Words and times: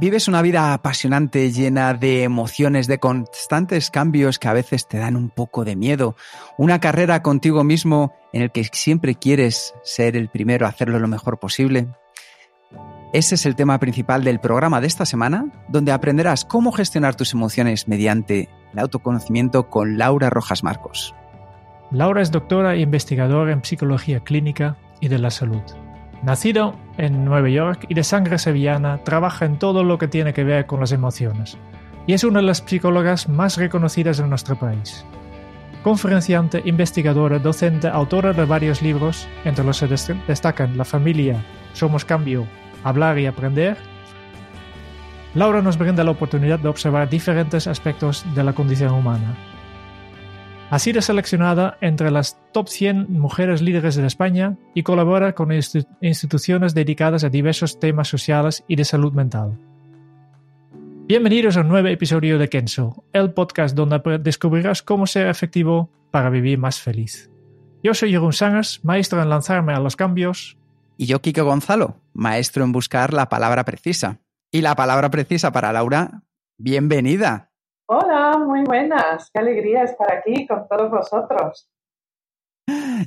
Vives 0.00 0.28
una 0.28 0.42
vida 0.42 0.74
apasionante, 0.74 1.50
llena 1.50 1.92
de 1.92 2.22
emociones, 2.22 2.86
de 2.86 3.00
constantes 3.00 3.90
cambios 3.90 4.38
que 4.38 4.46
a 4.46 4.52
veces 4.52 4.86
te 4.86 4.96
dan 4.96 5.16
un 5.16 5.28
poco 5.28 5.64
de 5.64 5.74
miedo. 5.74 6.14
Una 6.56 6.78
carrera 6.78 7.20
contigo 7.20 7.64
mismo 7.64 8.14
en 8.32 8.42
el 8.42 8.52
que 8.52 8.62
siempre 8.62 9.16
quieres 9.16 9.74
ser 9.82 10.14
el 10.14 10.28
primero 10.28 10.68
hacerlo 10.68 11.00
lo 11.00 11.08
mejor 11.08 11.40
posible. 11.40 11.88
Ese 13.12 13.34
es 13.34 13.44
el 13.44 13.56
tema 13.56 13.80
principal 13.80 14.22
del 14.22 14.38
programa 14.38 14.80
de 14.80 14.86
esta 14.86 15.04
semana, 15.04 15.50
donde 15.68 15.90
aprenderás 15.90 16.44
cómo 16.44 16.70
gestionar 16.70 17.16
tus 17.16 17.32
emociones 17.32 17.88
mediante 17.88 18.48
el 18.72 18.78
autoconocimiento 18.78 19.68
con 19.68 19.98
Laura 19.98 20.30
Rojas 20.30 20.62
Marcos. 20.62 21.12
Laura 21.90 22.22
es 22.22 22.30
doctora 22.30 22.74
e 22.74 22.80
investigadora 22.82 23.52
en 23.52 23.64
psicología 23.64 24.20
clínica 24.20 24.76
y 25.00 25.08
de 25.08 25.18
la 25.18 25.32
salud. 25.32 25.62
Nacido 26.22 26.74
en 26.96 27.24
Nueva 27.24 27.48
York 27.48 27.86
y 27.88 27.94
de 27.94 28.04
sangre 28.04 28.38
sevillana, 28.38 28.98
trabaja 29.04 29.44
en 29.44 29.58
todo 29.58 29.84
lo 29.84 29.98
que 29.98 30.08
tiene 30.08 30.32
que 30.32 30.44
ver 30.44 30.66
con 30.66 30.80
las 30.80 30.92
emociones 30.92 31.56
y 32.08 32.14
es 32.14 32.24
una 32.24 32.40
de 32.40 32.46
las 32.46 32.64
psicólogas 32.66 33.28
más 33.28 33.58
reconocidas 33.58 34.18
en 34.18 34.30
nuestro 34.30 34.58
país. 34.58 35.04
Conferenciante, 35.84 36.62
investigadora, 36.64 37.38
docente, 37.38 37.86
autora 37.86 38.32
de 38.32 38.46
varios 38.46 38.80
libros, 38.80 39.28
entre 39.44 39.64
los 39.64 39.78
que 39.78 40.14
destacan 40.26 40.78
La 40.78 40.86
familia, 40.86 41.44
Somos 41.74 42.04
cambio, 42.04 42.46
Hablar 42.82 43.18
y 43.18 43.26
aprender, 43.26 43.76
Laura 45.34 45.60
nos 45.60 45.76
brinda 45.76 46.02
la 46.02 46.12
oportunidad 46.12 46.58
de 46.58 46.68
observar 46.68 47.10
diferentes 47.10 47.66
aspectos 47.66 48.24
de 48.34 48.42
la 48.42 48.54
condición 48.54 48.94
humana, 48.94 49.36
ha 50.70 50.78
sido 50.78 51.00
seleccionada 51.00 51.78
entre 51.80 52.10
las 52.10 52.38
top 52.52 52.68
100 52.68 53.10
mujeres 53.10 53.62
líderes 53.62 53.96
de 53.96 54.06
España 54.06 54.58
y 54.74 54.82
colabora 54.82 55.34
con 55.34 55.50
instituciones 55.52 56.74
dedicadas 56.74 57.24
a 57.24 57.30
diversos 57.30 57.80
temas 57.80 58.08
sociales 58.08 58.64
y 58.68 58.76
de 58.76 58.84
salud 58.84 59.12
mental. 59.12 59.58
Bienvenidos 61.06 61.56
a 61.56 61.62
un 61.62 61.68
nuevo 61.68 61.88
episodio 61.88 62.38
de 62.38 62.50
Kenso, 62.50 63.02
el 63.14 63.32
podcast 63.32 63.74
donde 63.74 64.18
descubrirás 64.18 64.82
cómo 64.82 65.06
ser 65.06 65.28
efectivo 65.28 65.90
para 66.10 66.28
vivir 66.28 66.58
más 66.58 66.80
feliz. 66.80 67.30
Yo 67.82 67.94
soy 67.94 68.10
Jeroen 68.10 68.32
Sangers, 68.34 68.84
maestro 68.84 69.22
en 69.22 69.30
lanzarme 69.30 69.72
a 69.72 69.80
los 69.80 69.96
cambios. 69.96 70.58
Y 70.98 71.06
yo, 71.06 71.22
Kiko 71.22 71.44
Gonzalo, 71.44 72.02
maestro 72.12 72.64
en 72.64 72.72
buscar 72.72 73.14
la 73.14 73.30
palabra 73.30 73.64
precisa. 73.64 74.20
Y 74.50 74.60
la 74.60 74.74
palabra 74.76 75.10
precisa 75.10 75.50
para 75.50 75.72
Laura, 75.72 76.24
bienvenida. 76.58 77.52
Hola, 77.90 78.36
muy 78.36 78.64
buenas. 78.64 79.30
Qué 79.32 79.40
alegría 79.40 79.84
estar 79.84 80.12
aquí 80.12 80.46
con 80.46 80.68
todos 80.68 80.90
vosotros. 80.90 81.70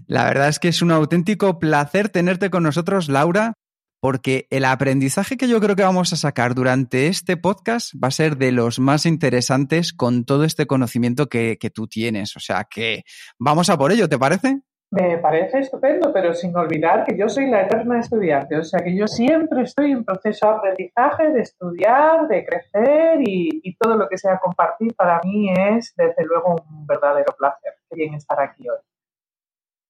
La 0.07 0.25
verdad 0.25 0.47
es 0.47 0.57
que 0.57 0.69
es 0.69 0.81
un 0.81 0.89
auténtico 0.89 1.59
placer 1.59 2.09
tenerte 2.09 2.49
con 2.49 2.63
nosotros, 2.63 3.07
Laura, 3.07 3.53
porque 3.99 4.47
el 4.49 4.66
aprendizaje 4.66 5.38
que 5.38 5.47
yo 5.47 5.59
creo 5.59 5.75
que 5.75 5.83
vamos 5.83 6.13
a 6.13 6.16
sacar 6.16 6.56
durante 6.56 7.06
este 7.06 7.38
podcast 7.38 7.94
va 8.03 8.07
a 8.07 8.11
ser 8.11 8.38
de 8.38 8.51
los 8.51 8.79
más 8.79 9.06
interesantes 9.06 9.94
con 9.94 10.25
todo 10.25 10.45
este 10.45 10.66
conocimiento 10.66 11.29
que, 11.29 11.59
que 11.59 11.69
tú 11.69 11.88
tienes. 11.88 12.35
O 12.35 12.39
sea 12.39 12.63
que 12.63 13.03
vamos 13.38 13.69
a 13.69 13.77
por 13.77 13.91
ello, 13.91 14.09
¿te 14.09 14.17
parece? 14.17 14.61
Me 14.91 15.18
parece 15.19 15.59
estupendo, 15.59 16.12
pero 16.12 16.34
sin 16.34 16.53
olvidar 16.53 17.06
que 17.06 17.18
yo 17.18 17.29
soy 17.29 17.50
la 17.50 17.62
eterna 17.62 18.02
estudiante, 18.02 18.57
o 18.57 18.63
sea 18.63 18.81
que 18.84 18.94
yo 18.94 19.07
siempre 19.07 19.62
estoy 19.62 19.91
en 19.91 20.03
proceso 20.03 20.47
de 20.47 20.53
aprendizaje, 20.53 21.31
de 21.31 21.41
estudiar, 21.41 22.28
de 22.28 22.46
crecer 22.46 23.19
y, 23.22 23.74
todo 23.80 23.96
lo 23.96 24.09
que 24.09 24.18
sea 24.18 24.38
compartir 24.38 24.94
para 24.94 25.22
mí 25.24 25.50
es 25.50 25.94
desde 25.96 26.25
luego 26.25 26.57
un 26.69 26.85
verdadero 26.85 27.34
placer. 27.38 27.74
Qué 27.90 27.96
bien 27.96 28.13
estar 28.16 28.40
aquí 28.41 28.68
hoy. 28.69 28.78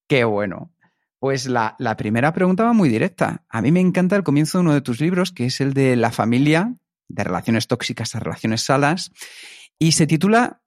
Qué 0.07 0.23
bueno. 0.23 0.71
Pues 1.19 1.47
la, 1.47 1.75
la 1.79 1.97
primera 1.97 2.31
pregunta 2.31 2.63
va 2.63 2.73
muy 2.73 2.87
directa. 2.87 3.43
A 3.49 3.61
mí 3.61 3.71
me 3.71 3.81
encanta 3.81 4.15
el 4.15 4.23
comienzo 4.23 4.59
de 4.59 4.61
uno 4.63 4.73
de 4.73 4.81
tus 4.81 5.01
libros, 5.01 5.31
que 5.31 5.47
es 5.47 5.61
el 5.61 5.73
de 5.73 5.95
la 5.95 6.11
familia, 6.11 6.75
de 7.09 7.23
relaciones 7.23 7.67
tóxicas 7.67 8.15
a 8.15 8.19
relaciones 8.19 8.63
salas, 8.63 9.11
y 9.79 9.93
se 9.93 10.05
titula 10.05 10.61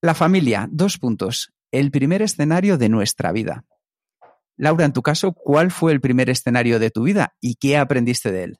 La 0.00 0.14
familia, 0.14 0.68
dos 0.70 0.96
puntos, 0.96 1.52
el 1.70 1.90
primer 1.90 2.22
escenario 2.22 2.78
de 2.78 2.88
nuestra 2.88 3.32
vida. 3.32 3.64
Laura, 4.56 4.84
en 4.84 4.92
tu 4.92 5.02
caso, 5.02 5.32
¿cuál 5.32 5.70
fue 5.70 5.92
el 5.92 6.00
primer 6.00 6.30
escenario 6.30 6.78
de 6.78 6.90
tu 6.90 7.04
vida 7.04 7.34
y 7.40 7.54
qué 7.56 7.76
aprendiste 7.76 8.32
de 8.32 8.44
él? 8.44 8.56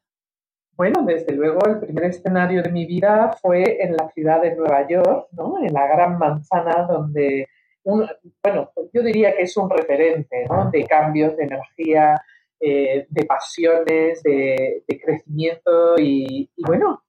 Bueno, 0.73 1.05
desde 1.05 1.35
luego 1.35 1.59
el 1.67 1.81
primer 1.81 2.05
escenario 2.05 2.63
de 2.63 2.71
mi 2.71 2.87
vida 2.87 3.33
fue 3.43 3.83
en 3.83 3.97
la 3.97 4.09
ciudad 4.11 4.41
de 4.41 4.55
Nueva 4.55 4.87
York, 4.89 5.27
¿no? 5.33 5.59
en 5.61 5.73
la 5.73 5.89
Gran 5.89 6.19
Manzana, 6.19 6.87
donde, 6.87 7.49
bueno, 7.83 8.71
yo 8.93 9.03
diría 9.03 9.35
que 9.35 9.43
es 9.43 9.57
un 9.57 9.69
referente 9.69 10.47
de 10.71 10.85
cambios 10.85 11.37
de 11.37 11.43
energía, 11.43 12.23
eh, 12.61 13.07
de 13.09 13.25
pasiones, 13.25 14.23
de, 14.23 14.85
crecimiento 14.87 15.97
y, 15.99 16.49
bueno, 16.65 17.03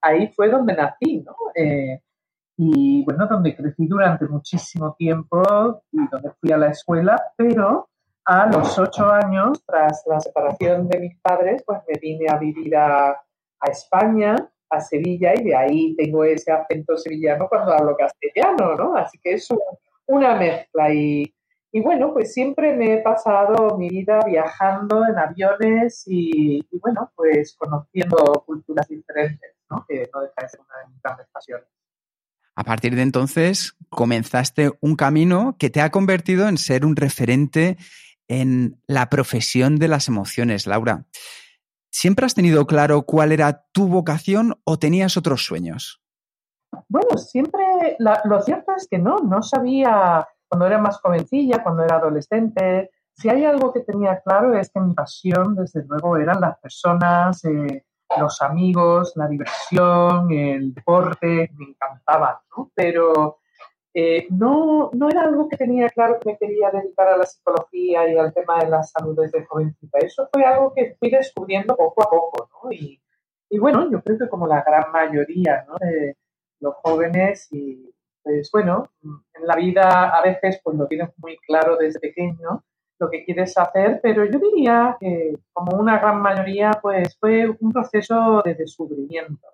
ahí 0.00 0.28
fue 0.34 0.48
donde 0.48 0.74
nací, 0.74 1.22
¿no? 1.24 1.34
Eh, 1.54 2.00
y 2.56 3.04
bueno, 3.04 3.26
donde 3.26 3.56
crecí 3.56 3.86
durante 3.86 4.26
muchísimo 4.26 4.94
tiempo 4.96 5.82
y 5.90 6.06
donde 6.08 6.30
fui 6.40 6.52
a 6.52 6.58
la 6.58 6.68
escuela, 6.68 7.20
pero 7.36 7.88
a 8.24 8.46
los 8.46 8.78
ocho 8.78 9.06
años, 9.06 9.62
tras 9.66 10.02
la 10.06 10.20
separación 10.20 10.88
de 10.88 10.98
mis 10.98 11.18
padres, 11.20 11.62
pues 11.66 11.80
me 11.88 11.98
vine 11.98 12.26
a 12.28 12.38
vivir 12.38 12.74
a, 12.76 13.10
a 13.10 13.70
España, 13.70 14.36
a 14.70 14.80
Sevilla, 14.80 15.34
y 15.34 15.44
de 15.44 15.56
ahí 15.56 15.96
tengo 15.96 16.24
ese 16.24 16.52
acento 16.52 16.96
sevillano 16.96 17.48
cuando 17.48 17.72
hablo 17.72 17.96
castellano, 17.96 18.76
¿no? 18.76 18.96
Así 18.96 19.18
que 19.22 19.34
es 19.34 19.48
una 20.06 20.36
mezcla 20.36 20.92
y, 20.92 21.34
y, 21.72 21.80
bueno, 21.80 22.12
pues 22.12 22.32
siempre 22.32 22.74
me 22.74 22.94
he 22.94 22.98
pasado 23.02 23.76
mi 23.76 23.88
vida 23.88 24.20
viajando 24.24 25.04
en 25.06 25.18
aviones 25.18 26.04
y, 26.06 26.58
y 26.70 26.78
bueno, 26.78 27.10
pues 27.14 27.56
conociendo 27.58 28.16
culturas 28.46 28.88
diferentes, 28.88 29.56
¿no? 29.68 29.84
Que 29.86 30.08
no 30.14 30.20
deja 30.20 30.34
de 30.40 30.48
ser 30.48 30.60
una 30.60 30.78
de 30.78 30.86
mis 30.88 31.02
grandes 31.02 31.26
pasiones. 31.32 31.68
A 32.56 32.64
partir 32.64 32.94
de 32.94 33.02
entonces 33.02 33.76
comenzaste 33.88 34.72
un 34.80 34.96
camino 34.96 35.56
que 35.58 35.70
te 35.70 35.80
ha 35.80 35.90
convertido 35.90 36.48
en 36.48 36.58
ser 36.58 36.84
un 36.84 36.96
referente 36.96 37.76
en 38.28 38.80
la 38.86 39.10
profesión 39.10 39.76
de 39.76 39.88
las 39.88 40.08
emociones, 40.08 40.66
Laura. 40.66 41.04
¿Siempre 41.90 42.26
has 42.26 42.34
tenido 42.34 42.66
claro 42.66 43.02
cuál 43.02 43.32
era 43.32 43.66
tu 43.72 43.88
vocación 43.88 44.58
o 44.64 44.78
tenías 44.78 45.16
otros 45.16 45.44
sueños? 45.44 46.00
Bueno, 46.88 47.16
siempre, 47.18 47.62
lo 47.98 48.42
cierto 48.42 48.72
es 48.76 48.88
que 48.88 48.98
no, 48.98 49.18
no 49.18 49.42
sabía 49.42 50.26
cuando 50.48 50.66
era 50.66 50.78
más 50.78 50.98
jovencilla, 50.98 51.62
cuando 51.62 51.84
era 51.84 51.96
adolescente. 51.96 52.90
Si 53.16 53.28
hay 53.28 53.44
algo 53.44 53.72
que 53.72 53.80
tenía 53.80 54.20
claro 54.20 54.58
es 54.58 54.70
que 54.70 54.80
mi 54.80 54.94
pasión, 54.94 55.54
desde 55.54 55.84
luego, 55.84 56.16
eran 56.16 56.40
las 56.40 56.58
personas, 56.58 57.44
eh, 57.44 57.84
los 58.18 58.40
amigos, 58.42 59.12
la 59.16 59.28
diversión, 59.28 60.30
el 60.32 60.74
deporte, 60.74 61.50
me 61.56 61.66
encantaban, 61.70 62.36
¿no? 62.56 62.70
Pero 62.74 63.38
eh, 63.92 64.26
no, 64.30 64.90
no 64.92 65.08
era 65.08 65.22
algo 65.22 65.48
que 65.48 65.56
tenía 65.56 65.88
claro 65.88 66.18
que 66.18 66.30
me 66.30 66.38
quería 66.38 66.70
dedicar 66.70 67.08
a 67.08 67.16
la 67.16 67.26
psicología 67.26 68.08
y 68.10 68.16
al 68.16 68.32
tema 68.32 68.58
de 68.58 68.70
la 68.70 68.82
salud 68.82 69.16
desde 69.18 69.44
jovencita. 69.44 69.98
Eso 69.98 70.28
fue 70.32 70.44
algo 70.44 70.72
que 70.74 70.96
fui 70.98 71.10
descubriendo 71.10 71.76
poco 71.76 72.02
a 72.02 72.10
poco, 72.10 72.48
¿no? 72.64 72.72
Y, 72.72 73.00
bueno, 73.58 73.88
yo 73.90 74.02
creo 74.02 74.18
que 74.18 74.28
como 74.28 74.48
la 74.48 74.62
gran 74.62 74.90
mayoría 74.90 75.64
¿no? 75.68 75.76
los 76.58 76.74
jóvenes 76.82 77.46
y 77.52 77.94
pues 78.24 78.50
bueno, 78.50 78.88
en 79.02 79.46
la 79.46 79.54
vida 79.54 80.08
a 80.08 80.22
veces 80.22 80.60
pues 80.64 80.76
lo 80.76 80.86
tienes 80.88 81.10
muy 81.18 81.36
claro 81.46 81.76
desde 81.76 82.00
pequeño 82.00 82.64
lo 83.04 83.10
que 83.10 83.24
quieres 83.24 83.56
hacer, 83.56 84.00
pero 84.02 84.24
yo 84.24 84.38
diría 84.38 84.96
que 84.98 85.34
como 85.52 85.78
una 85.78 85.98
gran 85.98 86.20
mayoría, 86.20 86.72
pues 86.82 87.16
fue 87.18 87.48
un 87.48 87.72
proceso 87.72 88.42
de 88.44 88.54
descubrimiento. 88.54 89.46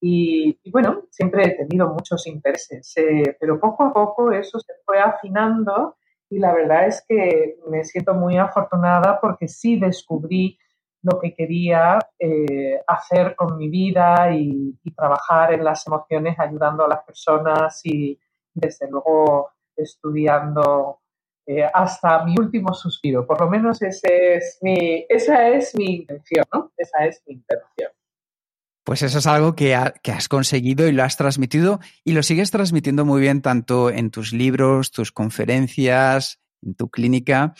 Y, 0.00 0.58
bueno, 0.70 1.04
siempre 1.10 1.44
he 1.44 1.56
tenido 1.56 1.88
muchos 1.88 2.26
intereses, 2.26 2.92
eh, 2.96 3.36
pero 3.40 3.58
poco 3.58 3.84
a 3.84 3.92
poco 3.92 4.32
eso 4.32 4.58
se 4.60 4.74
fue 4.84 5.00
afinando 5.00 5.96
y 6.28 6.38
la 6.38 6.52
verdad 6.52 6.86
es 6.86 7.02
que 7.08 7.56
me 7.70 7.84
siento 7.84 8.12
muy 8.12 8.36
afortunada 8.36 9.18
porque 9.18 9.48
sí 9.48 9.78
descubrí 9.78 10.58
lo 11.02 11.18
que 11.20 11.34
quería 11.34 11.98
eh, 12.18 12.80
hacer 12.86 13.34
con 13.34 13.56
mi 13.56 13.70
vida 13.70 14.30
y, 14.34 14.78
y, 14.82 14.94
trabajar 14.94 15.54
en 15.54 15.64
las 15.64 15.86
emociones 15.86 16.38
ayudando 16.38 16.84
a 16.84 16.88
las 16.88 17.02
personas 17.04 17.80
y, 17.84 18.18
desde 18.54 18.88
luego 18.88 19.50
estudiando 19.76 21.00
eh, 21.46 21.64
hasta 21.72 22.24
mi 22.24 22.34
último 22.38 22.72
suspiro. 22.72 23.26
Por 23.26 23.40
lo 23.40 23.50
menos 23.50 23.82
ese 23.82 24.36
es 24.36 24.58
mi, 24.62 25.04
esa 25.08 25.48
es 25.48 25.74
mi 25.76 25.96
intención, 25.96 26.44
¿no? 26.52 26.72
Esa 26.76 27.04
es 27.04 27.22
mi 27.26 27.34
intención. 27.34 27.90
Pues 28.84 29.02
eso 29.02 29.18
es 29.18 29.26
algo 29.26 29.54
que, 29.54 29.78
que, 30.02 30.12
has 30.12 30.28
conseguido 30.28 30.86
y 30.86 30.92
lo 30.92 31.02
has 31.02 31.16
transmitido 31.16 31.80
y 32.04 32.12
lo 32.12 32.22
sigues 32.22 32.50
transmitiendo 32.50 33.04
muy 33.04 33.20
bien 33.20 33.40
tanto 33.40 33.90
en 33.90 34.10
tus 34.10 34.32
libros, 34.32 34.90
tus 34.90 35.10
conferencias, 35.10 36.38
en 36.62 36.74
tu 36.74 36.90
clínica. 36.90 37.54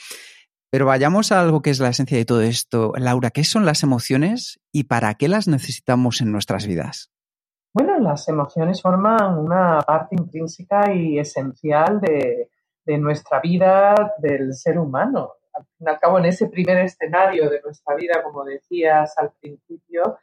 Pero 0.71 0.87
vayamos 0.87 1.31
a 1.31 1.41
algo 1.41 1.63
que 1.63 1.71
es 1.71 1.81
la 1.81 1.91
esencia 1.91 2.19
de 2.19 2.25
todo 2.25 2.43
esto. 2.43 2.93
Laura, 2.97 3.31
¿qué 3.31 3.45
son 3.45 3.65
las 3.65 3.83
emociones 3.83 4.61
y 4.73 4.85
para 4.85 5.15
qué 5.15 5.29
las 5.29 5.47
necesitamos 5.47 6.21
en 6.21 6.33
nuestras 6.33 6.67
vidas? 6.67 7.11
Bueno, 7.73 7.99
las 7.99 8.29
emociones 8.29 8.83
forman 8.83 9.39
una 9.39 9.81
parte 9.81 10.17
intrínseca 10.17 10.93
y 10.95 11.19
esencial 11.19 12.01
de, 12.01 12.51
de 12.85 12.99
nuestra 12.99 13.41
vida 13.41 14.15
del 14.19 14.55
ser 14.55 14.79
humano. 14.79 15.35
Al 15.53 15.65
fin 15.65 15.87
y 15.87 15.91
al 15.91 16.01
cabo, 16.01 16.19
en 16.19 16.27
ese 16.27 16.49
primer 16.49 16.79
escenario 16.79 17.49
de 17.49 17.61
nuestra 17.63 17.95
vida, 17.95 18.23
como 18.23 18.45
decías 18.45 19.17
al 19.19 19.33
principio, 19.41 20.19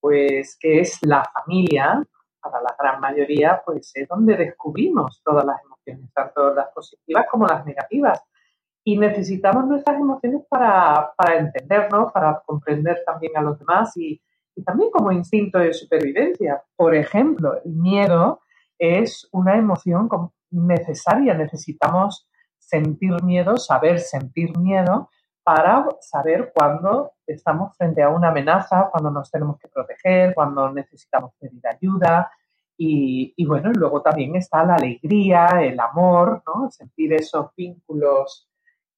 pues 0.00 0.56
que 0.60 0.80
es 0.80 0.98
la 1.02 1.24
familia, 1.24 2.02
para 2.40 2.62
la 2.62 2.76
gran 2.78 3.00
mayoría, 3.00 3.62
pues 3.64 3.90
es 3.94 4.08
donde 4.08 4.36
descubrimos 4.36 5.20
todas 5.24 5.44
las 5.44 5.56
emociones, 5.64 6.12
tanto 6.12 6.54
las 6.54 6.68
positivas 6.72 7.26
como 7.30 7.46
las 7.46 7.64
negativas. 7.66 8.22
Y 8.84 8.96
necesitamos 8.98 9.66
nuestras 9.66 9.98
emociones 9.98 10.42
para, 10.48 11.12
para 11.16 11.38
entendernos, 11.38 12.12
para 12.12 12.40
comprender 12.46 13.02
también 13.04 13.36
a 13.36 13.42
los 13.42 13.58
demás 13.58 13.96
y, 13.96 14.20
y 14.54 14.62
también 14.62 14.90
como 14.90 15.10
instinto 15.10 15.58
de 15.58 15.72
supervivencia. 15.72 16.62
Por 16.76 16.94
ejemplo, 16.94 17.60
el 17.64 17.72
miedo 17.72 18.40
es 18.78 19.28
una 19.32 19.56
emoción 19.56 20.08
necesaria. 20.50 21.34
Necesitamos 21.34 22.28
sentir 22.58 23.22
miedo, 23.22 23.56
saber 23.56 24.00
sentir 24.00 24.56
miedo 24.58 25.10
para 25.46 25.86
saber 26.00 26.52
cuándo 26.52 27.12
estamos 27.24 27.76
frente 27.76 28.02
a 28.02 28.08
una 28.08 28.30
amenaza, 28.30 28.88
cuando 28.90 29.10
nos 29.12 29.30
tenemos 29.30 29.58
que 29.60 29.68
proteger, 29.68 30.34
cuando 30.34 30.72
necesitamos 30.72 31.32
pedir 31.38 31.62
ayuda. 31.66 32.30
Y, 32.78 33.46
bueno, 33.46 33.70
luego 33.72 34.02
también 34.02 34.36
está 34.36 34.64
la 34.64 34.74
alegría, 34.74 35.48
el 35.62 35.78
amor, 35.80 36.42
¿no? 36.46 36.70
sentir 36.70 37.14
esos 37.14 37.54
vínculos 37.56 38.50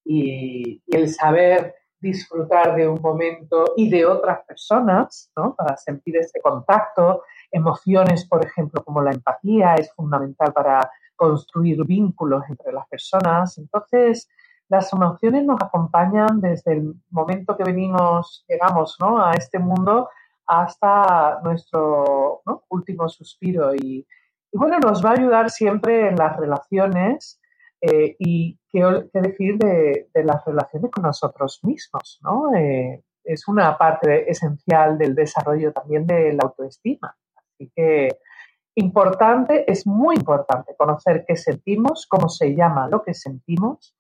y, 0.04 0.82
y, 0.84 0.96
el 0.96 1.10
saber 1.10 1.74
disfrutar 2.00 2.74
de 2.74 2.88
un 2.88 3.00
momento 3.00 3.74
y 3.76 3.88
de 3.90 4.06
otras 4.06 4.44
personas, 4.46 5.30
¿no? 5.36 5.54
para 5.54 5.76
sentir 5.76 6.16
ese 6.16 6.40
contacto. 6.40 7.22
Emociones, 7.50 8.26
por 8.26 8.44
ejemplo, 8.44 8.84
como 8.84 9.02
la 9.02 9.12
empatía, 9.12 9.74
es 9.74 9.92
fundamental 9.94 10.52
para 10.52 10.90
construir 11.16 11.84
vínculos 11.84 12.44
entre 12.48 12.72
las 12.72 12.86
personas. 12.88 13.58
Entonces, 13.58 14.28
las 14.68 14.92
emociones 14.92 15.44
nos 15.44 15.60
acompañan 15.60 16.40
desde 16.40 16.74
el 16.74 16.94
momento 17.10 17.56
que 17.56 17.64
venimos, 17.64 18.44
llegamos 18.48 18.96
¿no? 19.00 19.24
a 19.24 19.32
este 19.32 19.58
mundo 19.58 20.08
hasta 20.46 21.40
nuestro 21.42 22.42
último 22.68 23.08
suspiro. 23.08 23.74
Y, 23.74 24.06
bueno, 24.52 24.78
nos 24.78 25.04
va 25.04 25.10
a 25.10 25.14
ayudar 25.14 25.50
siempre 25.50 26.08
en 26.08 26.16
las 26.16 26.36
relaciones 26.36 27.40
eh, 27.80 28.16
y 28.18 28.58
qué, 28.70 29.08
decir 29.12 29.58
de, 29.58 30.08
las 30.14 30.44
relaciones 30.44 30.90
con 30.90 31.04
nosotros 31.04 31.60
mismos. 31.62 32.18
¿no? 32.22 32.54
Eh, 32.54 33.02
es 33.24 33.48
una 33.48 33.76
parte 33.76 34.30
esencial 34.30 34.96
del 34.98 35.14
desarrollo 35.14 35.72
también 35.72 36.06
de 36.06 36.32
la 36.32 36.44
autoestima. 36.44 37.16
Así 37.58 37.72
que 37.74 38.08
importante, 38.76 39.70
es 39.70 39.86
muy 39.86 40.14
importante 40.14 40.76
conocer 40.76 41.24
qué 41.26 41.36
sentimos, 41.36 42.06
cómo 42.06 42.28
se 42.28 42.54
llama 42.54 42.88
lo 42.88 43.02
que 43.02 43.14
sentimos 43.14 43.96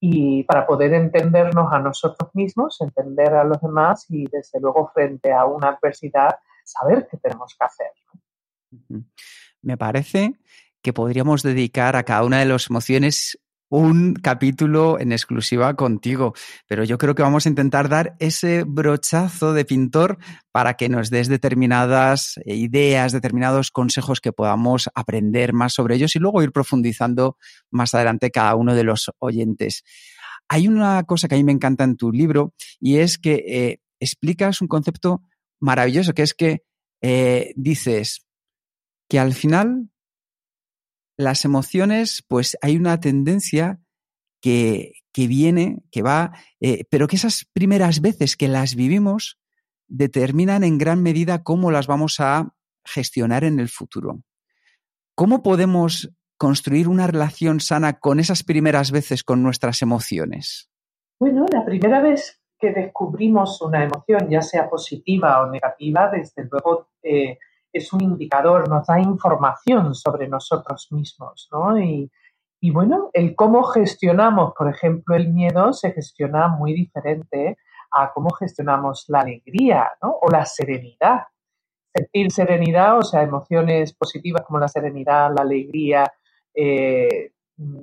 y 0.00 0.44
para 0.44 0.66
poder 0.66 0.94
entendernos 0.94 1.70
a 1.70 1.78
nosotros 1.78 2.30
mismos, 2.34 2.80
entender 2.80 3.34
a 3.34 3.44
los 3.44 3.60
demás 3.60 4.06
y 4.08 4.24
desde 4.24 4.58
luego 4.58 4.90
frente 4.94 5.32
a 5.32 5.44
una 5.44 5.68
adversidad 5.68 6.38
saber 6.64 7.06
qué 7.10 7.18
tenemos 7.18 7.54
que 7.58 7.64
hacer. 7.64 7.90
Me 9.60 9.76
parece 9.76 10.34
que 10.80 10.92
podríamos 10.92 11.42
dedicar 11.42 11.94
a 11.94 12.02
cada 12.02 12.24
una 12.24 12.38
de 12.38 12.46
las 12.46 12.70
emociones 12.70 13.38
un 13.72 14.12
capítulo 14.12 15.00
en 15.00 15.12
exclusiva 15.12 15.74
contigo, 15.76 16.34
pero 16.68 16.84
yo 16.84 16.98
creo 16.98 17.14
que 17.14 17.22
vamos 17.22 17.46
a 17.46 17.48
intentar 17.48 17.88
dar 17.88 18.14
ese 18.18 18.64
brochazo 18.64 19.54
de 19.54 19.64
pintor 19.64 20.18
para 20.52 20.74
que 20.74 20.90
nos 20.90 21.08
des 21.08 21.28
determinadas 21.28 22.34
ideas, 22.44 23.12
determinados 23.12 23.70
consejos 23.70 24.20
que 24.20 24.30
podamos 24.30 24.90
aprender 24.94 25.54
más 25.54 25.72
sobre 25.72 25.94
ellos 25.94 26.14
y 26.14 26.18
luego 26.18 26.42
ir 26.42 26.52
profundizando 26.52 27.38
más 27.70 27.94
adelante 27.94 28.30
cada 28.30 28.56
uno 28.56 28.74
de 28.74 28.84
los 28.84 29.10
oyentes. 29.18 29.84
Hay 30.50 30.68
una 30.68 31.04
cosa 31.04 31.26
que 31.26 31.36
a 31.36 31.38
mí 31.38 31.44
me 31.44 31.52
encanta 31.52 31.84
en 31.84 31.96
tu 31.96 32.12
libro 32.12 32.52
y 32.78 32.98
es 32.98 33.16
que 33.16 33.42
eh, 33.46 33.80
explicas 34.00 34.60
un 34.60 34.68
concepto 34.68 35.22
maravilloso, 35.60 36.12
que 36.12 36.22
es 36.22 36.34
que 36.34 36.62
eh, 37.00 37.54
dices 37.56 38.26
que 39.08 39.18
al 39.18 39.32
final 39.32 39.91
las 41.22 41.44
emociones, 41.44 42.24
pues 42.28 42.56
hay 42.62 42.76
una 42.76 43.00
tendencia 43.00 43.80
que, 44.40 44.92
que 45.12 45.26
viene, 45.26 45.82
que 45.90 46.02
va, 46.02 46.32
eh, 46.60 46.84
pero 46.90 47.06
que 47.06 47.16
esas 47.16 47.46
primeras 47.52 48.00
veces 48.00 48.36
que 48.36 48.48
las 48.48 48.74
vivimos 48.74 49.38
determinan 49.88 50.64
en 50.64 50.78
gran 50.78 51.02
medida 51.02 51.42
cómo 51.42 51.70
las 51.70 51.86
vamos 51.86 52.18
a 52.18 52.54
gestionar 52.84 53.44
en 53.44 53.60
el 53.60 53.68
futuro. 53.68 54.22
¿Cómo 55.14 55.42
podemos 55.42 56.10
construir 56.38 56.88
una 56.88 57.06
relación 57.06 57.60
sana 57.60 58.00
con 58.00 58.18
esas 58.18 58.42
primeras 58.42 58.90
veces 58.90 59.22
con 59.22 59.42
nuestras 59.42 59.82
emociones? 59.82 60.70
Bueno, 61.20 61.46
la 61.52 61.64
primera 61.64 62.00
vez 62.00 62.40
que 62.58 62.72
descubrimos 62.72 63.60
una 63.60 63.84
emoción, 63.84 64.28
ya 64.30 64.40
sea 64.40 64.68
positiva 64.68 65.42
o 65.42 65.50
negativa, 65.50 66.10
desde 66.10 66.48
luego 66.50 66.88
eh, 67.02 67.38
es 67.72 67.92
un 67.92 68.02
indicador, 68.02 68.68
nos 68.68 68.86
da 68.86 69.00
información 69.00 69.94
sobre 69.94 70.28
nosotros 70.28 70.88
mismos, 70.90 71.48
¿no? 71.50 71.78
Y, 71.78 72.10
y, 72.60 72.70
bueno, 72.70 73.10
el 73.12 73.34
cómo 73.34 73.64
gestionamos, 73.64 74.52
por 74.56 74.68
ejemplo, 74.68 75.16
el 75.16 75.28
miedo 75.28 75.72
se 75.72 75.92
gestiona 75.92 76.48
muy 76.48 76.74
diferente 76.74 77.56
a 77.90 78.12
cómo 78.12 78.30
gestionamos 78.30 79.04
la 79.08 79.20
alegría, 79.20 79.90
¿no? 80.02 80.16
O 80.20 80.30
la 80.30 80.44
serenidad. 80.44 81.26
Sentir 81.94 82.30
serenidad, 82.30 82.98
o 82.98 83.02
sea, 83.02 83.22
emociones 83.22 83.92
positivas 83.94 84.42
como 84.46 84.58
la 84.58 84.68
serenidad, 84.68 85.32
la 85.34 85.42
alegría, 85.42 86.10
eh, 86.54 87.32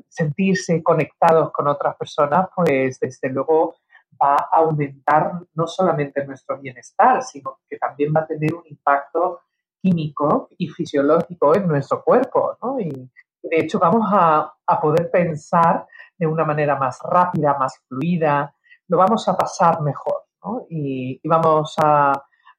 sentirse 0.07 0.81
conectados 0.83 1.51
con 1.51 1.67
otras 1.67 1.95
personas, 1.95 2.47
pues 2.55 2.99
desde 2.99 3.29
luego 3.29 3.75
va 4.21 4.35
a 4.35 4.57
aumentar 4.57 5.33
no 5.53 5.67
solamente 5.67 6.25
nuestro 6.25 6.57
bienestar, 6.59 7.23
sino 7.23 7.59
que 7.69 7.77
también 7.77 8.13
va 8.15 8.21
a 8.21 8.27
tener 8.27 8.53
un 8.53 8.63
impacto 8.65 9.41
químico 9.81 10.49
y 10.57 10.67
fisiológico 10.67 11.55
en 11.55 11.67
nuestro 11.67 12.03
cuerpo, 12.03 12.57
¿no? 12.61 12.79
Y 12.79 12.89
de 12.89 13.57
hecho 13.57 13.79
vamos 13.79 14.07
a, 14.11 14.53
a 14.65 14.81
poder 14.81 15.09
pensar 15.09 15.85
de 16.17 16.27
una 16.27 16.45
manera 16.45 16.75
más 16.75 16.99
rápida, 17.03 17.57
más 17.57 17.79
fluida, 17.87 18.53
lo 18.87 18.97
vamos 18.97 19.27
a 19.27 19.37
pasar 19.37 19.81
mejor, 19.81 20.25
¿no? 20.43 20.65
Y, 20.69 21.19
y 21.23 21.27
vamos 21.27 21.75
a, 21.77 22.11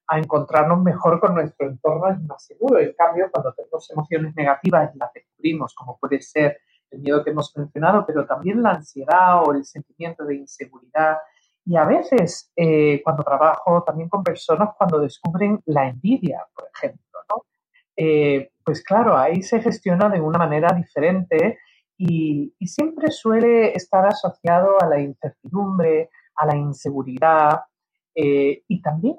a, 0.06 0.18
encontrarnos 0.18 0.80
mejor 0.82 1.20
con 1.20 1.34
nuestro 1.34 1.66
entorno 1.68 2.08
es 2.08 2.20
más 2.22 2.44
seguro. 2.44 2.78
En 2.78 2.94
cambio, 2.94 3.28
cuando 3.30 3.52
tenemos 3.52 3.90
emociones 3.90 4.34
negativas 4.34 4.94
y 4.94 4.98
las 4.98 5.12
descubrimos, 5.12 5.74
como 5.74 5.98
puede 5.98 6.20
ser 6.22 6.58
el 6.90 7.00
miedo 7.00 7.22
que 7.22 7.30
hemos 7.30 7.56
mencionado, 7.56 8.04
pero 8.06 8.26
también 8.26 8.62
la 8.62 8.70
ansiedad 8.70 9.42
o 9.44 9.52
el 9.52 9.64
sentimiento 9.64 10.24
de 10.24 10.36
inseguridad, 10.36 11.18
y 11.64 11.76
a 11.76 11.84
veces, 11.84 12.50
eh, 12.56 13.00
cuando 13.04 13.22
trabajo 13.22 13.82
también 13.84 14.08
con 14.08 14.24
personas, 14.24 14.70
cuando 14.76 14.98
descubren 14.98 15.60
la 15.66 15.88
envidia, 15.88 16.44
por 16.54 16.68
ejemplo, 16.74 17.09
eh, 18.02 18.50
pues 18.64 18.82
claro, 18.82 19.18
ahí 19.18 19.42
se 19.42 19.60
gestiona 19.60 20.08
de 20.08 20.22
una 20.22 20.38
manera 20.38 20.74
diferente 20.74 21.58
y, 21.98 22.54
siempre 22.66 23.10
suele 23.10 23.74
estar 23.74 24.06
asociado 24.06 24.80
a 24.80 24.86
la 24.86 24.98
incertidumbre, 24.98 26.08
a 26.34 26.46
la 26.46 26.56
inseguridad 26.56 27.60
eh, 28.14 28.62
y 28.66 28.80
también 28.80 29.16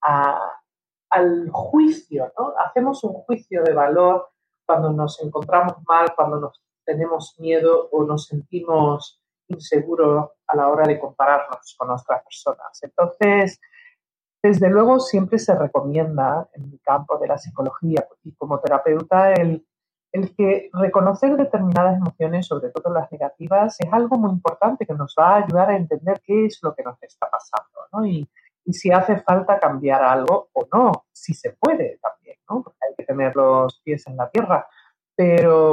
al, 0.00 0.38
al 1.10 1.50
juicio, 1.50 2.32
¿no? 2.38 2.54
Hacemos 2.64 3.02
un 3.02 3.14
juicio 3.14 3.64
de 3.64 3.72
valor 3.72 4.28
cuando 4.64 4.92
nos 4.92 5.20
encontramos 5.20 5.78
mal, 5.88 6.14
cuando 6.14 6.38
nos 6.38 6.62
tenemos 6.84 7.34
miedo 7.40 7.88
o 7.90 8.04
nos 8.04 8.26
sentimos 8.26 9.20
inseguros 9.48 10.30
a 10.46 10.54
la 10.54 10.68
hora 10.68 10.86
de 10.86 11.00
compararnos 11.00 11.74
con 11.76 11.90
otras 11.90 12.22
personas. 12.22 12.80
Entonces, 12.80 13.60
desde 14.42 14.70
luego, 14.70 15.00
siempre 15.00 15.38
se 15.38 15.54
recomienda 15.54 16.48
en 16.52 16.64
el 16.64 16.80
campo 16.82 17.18
de 17.18 17.26
la 17.26 17.38
psicología 17.38 18.06
y 18.22 18.32
como 18.34 18.60
terapeuta 18.60 19.32
el, 19.32 19.66
el 20.12 20.34
que 20.36 20.70
reconocer 20.72 21.36
determinadas 21.36 21.96
emociones, 21.96 22.46
sobre 22.46 22.70
todo 22.70 22.92
las 22.92 23.10
negativas, 23.10 23.76
es 23.80 23.92
algo 23.92 24.16
muy 24.16 24.30
importante 24.30 24.86
que 24.86 24.94
nos 24.94 25.14
va 25.18 25.30
a 25.30 25.44
ayudar 25.44 25.70
a 25.70 25.76
entender 25.76 26.20
qué 26.24 26.46
es 26.46 26.60
lo 26.62 26.74
que 26.74 26.84
nos 26.84 27.02
está 27.02 27.28
pasando 27.28 27.80
¿no? 27.92 28.06
y, 28.06 28.28
y, 28.64 28.72
si 28.72 28.92
hace 28.92 29.18
falta 29.18 29.58
cambiar 29.58 30.02
algo 30.02 30.50
o 30.52 30.68
no, 30.72 31.06
si 31.12 31.34
se 31.34 31.56
puede 31.58 31.98
también, 32.00 32.36
¿no? 32.48 32.62
porque 32.62 32.78
hay 32.88 32.94
que 32.96 33.04
tener 33.04 33.34
los 33.34 33.80
pies 33.80 34.06
en 34.06 34.16
la 34.16 34.30
tierra. 34.30 34.66
Pero 35.16 35.72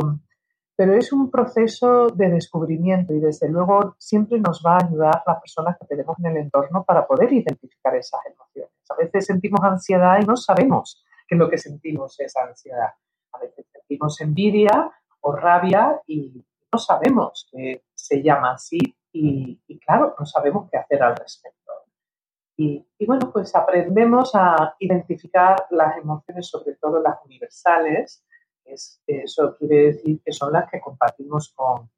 pero 0.75 0.93
es 0.93 1.13
un 1.13 1.31
proceso 1.31 2.07
de 2.07 2.29
descubrimiento 2.29 3.13
y 3.13 3.19
desde 3.19 3.49
luego 3.49 3.95
siempre 3.97 4.39
nos 4.39 4.61
va 4.65 4.73
a 4.77 4.85
ayudar 4.85 5.23
las 5.25 5.39
personas 5.39 5.77
que 5.79 5.87
tenemos 5.87 6.17
en 6.19 6.25
el 6.25 6.37
entorno 6.37 6.83
para 6.83 7.07
poder 7.07 7.31
identificar 7.31 7.95
esas 7.95 8.19
emociones. 8.25 8.71
A 8.89 8.95
veces 8.95 9.25
sentimos 9.25 9.61
ansiedad 9.63 10.19
y 10.21 10.25
no 10.25 10.35
sabemos 10.35 11.03
que 11.27 11.35
lo 11.35 11.49
que 11.49 11.57
sentimos 11.57 12.19
es 12.19 12.35
ansiedad. 12.35 12.89
A 13.31 13.39
veces 13.39 13.65
sentimos 13.71 14.19
envidia 14.19 14.91
o 15.21 15.31
rabia 15.31 16.01
y 16.05 16.45
no 16.71 16.77
sabemos 16.77 17.47
que 17.51 17.83
se 17.93 18.21
llama 18.21 18.51
así 18.51 18.79
y, 19.13 19.79
claro, 19.79 20.13
no 20.19 20.25
sabemos 20.25 20.69
qué 20.69 20.77
hacer 20.77 21.01
al 21.01 21.15
respecto. 21.15 21.71
Y, 22.57 22.85
bueno, 23.05 23.31
pues 23.31 23.55
aprendemos 23.55 24.31
a 24.33 24.75
identificar 24.79 25.67
las 25.69 25.97
emociones, 25.97 26.47
sobre 26.47 26.75
todo 26.75 27.01
las 27.01 27.17
universales, 27.23 28.24
eso 28.65 29.55
quiere 29.57 29.93
decir 29.93 30.21
que 30.23 30.31
son 30.31 30.53
las 30.53 30.69
que 30.69 30.81
compartimos 30.81 31.53
con 31.55 31.89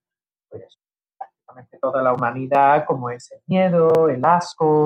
pues, 0.50 0.80
prácticamente 1.18 1.78
toda 1.80 2.02
la 2.02 2.14
humanidad, 2.14 2.86
como 2.86 3.10
es 3.10 3.32
el 3.32 3.40
miedo, 3.48 4.10
el 4.10 4.24
asco, 4.24 4.86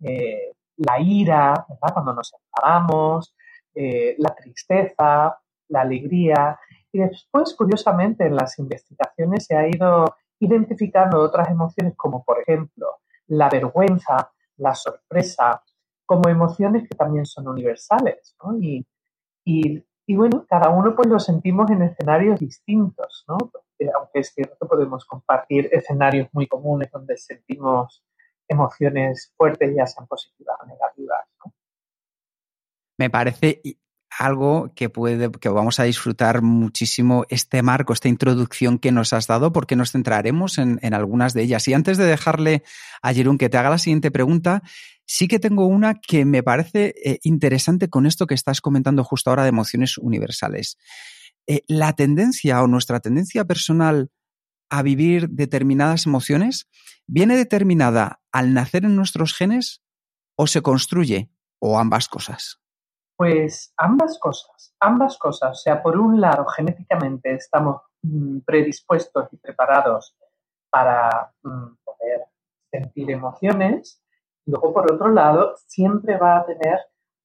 eh, 0.00 0.54
la 0.78 1.00
ira, 1.00 1.66
cuando 1.92 2.14
nos 2.14 2.32
enfadamos, 2.32 3.34
eh, 3.74 4.14
la 4.18 4.34
tristeza, 4.34 5.38
la 5.68 5.80
alegría. 5.80 6.58
Y 6.92 7.00
después, 7.00 7.54
curiosamente, 7.54 8.26
en 8.26 8.36
las 8.36 8.58
investigaciones 8.58 9.44
se 9.44 9.56
ha 9.56 9.68
ido 9.68 10.16
identificando 10.40 11.20
otras 11.20 11.48
emociones 11.50 11.94
como, 11.96 12.24
por 12.24 12.40
ejemplo, 12.40 13.00
la 13.26 13.48
vergüenza, 13.48 14.32
la 14.56 14.74
sorpresa, 14.74 15.62
como 16.06 16.28
emociones 16.28 16.88
que 16.88 16.96
también 16.96 17.26
son 17.26 17.48
universales. 17.48 18.34
Y, 18.60 18.86
y 19.44 19.84
y 20.08 20.16
bueno, 20.16 20.46
cada 20.48 20.70
uno 20.70 20.96
pues 20.96 21.06
lo 21.06 21.18
sentimos 21.20 21.70
en 21.70 21.82
escenarios 21.82 22.40
distintos, 22.40 23.26
¿no? 23.28 23.36
aunque 23.94 24.20
es 24.20 24.32
cierto 24.34 24.56
que 24.58 24.66
podemos 24.66 25.04
compartir 25.04 25.68
escenarios 25.70 26.28
muy 26.32 26.46
comunes 26.46 26.90
donde 26.90 27.18
sentimos 27.18 28.02
emociones 28.48 29.34
fuertes, 29.36 29.74
ya 29.76 29.86
sean 29.86 30.06
positivas 30.06 30.56
o 30.62 30.66
negativas. 30.66 31.26
Me 32.96 33.10
parece 33.10 33.60
algo 34.18 34.72
que 34.74 34.88
puede, 34.88 35.30
que 35.30 35.50
vamos 35.50 35.78
a 35.78 35.84
disfrutar 35.84 36.40
muchísimo 36.40 37.26
este 37.28 37.60
marco, 37.62 37.92
esta 37.92 38.08
introducción 38.08 38.78
que 38.78 38.92
nos 38.92 39.12
has 39.12 39.26
dado, 39.26 39.52
porque 39.52 39.76
nos 39.76 39.92
centraremos 39.92 40.56
en, 40.56 40.78
en 40.80 40.94
algunas 40.94 41.34
de 41.34 41.42
ellas. 41.42 41.68
Y 41.68 41.74
antes 41.74 41.98
de 41.98 42.06
dejarle 42.06 42.62
a 43.02 43.12
Jerón 43.12 43.36
que 43.36 43.50
te 43.50 43.58
haga 43.58 43.68
la 43.68 43.78
siguiente 43.78 44.10
pregunta, 44.10 44.62
Sí 45.10 45.26
que 45.26 45.38
tengo 45.38 45.64
una 45.64 45.94
que 45.94 46.26
me 46.26 46.42
parece 46.42 46.94
eh, 47.02 47.18
interesante 47.22 47.88
con 47.88 48.04
esto 48.04 48.26
que 48.26 48.34
estás 48.34 48.60
comentando 48.60 49.04
justo 49.04 49.30
ahora 49.30 49.44
de 49.44 49.48
emociones 49.48 49.96
universales. 49.96 50.76
Eh, 51.46 51.62
la 51.66 51.94
tendencia 51.94 52.62
o 52.62 52.66
nuestra 52.66 53.00
tendencia 53.00 53.46
personal 53.46 54.10
a 54.68 54.82
vivir 54.82 55.30
determinadas 55.30 56.04
emociones 56.04 56.68
viene 57.06 57.38
determinada 57.38 58.20
al 58.32 58.52
nacer 58.52 58.84
en 58.84 58.96
nuestros 58.96 59.34
genes 59.34 59.82
o 60.36 60.46
se 60.46 60.60
construye 60.60 61.30
o 61.58 61.78
ambas 61.78 62.06
cosas. 62.06 62.60
Pues 63.16 63.72
ambas 63.78 64.18
cosas, 64.18 64.74
ambas 64.78 65.16
cosas. 65.16 65.52
O 65.52 65.60
sea, 65.62 65.82
por 65.82 65.98
un 65.98 66.20
lado, 66.20 66.44
genéticamente 66.44 67.34
estamos 67.34 67.80
mm, 68.02 68.40
predispuestos 68.40 69.26
y 69.32 69.38
preparados 69.38 70.14
para 70.68 71.32
mm, 71.42 71.76
poder 71.82 72.26
sentir 72.70 73.10
emociones 73.10 74.02
Luego, 74.48 74.72
por 74.72 74.90
otro 74.90 75.08
lado, 75.08 75.56
siempre 75.66 76.16
va 76.16 76.38
a 76.38 76.46
tener 76.46 76.80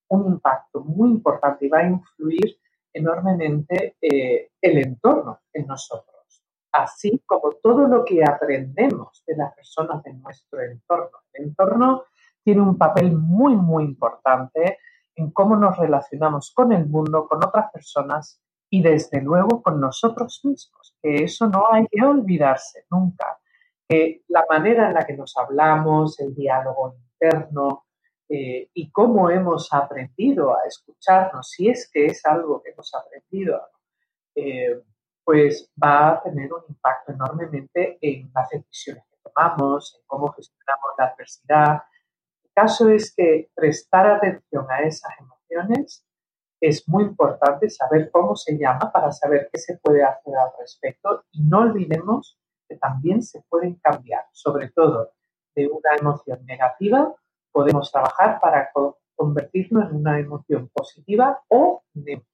un 0.09 0.27
impacto 0.27 0.81
muy 0.81 1.09
importante 1.09 1.65
y 1.65 1.69
va 1.69 1.79
a 1.79 1.87
influir 1.87 2.59
enormemente 2.91 3.95
eh, 4.01 4.51
el 4.61 4.77
entorno 4.79 5.39
en 5.53 5.65
nosotros, 5.65 6.43
así 6.73 7.23
como 7.25 7.53
todo 7.63 7.87
lo 7.87 8.03
que 8.03 8.25
aprendemos 8.25 9.23
de 9.25 9.37
las 9.37 9.55
personas 9.55 10.03
de 10.03 10.13
nuestro 10.15 10.59
entorno. 10.61 11.17
El 11.31 11.45
entorno 11.45 12.03
tiene 12.43 12.61
un 12.61 12.77
papel 12.77 13.15
muy, 13.15 13.55
muy 13.55 13.85
importante 13.85 14.79
en 15.15 15.31
cómo 15.31 15.55
nos 15.55 15.77
relacionamos 15.77 16.51
con 16.53 16.73
el 16.73 16.85
mundo, 16.87 17.25
con 17.29 17.41
otras 17.41 17.71
personas 17.71 18.41
y 18.69 18.81
desde 18.81 19.21
luego 19.21 19.63
con 19.63 19.79
nosotros 19.79 20.41
mismos, 20.43 20.93
que 21.01 21.23
eso 21.23 21.47
no 21.47 21.71
hay 21.71 21.87
que 21.87 22.03
olvidarse 22.05 22.85
nunca. 22.91 23.39
Que 23.87 24.23
la 24.27 24.45
manera 24.49 24.87
en 24.87 24.95
la 24.95 25.05
que 25.05 25.15
nos 25.15 25.37
hablamos, 25.37 26.19
el 26.19 26.35
diálogo 26.35 26.95
eh, 28.29 28.69
y 28.73 28.91
cómo 28.91 29.29
hemos 29.29 29.71
aprendido 29.71 30.55
a 30.55 30.65
escucharnos, 30.67 31.49
si 31.49 31.69
es 31.69 31.89
que 31.91 32.07
es 32.07 32.25
algo 32.25 32.61
que 32.61 32.71
hemos 32.71 32.93
aprendido, 32.95 33.61
eh, 34.35 34.81
pues 35.23 35.71
va 35.81 36.09
a 36.09 36.23
tener 36.23 36.51
un 36.51 36.63
impacto 36.67 37.11
enormemente 37.11 37.97
en 38.01 38.31
las 38.33 38.49
decisiones 38.49 39.03
que 39.09 39.29
tomamos, 39.29 39.95
en 39.95 40.01
cómo 40.07 40.31
gestionamos 40.33 40.91
la 40.97 41.05
adversidad. 41.05 41.83
El 42.43 42.51
caso 42.53 42.89
es 42.89 43.13
que 43.15 43.49
prestar 43.53 44.07
atención 44.07 44.65
a 44.69 44.81
esas 44.81 45.11
emociones 45.19 46.05
es 46.59 46.87
muy 46.87 47.03
importante 47.03 47.69
saber 47.69 48.09
cómo 48.09 48.35
se 48.35 48.57
llama 48.57 48.91
para 48.91 49.11
saber 49.11 49.49
qué 49.51 49.59
se 49.59 49.77
puede 49.77 50.03
hacer 50.03 50.33
al 50.35 50.51
respecto 50.59 51.25
y 51.31 51.43
no 51.43 51.59
olvidemos 51.59 52.39
que 52.67 52.77
también 52.77 53.21
se 53.21 53.41
pueden 53.49 53.75
cambiar, 53.75 54.25
sobre 54.31 54.69
todo 54.69 55.11
de 55.55 55.67
una 55.67 55.95
emoción 55.99 56.45
negativa, 56.45 57.13
podemos 57.51 57.91
trabajar 57.91 58.39
para 58.41 58.69
convertirnos 59.15 59.89
en 59.89 59.97
una 59.97 60.19
emoción 60.19 60.69
positiva 60.73 61.39
o 61.47 61.83
neutra. 61.93 62.27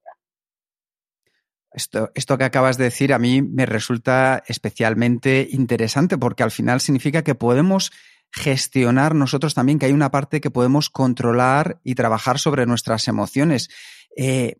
Esto, 1.72 2.10
esto, 2.16 2.38
que 2.38 2.46
acabas 2.46 2.78
de 2.78 2.86
decir 2.86 3.14
a 3.14 3.20
mí 3.20 3.44
me 3.44 3.68
resulta 3.68 4.44
especialmente 4.48 5.48
interesante 5.52 6.18
porque 6.18 6.42
al 6.42 6.50
final 6.50 6.82
significa 6.82 7.24
que 7.24 7.36
podemos 7.36 7.92
gestionar 8.32 9.16
nosotros 9.16 9.54
también, 9.54 9.80
que 9.80 9.86
hay 9.86 9.92
una 9.92 10.12
parte 10.12 10.42
que 10.42 10.52
podemos 10.52 10.90
controlar 10.90 11.80
y 11.84 11.96
trabajar 11.96 12.40
sobre 12.40 12.66
nuestras 12.66 13.08
emociones. 13.08 13.70
Eh, 14.16 14.58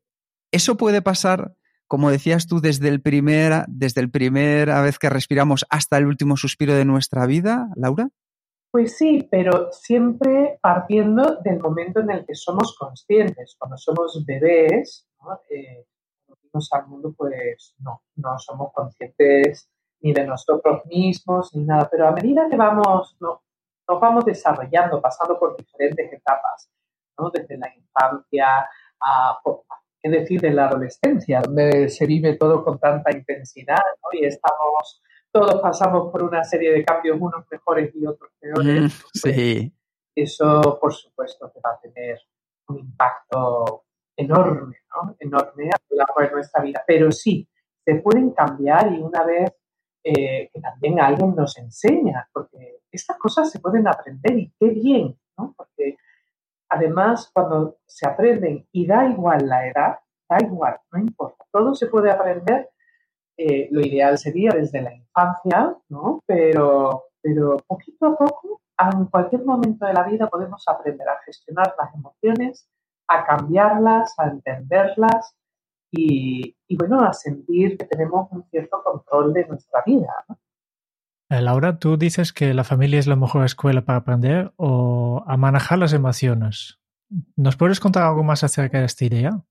¿Eso 0.52 0.78
puede 0.78 1.02
pasar, 1.02 1.54
como 1.88 2.10
decías 2.10 2.48
tú, 2.48 2.62
desde 2.62 2.90
el 2.90 3.02
primer, 3.02 3.66
desde 3.68 4.02
el 4.02 4.10
primera 4.10 4.82
vez 4.82 4.98
que 4.98 5.10
respiramos 5.10 5.66
hasta 5.70 5.98
el 5.98 6.06
último 6.06 6.38
suspiro 6.38 6.74
de 6.76 6.86
nuestra 6.86 7.26
vida, 7.26 7.70
Laura? 7.76 8.10
Pues 8.72 8.98
sí, 8.98 9.28
pero 9.32 9.72
siempre 9.72 10.60
partiendo 10.62 11.38
del 11.44 11.60
momento 11.60 12.02
en 12.02 12.12
el 12.12 12.26
que 12.26 12.36
somos 12.36 12.78
conscientes. 12.78 13.56
Cuando 13.58 13.78
somos 13.78 14.24
bebés, 14.26 15.08
¿no? 15.22 15.42
Eh, 15.50 15.86
al 16.72 16.88
mundo, 16.88 17.14
pues 17.16 17.76
no, 17.80 18.02
no 18.16 18.40
somos 18.40 18.74
conscientes 18.74 19.70
ni 20.02 20.14
de 20.14 20.26
nosotros 20.26 20.86
mismos 20.86 21.54
ni 21.56 21.64
nada. 21.64 21.88
Pero 21.90 22.08
a 22.08 22.12
medida 22.12 22.48
que 22.50 22.58
vamos, 22.58 23.18
no, 23.20 23.42
nos 23.88 24.00
vamos 24.00 24.26
desarrollando, 24.26 25.02
pasando 25.02 25.38
por 25.40 25.58
diferentes 25.58 26.12
etapas, 26.14 26.70
¿no? 27.18 27.30
desde 27.32 27.58
la 27.58 27.74
infancia 27.74 28.70
a, 29.02 29.40
qué 30.02 30.10
decir, 30.10 30.42
de 30.42 30.52
la 30.52 30.68
adolescencia, 30.68 31.42
donde 31.42 31.90
se 31.90 32.06
vive 32.06 32.36
todo 32.36 32.64
con 32.64 32.80
tanta 32.80 33.12
intensidad 33.12 33.84
¿no? 34.04 34.20
y 34.20 34.26
estamos 34.26 35.02
todos 35.32 35.62
pasamos 35.62 36.12
por 36.12 36.24
una 36.24 36.44
serie 36.44 36.72
de 36.72 36.84
cambios, 36.84 37.18
unos 37.20 37.46
mejores 37.50 37.94
y 37.96 38.06
otros 38.06 38.32
peores. 38.40 38.82
Mm, 38.82 38.88
sí. 39.14 39.74
Eso, 40.16 40.78
por 40.82 40.94
supuesto, 40.94 41.52
que 41.54 41.60
va 41.60 41.72
a 41.72 41.80
tener 41.80 42.20
un 42.68 42.80
impacto 42.80 43.86
enorme, 44.16 44.78
¿no? 44.94 45.16
Enorme 45.20 45.70
a 45.70 45.78
lo 45.90 45.98
largo 45.98 46.22
de 46.22 46.32
nuestra 46.32 46.62
vida. 46.62 46.84
Pero 46.86 47.12
sí, 47.12 47.48
se 47.86 47.96
pueden 47.96 48.32
cambiar 48.32 48.92
y 48.92 49.00
una 49.00 49.24
vez 49.24 49.52
eh, 50.04 50.50
que 50.54 50.62
también 50.62 51.00
alguien 51.00 51.36
nos 51.36 51.58
enseña, 51.58 52.28
porque 52.34 52.82
estas 52.92 53.18
cosas 53.18 53.52
se 53.52 53.60
pueden 53.60 53.88
aprender 53.88 54.38
y 54.38 54.54
qué 54.60 54.70
bien, 54.70 55.20
¿no? 55.38 55.54
Porque 55.56 55.98
además 56.70 57.30
cuando 57.34 57.80
se 57.86 58.08
aprenden 58.08 58.68
y 58.72 58.86
da 58.86 59.06
igual 59.06 59.48
la 59.48 59.68
edad, 59.68 60.00
da 60.30 60.38
igual, 60.42 60.80
no 60.92 61.00
importa, 61.00 61.46
todo 61.52 61.74
se 61.76 61.88
puede 61.88 62.12
aprender 62.12 62.70
eh, 63.42 63.70
lo 63.72 63.80
ideal 63.80 64.18
sería 64.18 64.52
desde 64.52 64.82
la 64.82 64.94
infancia, 64.94 65.74
¿no? 65.88 66.22
Pero, 66.26 67.06
pero 67.22 67.56
poquito 67.66 68.08
a 68.08 68.18
poco, 68.18 68.60
en 68.78 69.06
cualquier 69.06 69.46
momento 69.46 69.86
de 69.86 69.94
la 69.94 70.04
vida 70.04 70.28
podemos 70.28 70.62
aprender 70.68 71.08
a 71.08 71.22
gestionar 71.26 71.74
las 71.80 71.96
emociones, 71.96 72.68
a 73.08 73.26
cambiarlas, 73.26 74.14
a 74.18 74.28
entenderlas 74.28 75.38
y, 75.90 76.54
bueno, 76.78 77.00
a 77.00 77.14
sentir 77.14 77.78
que 77.78 77.86
tenemos 77.86 78.28
un 78.32 78.44
cierto 78.52 78.84
control 78.84 79.32
de 79.32 79.48
nuestra 79.48 79.84
vida. 79.86 80.14
Eh, 81.30 81.40
Laura, 81.42 81.80
tú 81.80 81.96
dices 81.96 82.34
que 82.34 82.54
la 82.54 82.66
familia 82.66 83.00
es 83.00 83.08
la 83.08 83.16
mejor 83.16 83.46
escuela 83.46 83.86
para 83.86 84.00
aprender 84.00 84.52
o 84.58 85.24
a 85.26 85.38
manejar 85.38 85.78
las 85.78 85.94
emociones. 85.94 86.82
¿Nos 87.38 87.56
puedes 87.56 87.80
contar 87.80 88.04
algo 88.04 88.24
más 88.24 88.44
acerca 88.44 88.80
de 88.80 88.86
esta 88.86 89.06
idea? 89.06 89.46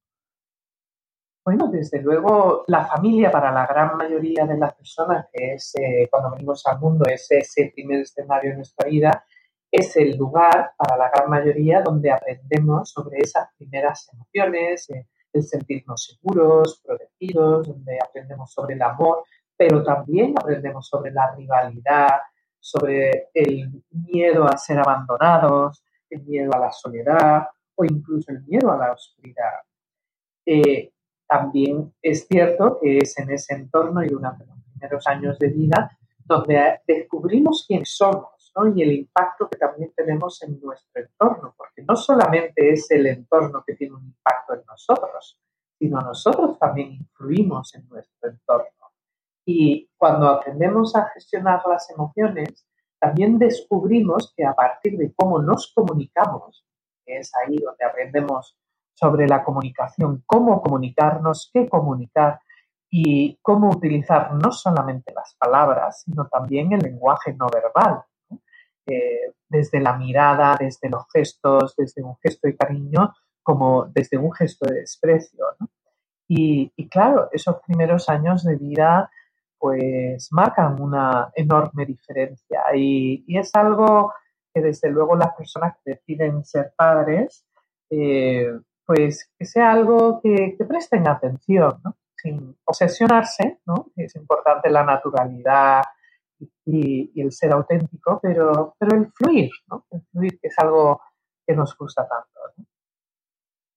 Bueno, 1.48 1.68
desde 1.68 2.02
luego 2.02 2.64
la 2.66 2.84
familia 2.84 3.30
para 3.30 3.50
la 3.50 3.66
gran 3.66 3.96
mayoría 3.96 4.44
de 4.44 4.58
las 4.58 4.74
personas, 4.74 5.28
que 5.32 5.54
es 5.54 5.74
eh, 5.76 6.06
cuando 6.10 6.32
venimos 6.32 6.66
al 6.66 6.78
mundo, 6.78 7.06
es 7.08 7.26
ese 7.30 7.72
primer 7.74 8.00
escenario 8.00 8.50
de 8.50 8.56
nuestra 8.56 8.86
vida, 8.86 9.24
es 9.72 9.96
el 9.96 10.14
lugar 10.18 10.72
para 10.76 10.98
la 10.98 11.08
gran 11.08 11.30
mayoría 11.30 11.80
donde 11.80 12.10
aprendemos 12.10 12.90
sobre 12.90 13.20
esas 13.20 13.48
primeras 13.56 14.10
emociones, 14.12 14.90
eh, 14.90 15.06
el 15.32 15.42
sentirnos 15.42 16.20
seguros, 16.20 16.82
protegidos, 16.84 17.66
donde 17.66 17.98
aprendemos 17.98 18.52
sobre 18.52 18.74
el 18.74 18.82
amor, 18.82 19.24
pero 19.56 19.82
también 19.82 20.34
aprendemos 20.38 20.86
sobre 20.86 21.12
la 21.12 21.34
rivalidad, 21.34 22.20
sobre 22.60 23.30
el 23.32 23.82
miedo 23.90 24.44
a 24.44 24.58
ser 24.58 24.80
abandonados, 24.80 25.82
el 26.10 26.26
miedo 26.26 26.52
a 26.52 26.58
la 26.58 26.72
soledad 26.72 27.48
o 27.74 27.86
incluso 27.86 28.32
el 28.32 28.42
miedo 28.44 28.70
a 28.70 28.76
la 28.76 28.92
oscuridad. 28.92 29.62
Eh, 30.44 30.92
también 31.28 31.94
es 32.02 32.26
cierto 32.26 32.78
que 32.80 32.98
es 32.98 33.18
en 33.18 33.30
ese 33.30 33.54
entorno 33.54 34.02
y 34.02 34.08
durante 34.08 34.46
los 34.46 34.58
primeros 34.72 35.06
años 35.06 35.38
de 35.38 35.48
vida 35.48 35.96
donde 36.24 36.80
descubrimos 36.86 37.64
quién 37.66 37.84
somos 37.84 38.38
y 38.74 38.82
el 38.82 38.92
impacto 38.92 39.48
que 39.48 39.56
también 39.56 39.92
tenemos 39.94 40.42
en 40.42 40.60
nuestro 40.60 41.02
entorno, 41.02 41.54
porque 41.56 41.82
no 41.82 41.94
solamente 41.94 42.72
es 42.72 42.90
el 42.90 43.06
entorno 43.06 43.62
que 43.64 43.74
tiene 43.74 43.94
un 43.94 44.04
impacto 44.04 44.54
en 44.54 44.62
nosotros, 44.66 45.38
sino 45.78 46.00
nosotros 46.00 46.58
también 46.58 46.92
influimos 46.92 47.74
en 47.74 47.88
nuestro 47.88 48.30
entorno. 48.30 48.92
Y 49.44 49.88
cuando 49.96 50.28
aprendemos 50.28 50.96
a 50.96 51.08
gestionar 51.10 51.62
las 51.68 51.88
emociones, 51.90 52.66
también 52.98 53.38
descubrimos 53.38 54.34
que 54.36 54.44
a 54.44 54.54
partir 54.54 54.98
de 54.98 55.12
cómo 55.14 55.40
nos 55.40 55.72
comunicamos, 55.72 56.66
que 57.06 57.18
es 57.18 57.30
ahí 57.36 57.56
donde 57.56 57.84
aprendemos 57.84 58.58
sobre 58.98 59.28
la 59.28 59.44
comunicación, 59.44 60.24
cómo 60.26 60.60
comunicarnos, 60.60 61.50
qué 61.54 61.68
comunicar 61.68 62.40
y 62.90 63.38
cómo 63.42 63.70
utilizar 63.70 64.34
no 64.34 64.50
solamente 64.50 65.12
las 65.14 65.36
palabras, 65.38 66.02
sino 66.02 66.26
también 66.26 66.72
el 66.72 66.80
lenguaje 66.80 67.32
no 67.34 67.46
verbal, 67.48 68.02
eh, 68.86 69.34
desde 69.48 69.80
la 69.80 69.96
mirada, 69.96 70.56
desde 70.58 70.88
los 70.88 71.04
gestos, 71.12 71.76
desde 71.76 72.02
un 72.02 72.16
gesto 72.16 72.48
de 72.48 72.56
cariño, 72.56 73.14
como 73.40 73.84
desde 73.84 74.18
un 74.18 74.32
gesto 74.32 74.66
de 74.66 74.80
desprecio. 74.80 75.44
Y, 76.26 76.88
claro, 76.88 77.28
esos 77.30 77.60
primeros 77.66 78.08
años 78.08 78.42
de 78.44 78.56
vida 78.56 79.10
pues 79.60 80.28
marcan 80.32 80.80
una 80.80 81.30
enorme 81.34 81.86
diferencia 81.86 82.62
y, 82.74 83.24
es 83.28 83.54
algo 83.54 84.12
que 84.52 84.60
desde 84.60 84.90
luego 84.90 85.16
las 85.16 85.34
personas 85.36 85.76
que 85.84 85.92
deciden 85.92 86.44
ser 86.44 86.72
padres, 86.76 87.44
eh, 87.90 88.52
pues 88.88 89.30
que 89.38 89.44
sea 89.44 89.70
algo 89.70 90.18
que, 90.22 90.56
presten 90.66 91.06
atención, 91.06 91.82
sin 92.16 92.56
obsesionarse, 92.64 93.60
¿no? 93.66 93.92
es 93.94 94.16
importante 94.16 94.70
la 94.70 94.82
naturalidad, 94.82 95.82
y, 96.64 97.20
el 97.20 97.30
ser 97.32 97.52
auténtico, 97.52 98.18
pero, 98.22 98.74
pero 98.78 98.96
el 98.96 99.12
fluir, 99.12 99.50
¿no? 99.68 99.84
El 99.90 100.00
fluir, 100.10 100.38
que 100.40 100.48
es 100.48 100.54
algo 100.58 101.02
que 101.46 101.54
nos 101.54 101.76
gusta 101.76 102.06
tanto. 102.08 102.66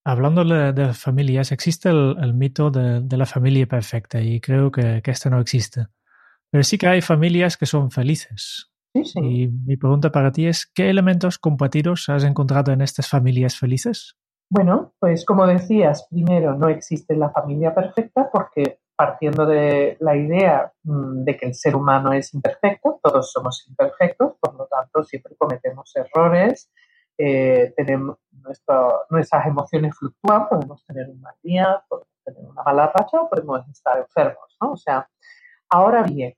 Hablando 0.06 0.46
de, 0.46 0.94
familias, 0.94 1.52
existe 1.52 1.90
el, 1.90 2.34
mito 2.34 2.72
de, 2.72 3.18
la 3.18 3.26
familia 3.26 3.68
perfecta 3.68 4.22
y 4.22 4.40
creo 4.40 4.72
que, 4.72 5.02
que 5.04 5.12
este 5.12 5.30
no 5.30 5.42
existe. 5.42 5.88
Pero 6.50 6.64
sí 6.64 6.78
que 6.78 6.88
hay 6.88 7.02
familias 7.02 7.58
que 7.58 7.66
son 7.66 7.92
felices. 7.92 8.72
Sí, 8.94 9.04
sí. 9.04 9.20
Y 9.20 9.48
mi 9.50 9.76
pregunta 9.76 10.12
para 10.12 10.32
ti 10.32 10.48
es, 10.48 10.66
¿qué 10.66 10.90
elementos 10.90 11.38
compartidos 11.38 12.08
has 12.08 12.24
encontrado 12.24 12.72
en 12.72 12.82
estas 12.82 13.10
familias 13.10 13.58
felices? 13.58 14.16
Bueno, 14.54 14.92
pues 15.00 15.24
como 15.24 15.48
decías, 15.48 16.06
primero 16.10 16.58
no 16.58 16.68
existe 16.68 17.16
la 17.16 17.30
familia 17.30 17.74
perfecta 17.74 18.30
porque 18.30 18.82
partiendo 18.98 19.46
de 19.46 19.96
la 20.02 20.18
idea 20.18 20.74
mm, 20.84 21.24
de 21.24 21.38
que 21.38 21.46
el 21.46 21.56
ser 21.56 21.74
humano 21.74 22.12
es 22.12 22.34
imperfecto, 22.34 23.00
todos 23.02 23.32
somos 23.32 23.66
imperfectos, 23.70 24.34
por 24.42 24.54
lo 24.56 24.66
tanto 24.66 25.06
siempre 25.06 25.38
cometemos 25.38 25.96
errores, 25.96 26.70
eh, 27.18 27.74
tenemos 27.78 28.18
nuestras 29.10 29.46
emociones 29.46 29.98
fluctúan, 29.98 30.50
podemos 30.50 30.86
tener 30.86 31.10
un 31.10 31.22
mal 31.22 31.36
día, 31.42 31.82
podemos 31.88 32.10
tener 32.26 32.44
una 32.44 32.62
mala 32.64 32.92
racha 32.94 33.22
o 33.22 33.30
podemos 33.30 33.66
estar 33.70 34.00
enfermos, 34.00 34.58
¿no? 34.60 34.74
O 34.74 34.78
sea, 34.78 35.10
ahora 35.70 36.04
bien, 36.04 36.36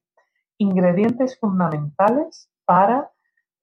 ingredientes 0.60 1.40
fundamentales 1.40 2.48
para 2.64 3.10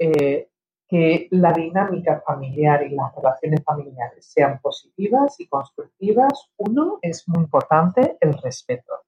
eh, 0.00 0.49
que 0.90 1.28
la 1.30 1.52
dinámica 1.52 2.20
familiar 2.26 2.82
y 2.82 2.96
las 2.96 3.14
relaciones 3.14 3.62
familiares 3.62 4.26
sean 4.26 4.58
positivas 4.60 5.38
y 5.38 5.46
constructivas, 5.46 6.50
uno 6.56 6.98
es 7.00 7.28
muy 7.28 7.44
importante 7.44 8.18
el 8.20 8.34
respeto. 8.34 9.04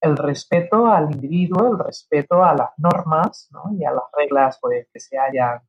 El 0.00 0.16
respeto 0.16 0.86
al 0.86 1.12
individuo, 1.12 1.72
el 1.72 1.78
respeto 1.78 2.42
a 2.42 2.54
las 2.54 2.70
normas 2.78 3.50
y 3.78 3.84
a 3.84 3.92
las 3.92 4.04
reglas 4.16 4.58
pues, 4.62 4.88
que 4.90 4.98
se 4.98 5.18
hayan 5.18 5.60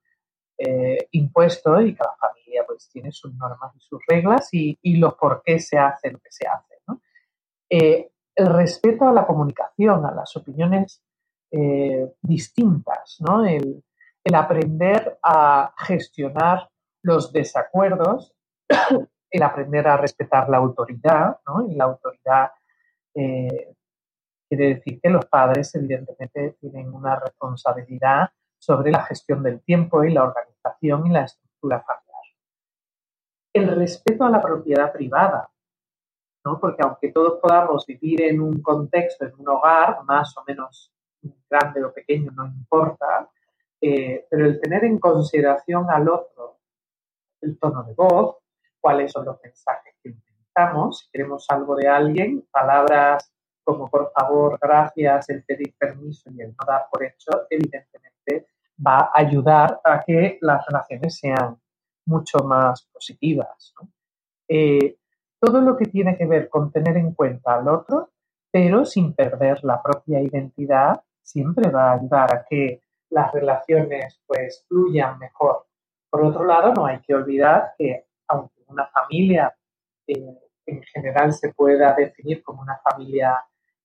eh, 0.58 1.10
impuesto 1.12 1.82
y 1.82 1.94
cada 1.94 2.16
familia 2.16 2.64
pues, 2.66 2.90
tiene 2.90 3.12
sus 3.12 3.34
normas 3.36 3.76
y 3.76 3.82
sus 3.82 4.00
reglas 4.08 4.48
y, 4.54 4.78
los 4.96 5.16
por 5.16 5.42
qué 5.44 5.60
se 5.60 5.78
hace 5.78 6.12
lo 6.12 6.20
que 6.20 6.32
se 6.32 6.48
hace. 6.48 6.76
Eh, 7.70 8.10
el 8.36 8.48
respeto 8.48 9.06
a 9.06 9.12
la 9.12 9.28
comunicación, 9.28 10.06
a 10.06 10.14
las 10.14 10.34
opiniones 10.38 11.04
eh, 11.52 12.10
distintas, 12.22 13.18
¿no? 13.20 13.44
El, 13.44 13.84
el 14.28 14.36
aprender 14.36 15.18
a 15.24 15.74
gestionar 15.78 16.70
los 17.02 17.32
desacuerdos, 17.32 18.36
el 19.32 19.44
aprender 19.44 19.88
a 19.88 19.96
respetar 19.96 20.50
la 20.50 20.58
autoridad, 20.58 21.40
¿no? 21.48 21.66
Y 21.66 21.76
la 21.76 21.86
autoridad 21.86 22.52
eh, 23.16 23.74
quiere 24.50 24.76
decir 24.76 25.00
que 25.02 25.10
los 25.10 25.26
padres 25.28 25.74
evidentemente 25.76 26.58
tienen 26.60 26.94
una 26.94 27.18
responsabilidad 27.18 28.30
sobre 28.60 28.92
la 28.92 29.04
gestión 29.04 29.44
del 29.44 29.62
tiempo 29.62 30.04
y 30.04 30.12
la 30.12 30.24
organización 30.26 31.08
y 31.08 31.12
la 31.12 31.24
estructura 31.24 31.82
familiar. 31.84 32.24
El 33.54 33.80
respeto 33.80 34.26
a 34.26 34.30
la 34.30 34.42
propiedad 34.42 34.92
privada, 34.92 35.50
¿no? 36.44 36.60
porque 36.60 36.84
aunque 36.84 37.14
todos 37.14 37.40
podamos 37.42 37.86
vivir 37.86 38.24
en 38.24 38.42
un 38.42 38.62
contexto, 38.62 39.26
en 39.26 39.36
un 39.38 39.48
hogar, 39.48 40.04
más 40.04 40.36
o 40.38 40.44
menos 40.46 40.92
grande 41.50 41.82
o 41.82 41.94
pequeño, 41.94 42.32
no 42.32 42.46
importa, 42.46 43.30
eh, 43.82 44.26
pero 44.30 44.46
el 44.46 44.60
tener 44.60 44.84
en 44.86 45.00
consideración 45.00 45.90
al 45.90 46.10
otro, 46.10 46.60
el 47.42 47.58
tono 47.60 47.84
de 47.84 47.94
voz, 47.94 48.38
cuáles 48.80 49.12
son 49.12 49.26
los 49.26 49.38
mensajes 49.44 49.96
que 50.02 50.10
utilizamos, 50.10 51.00
si 51.00 51.12
queremos 51.12 51.46
algo 51.50 51.76
de 51.76 51.88
alguien, 51.88 52.48
palabras 52.52 53.32
como 53.68 53.90
por 53.90 54.14
favor, 54.14 54.58
gracias, 54.62 55.30
el 55.30 55.44
pedir 55.44 55.76
permiso 55.78 56.32
y 56.32 56.42
el 56.42 56.52
no 56.52 56.66
dar 56.66 56.86
por 56.90 57.04
hecho, 57.04 57.32
evidentemente 57.50 58.48
va 58.80 59.12
a 59.14 59.20
ayudar 59.20 59.82
a 59.84 60.06
que 60.06 60.38
las 60.40 60.66
relaciones 60.66 61.18
sean 61.18 61.60
mucho 62.06 62.40
más 62.46 62.88
positivas. 62.94 63.74
Eh, 64.48 64.96
todo 65.38 65.60
lo 65.60 65.76
que 65.76 65.86
tiene 65.86 66.18
que 66.18 66.26
ver 66.26 66.48
con 66.48 66.72
tener 66.72 66.96
en 66.96 67.14
cuenta 67.14 67.56
al 67.56 67.68
otro, 67.68 68.12
pero 68.50 68.86
sin 68.86 69.14
perder 69.14 69.62
la 69.66 69.84
propia 69.84 70.22
identidad, 70.22 71.02
siempre 71.22 71.70
va 71.70 71.92
a 71.92 71.96
ayudar 71.96 72.34
a 72.34 72.46
que 72.46 72.82
las 73.10 73.32
relaciones 73.32 74.20
pues 74.26 74.66
fluyan 74.68 75.18
mejor. 75.20 75.66
Por 76.10 76.26
otro 76.26 76.46
lado, 76.46 76.74
no 76.74 76.86
hay 76.86 77.00
que 77.00 77.14
olvidar 77.14 77.74
que 77.78 78.06
aunque 78.28 78.64
una 78.68 78.88
familia 78.88 79.56
eh, 80.08 80.38
en 80.66 80.84
general 80.84 81.34
se 81.34 81.54
pueda 81.54 81.94
definir 81.94 82.44
como 82.44 82.62
una 82.62 82.78
familia 82.78 83.42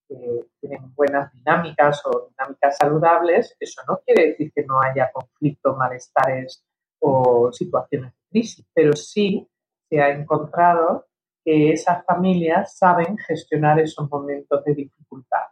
que 0.08 0.16
tiene 0.60 0.80
buenas 0.94 1.32
dinámicas 1.32 2.02
o 2.06 2.28
dinámicas 2.28 2.76
saludables, 2.76 3.56
eso 3.58 3.82
no 3.88 4.00
quiere 4.04 4.28
decir 4.28 4.52
que 4.54 4.64
no 4.64 4.80
haya 4.80 5.10
conflictos, 5.12 5.76
malestares 5.76 6.64
o 7.00 7.50
situaciones 7.52 8.12
de 8.12 8.18
crisis, 8.30 8.66
pero 8.74 8.94
sí 8.94 9.48
se 9.88 10.00
ha 10.00 10.10
encontrado 10.10 11.06
que 11.44 11.72
esas 11.72 12.04
familias 12.04 12.76
saben 12.76 13.16
gestionar 13.18 13.80
esos 13.80 14.08
momentos 14.10 14.62
de 14.64 14.74
dificultad 14.74 15.51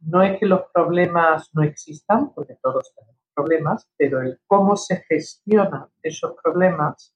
no 0.00 0.22
es 0.22 0.38
que 0.38 0.46
los 0.46 0.62
problemas 0.72 1.50
no 1.54 1.62
existan, 1.62 2.32
porque 2.34 2.56
todos 2.62 2.92
tenemos 2.94 3.22
problemas, 3.34 3.88
pero 3.96 4.20
el 4.20 4.40
cómo 4.46 4.76
se 4.76 5.02
gestionan 5.08 5.86
esos 6.02 6.34
problemas 6.42 7.14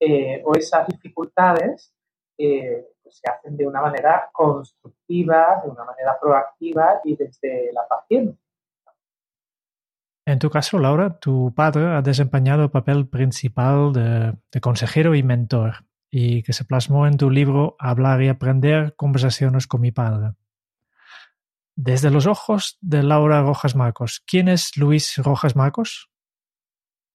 eh, 0.00 0.42
o 0.44 0.54
esas 0.54 0.86
dificultades 0.88 1.94
eh, 2.38 2.86
pues 3.02 3.16
se 3.16 3.30
hacen 3.30 3.56
de 3.56 3.66
una 3.66 3.80
manera 3.80 4.28
constructiva, 4.32 5.62
de 5.64 5.70
una 5.70 5.84
manera 5.84 6.18
proactiva 6.20 7.00
y 7.04 7.16
desde 7.16 7.72
la 7.72 7.86
paciencia. 7.88 8.38
En 10.26 10.38
tu 10.38 10.48
caso, 10.48 10.78
Laura, 10.78 11.18
tu 11.18 11.52
padre 11.54 11.86
ha 11.86 12.02
desempeñado 12.02 12.64
el 12.64 12.70
papel 12.70 13.06
principal 13.08 13.92
de 13.92 14.60
consejero 14.60 15.14
y 15.14 15.22
mentor, 15.22 15.84
y 16.10 16.42
que 16.42 16.54
se 16.54 16.64
plasmó 16.64 17.06
en 17.06 17.18
tu 17.18 17.28
libro 17.28 17.76
Hablar 17.78 18.22
y 18.22 18.28
Aprender, 18.28 18.94
Conversaciones 18.96 19.66
con 19.66 19.82
mi 19.82 19.92
padre. 19.92 20.34
Desde 21.76 22.10
los 22.10 22.26
ojos 22.26 22.78
de 22.80 23.02
Laura 23.02 23.42
Rojas 23.42 23.74
Marcos, 23.74 24.22
¿quién 24.26 24.48
es 24.48 24.76
Luis 24.76 25.16
Rojas 25.16 25.56
Marcos? 25.56 26.08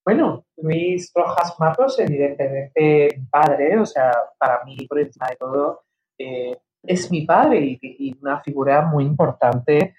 Bueno, 0.04 0.44
Luis 0.58 1.10
Rojas 1.14 1.54
Marcos, 1.58 1.98
evidentemente 1.98 3.22
padre, 3.30 3.78
o 3.78 3.86
sea, 3.86 4.12
para 4.38 4.62
mí, 4.64 4.86
por 4.86 4.98
encima 4.98 5.28
de 5.28 5.36
todo, 5.36 5.84
eh, 6.18 6.58
es 6.82 7.10
mi 7.10 7.24
padre 7.24 7.78
y, 7.80 8.16
una 8.20 8.40
figura 8.42 8.82
muy 8.82 9.04
importante 9.04 9.94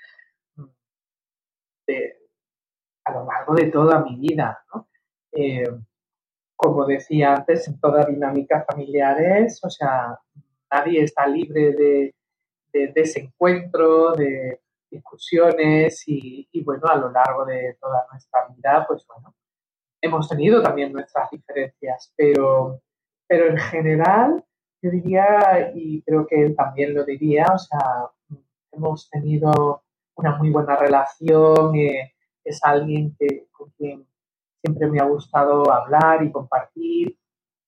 mm, 0.56 0.64
a 3.06 3.12
lo 3.14 3.26
largo 3.26 3.56
de 3.56 3.66
toda 3.68 4.04
mi 4.04 4.16
vida. 4.16 4.64
Eh, 5.32 5.64
como 6.56 6.86
decía 6.86 7.34
antes, 7.34 7.68
en 7.68 7.80
todas 7.80 8.08
dinámicas 8.08 8.66
familiares, 8.68 9.60
o 9.64 9.70
sea, 9.70 10.20
nadie 10.72 11.04
está 11.04 11.26
libre 11.26 11.72
de 11.72 12.16
de 12.72 12.92
desencuentro, 12.94 14.14
de, 14.14 14.60
discusiones 14.92 16.04
y, 16.08 16.48
y, 16.52 16.64
bueno, 16.64 16.86
a 16.88 16.98
lo 16.98 17.10
largo 17.12 17.46
de 17.46 17.78
toda 17.80 18.06
nuestra 18.12 18.48
vida, 18.48 18.86
pues 18.86 19.06
bueno, 19.08 19.34
hemos 20.02 20.28
tenido 20.28 20.62
también 20.62 20.92
nuestras 20.92 21.32
diferencias, 21.32 22.14
pero, 22.16 22.82
pero 23.28 23.48
en 23.48 23.58
general 23.58 24.44
yo 24.82 24.92
diría, 24.92 25.72
y 25.74 26.02
creo 26.02 26.28
que 26.28 26.42
él 26.44 26.56
también 26.56 26.94
lo 26.94 27.06
diría, 27.06 27.46
o 27.54 27.58
sea, 27.58 28.10
hemos 28.72 29.10
tenido 29.10 29.84
una 30.16 30.38
muy 30.38 30.50
buena 30.50 30.76
relación, 30.76 31.76
eh, 31.76 32.14
es 32.44 32.60
alguien 32.64 33.16
que, 33.18 33.48
con 33.52 33.70
quien 33.78 34.06
siempre 34.60 34.88
me 34.88 35.00
ha 35.00 35.06
gustado 35.06 35.72
hablar 35.72 36.24
y 36.24 36.32
compartir. 36.32 37.18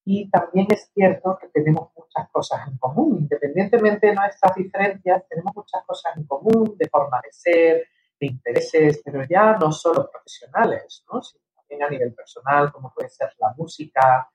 Y 0.05 0.29
también 0.29 0.67
es 0.69 0.91
cierto 0.93 1.37
que 1.39 1.47
tenemos 1.47 1.89
muchas 1.95 2.29
cosas 2.29 2.67
en 2.67 2.77
común, 2.77 3.19
independientemente 3.21 4.07
de 4.07 4.15
nuestras 4.15 4.55
diferencias, 4.55 5.23
tenemos 5.29 5.55
muchas 5.55 5.83
cosas 5.85 6.17
en 6.17 6.25
común 6.25 6.75
de 6.77 6.89
forma 6.89 7.21
de 7.23 7.31
ser, 7.31 7.87
de 8.19 8.27
intereses, 8.27 9.01
pero 9.03 9.23
ya 9.29 9.57
no 9.57 9.71
solo 9.71 10.09
profesionales, 10.11 11.05
¿no? 11.11 11.21
sino 11.21 11.43
también 11.55 11.83
a 11.83 11.89
nivel 11.89 12.13
personal, 12.13 12.71
como 12.71 12.93
puede 12.93 13.09
ser 13.09 13.29
la 13.39 13.53
música, 13.57 14.29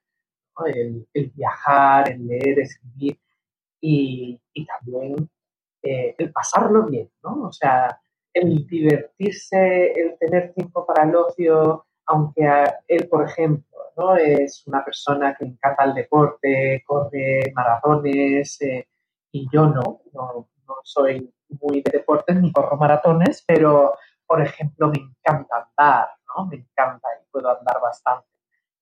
el, 0.65 1.07
viajar, 1.35 2.11
el 2.11 2.27
leer, 2.27 2.59
escribir 2.59 3.19
y, 3.79 4.41
y 4.53 4.65
también 4.65 5.29
eh, 5.81 6.15
el 6.17 6.31
pasarlo 6.33 6.85
bien, 6.87 7.09
¿no? 7.23 7.47
O 7.47 7.51
sea, 7.53 8.01
el 8.33 8.67
divertirse, 8.67 9.93
el 9.93 10.17
tener 10.17 10.53
tiempo 10.53 10.85
para 10.85 11.03
el 11.03 11.15
ocio, 11.15 11.85
aunque 12.05 12.43
él, 12.87 13.07
por 13.07 13.25
ejemplo, 13.25 13.68
¿no? 13.99 14.15
es 14.15 14.65
una 14.67 14.83
persona 14.83 15.35
que 15.37 15.45
encanta 15.45 15.83
el 15.83 15.93
deporte, 15.93 16.83
corre 16.85 17.51
maratones, 17.53 18.61
eh, 18.61 18.87
y 19.31 19.47
yo 19.51 19.67
no, 19.67 20.01
no, 20.13 20.49
soy 20.83 21.31
muy 21.61 21.81
de 21.81 21.91
deportes 21.91 22.35
ni 22.37 22.51
corro 22.51 22.77
maratones, 22.77 23.43
pero, 23.45 23.95
por 24.25 24.41
ejemplo, 24.41 24.87
me 24.87 24.99
encanta 24.99 25.69
andar, 25.77 26.09
¿no? 26.27 26.45
Me 26.47 26.57
encanta 26.57 27.07
y 27.19 27.29
puedo 27.31 27.49
andar 27.49 27.81
bastante. 27.81 28.27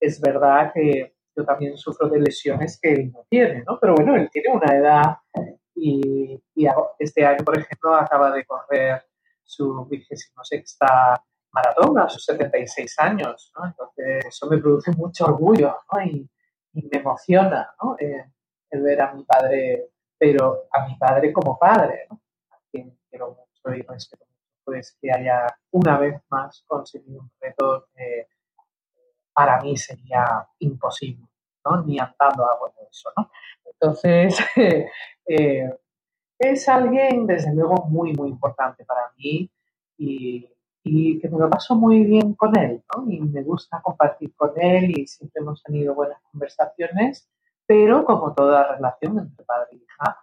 Es 0.00 0.20
verdad 0.20 0.72
que 0.72 1.16
yo 1.36 1.44
también 1.44 1.76
sufro 1.76 2.08
de 2.08 2.20
lesiones 2.20 2.78
que 2.80 2.92
él 2.92 3.12
no 3.12 3.26
tiene, 3.28 3.64
¿no? 3.66 3.78
Pero 3.80 3.94
bueno, 3.94 4.16
él 4.16 4.28
tiene 4.30 4.54
una 4.54 4.74
edad 4.74 5.18
y, 5.74 6.42
este 6.98 7.24
año, 7.24 7.44
por 7.44 7.58
ejemplo, 7.58 7.94
acaba 7.94 8.30
de 8.32 8.44
correr 8.44 9.02
su 9.42 9.86
vigésimo 9.86 10.44
sexta 10.44 11.24
maratón 11.52 11.98
a 11.98 12.08
sus 12.08 12.24
76 12.24 12.98
años. 12.98 13.52
Entonces, 13.64 14.26
eso 14.26 14.46
me 14.48 14.58
produce 14.58 14.92
mucho 14.92 15.26
orgullo. 15.26 15.76
Y, 16.04 16.28
me 16.74 16.98
emociona. 16.98 17.74
Eh, 17.98 18.24
el 18.70 18.82
ver 18.82 19.00
a 19.00 19.12
mi 19.12 19.24
padre, 19.24 19.90
pero 20.16 20.68
a 20.70 20.86
mi 20.86 20.96
padre 20.96 21.32
como 21.32 21.58
padre. 21.58 22.06
A 22.50 22.58
quien 22.70 22.98
quiero 23.08 23.30
mucho 23.30 23.76
y 23.76 23.82
respeto 23.82 24.24
mucho, 24.26 24.60
pues 24.64 24.96
que 25.00 25.10
haya 25.10 25.46
una 25.72 25.98
vez 25.98 26.20
más 26.28 26.62
conseguido 26.66 27.20
un 27.20 27.30
reto 27.40 27.88
para 29.38 29.60
mí 29.60 29.76
sería 29.76 30.48
imposible. 30.58 31.24
Ni 31.84 31.98
andando 31.98 32.44
hago 32.44 32.72
eso. 32.90 33.12
Entonces, 33.64 34.36
eh, 35.26 35.70
es 36.38 36.68
alguien, 36.68 37.26
desde 37.26 37.54
luego, 37.54 37.86
muy, 37.86 38.12
muy 38.14 38.30
importante 38.30 38.84
para 38.84 39.12
mí 39.16 39.50
y, 39.96 40.50
que 40.82 41.28
me 41.28 41.38
lo 41.38 41.50
paso 41.50 41.74
muy 41.74 42.04
bien 42.04 42.34
con 42.34 42.56
él, 42.58 42.82
¿no? 42.94 43.10
Y 43.10 43.20
me 43.20 43.42
gusta 43.42 43.80
compartir 43.82 44.34
con 44.34 44.52
él 44.56 44.98
y 44.98 45.06
siempre 45.06 45.42
hemos 45.42 45.62
tenido 45.62 45.94
buenas 45.94 46.20
conversaciones, 46.30 47.28
pero 47.66 48.04
como 48.04 48.32
toda 48.34 48.74
relación 48.74 49.18
entre 49.18 49.44
padre 49.44 49.68
e 49.72 49.76
hija, 49.76 50.18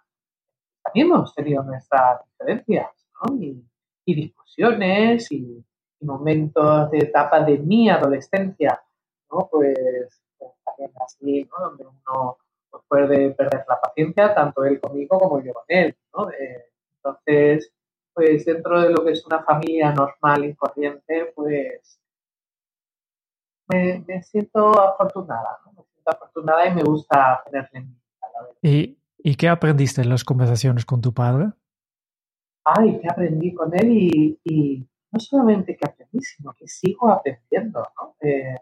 también 0.83 1.07
hemos 1.07 1.35
tenido 1.35 1.63
nuestras 1.63 2.21
diferencias, 2.25 2.87
¿no? 3.21 3.35
Y, 3.35 3.63
discusiones 4.05 5.31
y, 5.31 5.63
momentos 6.01 6.91
de 6.91 6.99
etapa 6.99 7.39
de 7.41 7.57
mi 7.57 7.89
adolescencia, 7.89 8.79
¿no? 9.31 9.47
Pues, 9.51 10.21
pues 10.37 10.51
también 10.63 10.91
así, 11.03 11.49
¿no? 11.49 11.69
Donde 11.69 11.85
uno 11.85 12.37
pues 12.69 12.83
puede 12.87 13.31
perder 13.31 13.65
la 13.67 13.79
paciencia, 13.79 14.35
tanto 14.35 14.63
él 14.65 14.79
conmigo 14.79 15.19
como 15.19 15.41
yo 15.41 15.53
con 15.53 15.63
él. 15.67 15.95
¿no? 16.13 16.29
Eh, 16.31 16.65
entonces, 16.97 17.71
pues 18.15 18.45
dentro 18.45 18.81
de 18.81 18.89
lo 18.89 19.03
que 19.03 19.11
es 19.11 19.25
una 19.25 19.43
familia 19.43 19.91
normal 19.91 20.45
y 20.45 20.55
corriente, 20.55 21.33
pues 21.35 21.99
me, 23.67 24.23
siento 24.23 24.71
afortunada, 24.79 25.59
¿no? 25.65 25.73
me 25.73 25.83
siento 25.83 26.11
afortunada 26.11 26.67
y 26.67 26.73
me 26.73 26.83
gusta 26.83 27.43
tenerle 27.45 27.79
en 27.79 27.89
mi 27.89 27.99
¿Y, 28.61 28.97
¿Y 29.17 29.35
qué 29.35 29.49
aprendiste 29.49 30.01
en 30.01 30.09
las 30.09 30.23
conversaciones 30.23 30.85
con 30.85 31.01
tu 31.01 31.13
padre? 31.13 31.51
Ay, 32.63 32.99
que 32.99 33.09
aprendí 33.09 33.53
con 33.53 33.77
él 33.77 33.91
y, 34.43 34.87
no 35.11 35.19
solamente 35.19 35.75
que 35.75 35.85
aprendí, 35.85 36.19
sino 36.21 36.53
que 36.53 36.67
sigo 36.67 37.11
aprendiendo, 37.11 37.83
¿no? 38.01 38.15
Eh, 38.21 38.55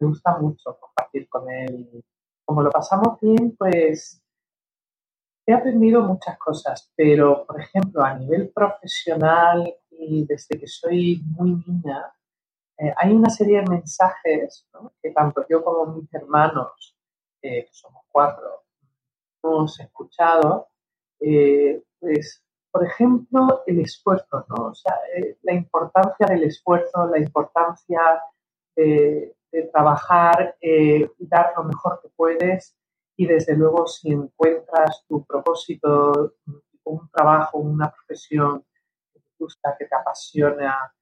me 0.00 0.06
gusta 0.08 0.38
mucho 0.38 0.78
compartir 0.80 1.28
con 1.28 1.50
él 1.50 2.02
como 2.48 2.62
lo 2.62 2.70
pasamos 2.70 3.20
bien, 3.20 3.54
pues 3.58 4.22
he 5.48 5.54
aprendido 5.54 6.02
muchas 6.02 6.38
cosas, 6.38 6.92
pero 6.94 7.46
por 7.46 7.60
ejemplo 7.60 8.02
a 8.02 8.14
nivel 8.14 8.50
profesional 8.50 9.74
y 9.90 10.26
desde 10.26 10.58
que 10.58 10.66
soy 10.66 11.22
muy 11.24 11.62
niña, 11.66 12.12
eh, 12.78 12.92
hay 12.96 13.12
una 13.12 13.30
serie 13.30 13.62
de 13.62 13.70
mensajes 13.70 14.68
que 15.02 15.10
tanto 15.10 15.46
yo 15.48 15.64
como 15.64 15.86
mis 15.94 16.12
hermanos, 16.12 16.96
eh, 17.40 17.64
que 17.64 17.72
somos 17.72 18.04
cuatro, 18.08 18.64
hemos 19.42 19.80
escuchado, 19.80 20.68
eh, 21.20 21.82
pues 21.98 22.44
por 22.70 22.84
ejemplo 22.84 23.62
el 23.66 23.80
esfuerzo, 23.80 24.44
la 25.42 25.54
importancia 25.54 26.26
del 26.26 26.44
esfuerzo, 26.44 27.06
la 27.06 27.18
importancia 27.18 28.00
de 28.76 29.34
de 29.52 29.62
trabajar, 29.64 30.56
eh, 30.60 31.10
dar 31.18 31.52
lo 31.56 31.64
mejor 31.64 32.00
que 32.02 32.08
puedes 32.16 32.76
y 33.18 33.26
desde 33.26 33.56
luego 33.56 33.84
si 33.88 34.12
encuentras 34.12 35.04
tu 35.08 35.24
propósito, 35.24 36.34
un 36.84 37.10
trabajo, 37.10 37.58
una 37.58 37.90
profesión 37.90 38.64
que 39.12 39.18
te 39.18 39.30
gusta, 39.36 39.74
que 39.76 39.86
te 39.86 39.96
apasiona, 39.96 40.94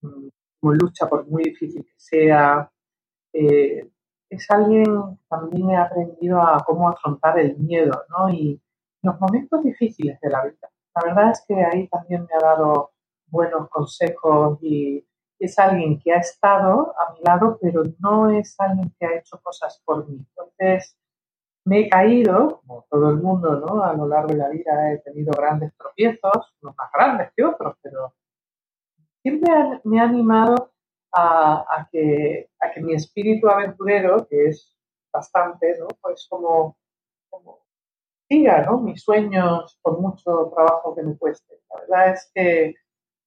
mm, 0.00 0.28
como 0.60 0.74
lucha 0.74 1.08
por 1.08 1.26
muy 1.26 1.42
difícil 1.42 1.84
que 1.84 1.94
sea, 1.96 2.70
eh, 3.32 3.90
es 4.30 4.50
alguien 4.50 5.18
también 5.28 5.70
he 5.70 5.76
aprendido 5.76 6.40
a 6.40 6.62
cómo 6.64 6.88
afrontar 6.88 7.38
el 7.40 7.56
miedo, 7.58 8.00
¿no? 8.10 8.28
Y 8.28 8.62
los 9.02 9.20
momentos 9.20 9.64
difíciles 9.64 10.20
de 10.20 10.30
la 10.30 10.44
vida. 10.44 10.70
La 10.94 11.02
verdad 11.02 11.32
es 11.32 11.44
que 11.48 11.54
ahí 11.64 11.88
también 11.88 12.26
me 12.26 12.34
ha 12.36 12.46
dado 12.46 12.92
buenos 13.26 13.68
consejos 13.70 14.58
y 14.62 15.04
es 15.40 15.58
alguien 15.58 15.98
que 15.98 16.12
ha 16.12 16.18
estado 16.18 16.94
a 16.96 17.12
mi 17.12 17.20
lado, 17.24 17.58
pero 17.60 17.82
no 17.98 18.30
es 18.30 18.54
alguien 18.58 18.94
que 18.98 19.06
ha 19.06 19.16
hecho 19.18 19.40
cosas 19.42 19.82
por 19.84 20.08
mí. 20.08 20.24
Entonces, 20.28 20.96
me 21.66 21.80
he 21.80 21.88
caído, 21.88 22.60
como 22.60 22.86
todo 22.88 23.10
el 23.10 23.16
mundo, 23.16 23.56
¿no? 23.56 23.82
A 23.82 23.92
lo 23.92 24.06
largo 24.06 24.28
de 24.28 24.36
la 24.36 24.48
vida 24.48 24.92
he 24.92 24.98
tenido 24.98 25.32
grandes 25.32 25.76
tropiezos, 25.76 26.54
unos 26.62 26.76
más 26.76 26.90
grandes 26.92 27.32
que 27.36 27.44
otros, 27.44 27.76
pero 27.82 28.14
siempre 29.20 29.52
me 29.82 30.00
ha 30.00 30.04
animado 30.04 30.72
a, 31.12 31.88
que, 31.90 32.50
a 32.60 32.70
que 32.70 32.80
mi 32.80 32.94
espíritu 32.94 33.48
aventurero, 33.48 34.26
que 34.28 34.46
es 34.46 34.76
bastante, 35.12 35.76
¿no? 35.78 35.88
Pues 36.00 36.26
como, 36.30 36.76
como 37.30 37.66
siga, 38.28 38.62
¿no? 38.62 38.78
Mis 38.80 39.02
sueños 39.02 39.78
por 39.82 40.00
mucho 40.00 40.52
trabajo 40.54 40.94
que 40.94 41.02
me 41.02 41.16
cueste. 41.16 41.62
La 41.70 41.80
verdad 41.80 42.10
es 42.12 42.30
que 42.32 42.74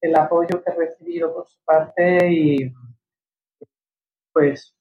el 0.00 0.16
apoyo 0.16 0.62
que 0.62 0.70
he 0.70 0.74
recibido 0.74 1.34
por 1.34 1.46
su 1.46 1.58
parte 1.64 2.26
y 2.30 2.72
pues 4.32 4.74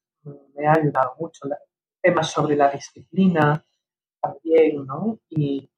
me 0.55 0.65
ha 0.65 0.73
ayudado 0.73 1.15
mucho. 1.19 1.45
Temas 2.01 2.31
sobre 2.31 2.55
la 2.55 2.69
disciplina 2.69 3.63
también, 4.21 4.85
¿no? 4.85 5.19
Y, 5.29 5.69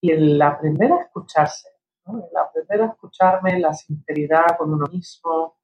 el 0.00 0.40
aprender 0.40 0.92
a 0.92 1.02
escucharse. 1.02 1.68
El 2.06 2.36
aprender 2.36 2.82
a 2.82 2.86
escucharme, 2.86 3.58
la 3.58 3.74
sinceridad 3.74 4.56
con 4.56 4.72
uno 4.72 4.86
mismo 4.86 5.56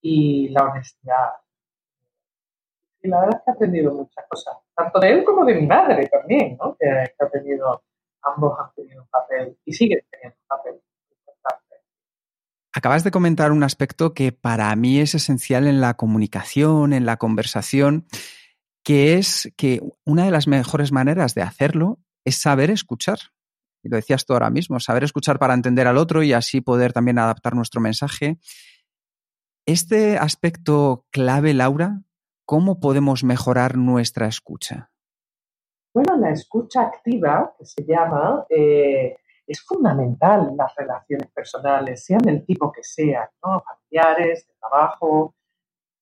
y 0.00 0.48
la 0.48 0.64
honestidad. 0.64 1.32
Y 3.02 3.08
la 3.08 3.20
verdad 3.20 3.36
es 3.36 3.44
que 3.44 3.50
he 3.50 3.54
aprendido 3.54 3.92
muchas 3.92 4.24
cosas, 4.26 4.56
tanto 4.74 4.98
de 4.98 5.10
él 5.10 5.24
como 5.24 5.44
de 5.44 5.54
mi 5.54 5.66
madre 5.66 6.08
también, 6.08 6.56
¿no? 6.56 6.76
Que, 6.78 6.86
que 6.86 7.24
ha 7.24 7.28
tenido, 7.28 7.82
ambos 8.22 8.58
han 8.58 8.72
tenido 8.74 9.02
un 9.02 9.08
papel 9.08 9.58
y 9.64 9.72
siguen 9.72 10.00
teniendo 10.10 10.36
un 10.40 10.48
papel 10.48 10.82
Acabas 12.78 13.02
de 13.02 13.10
comentar 13.10 13.50
un 13.50 13.64
aspecto 13.64 14.14
que 14.14 14.30
para 14.30 14.74
mí 14.76 15.00
es 15.00 15.16
esencial 15.16 15.66
en 15.66 15.80
la 15.80 15.94
comunicación, 15.94 16.92
en 16.92 17.06
la 17.06 17.16
conversación, 17.16 18.06
que 18.88 19.18
es 19.18 19.52
que 19.58 19.82
una 20.06 20.24
de 20.24 20.30
las 20.30 20.48
mejores 20.48 20.92
maneras 20.92 21.34
de 21.34 21.42
hacerlo 21.42 21.98
es 22.24 22.40
saber 22.40 22.70
escuchar. 22.70 23.18
Y 23.82 23.90
lo 23.90 23.96
decías 23.96 24.24
tú 24.24 24.32
ahora 24.32 24.48
mismo, 24.48 24.80
saber 24.80 25.04
escuchar 25.04 25.38
para 25.38 25.52
entender 25.52 25.86
al 25.86 25.98
otro 25.98 26.22
y 26.22 26.32
así 26.32 26.62
poder 26.62 26.94
también 26.94 27.18
adaptar 27.18 27.54
nuestro 27.54 27.82
mensaje. 27.82 28.38
Este 29.66 30.16
aspecto 30.16 31.04
clave, 31.10 31.52
Laura, 31.52 32.00
¿cómo 32.46 32.80
podemos 32.80 33.24
mejorar 33.24 33.76
nuestra 33.76 34.26
escucha? 34.26 34.90
Bueno, 35.92 36.16
la 36.16 36.30
escucha 36.30 36.80
activa, 36.80 37.54
que 37.58 37.66
se 37.66 37.84
llama, 37.84 38.46
eh, 38.48 39.18
es 39.46 39.60
fundamental 39.60 40.54
las 40.56 40.74
relaciones 40.74 41.30
personales, 41.30 42.06
sean 42.06 42.22
del 42.22 42.42
tipo 42.42 42.72
que 42.72 42.82
sean, 42.82 43.28
¿no? 43.44 43.62
familiares, 43.62 44.46
de 44.46 44.54
trabajo. 44.58 45.34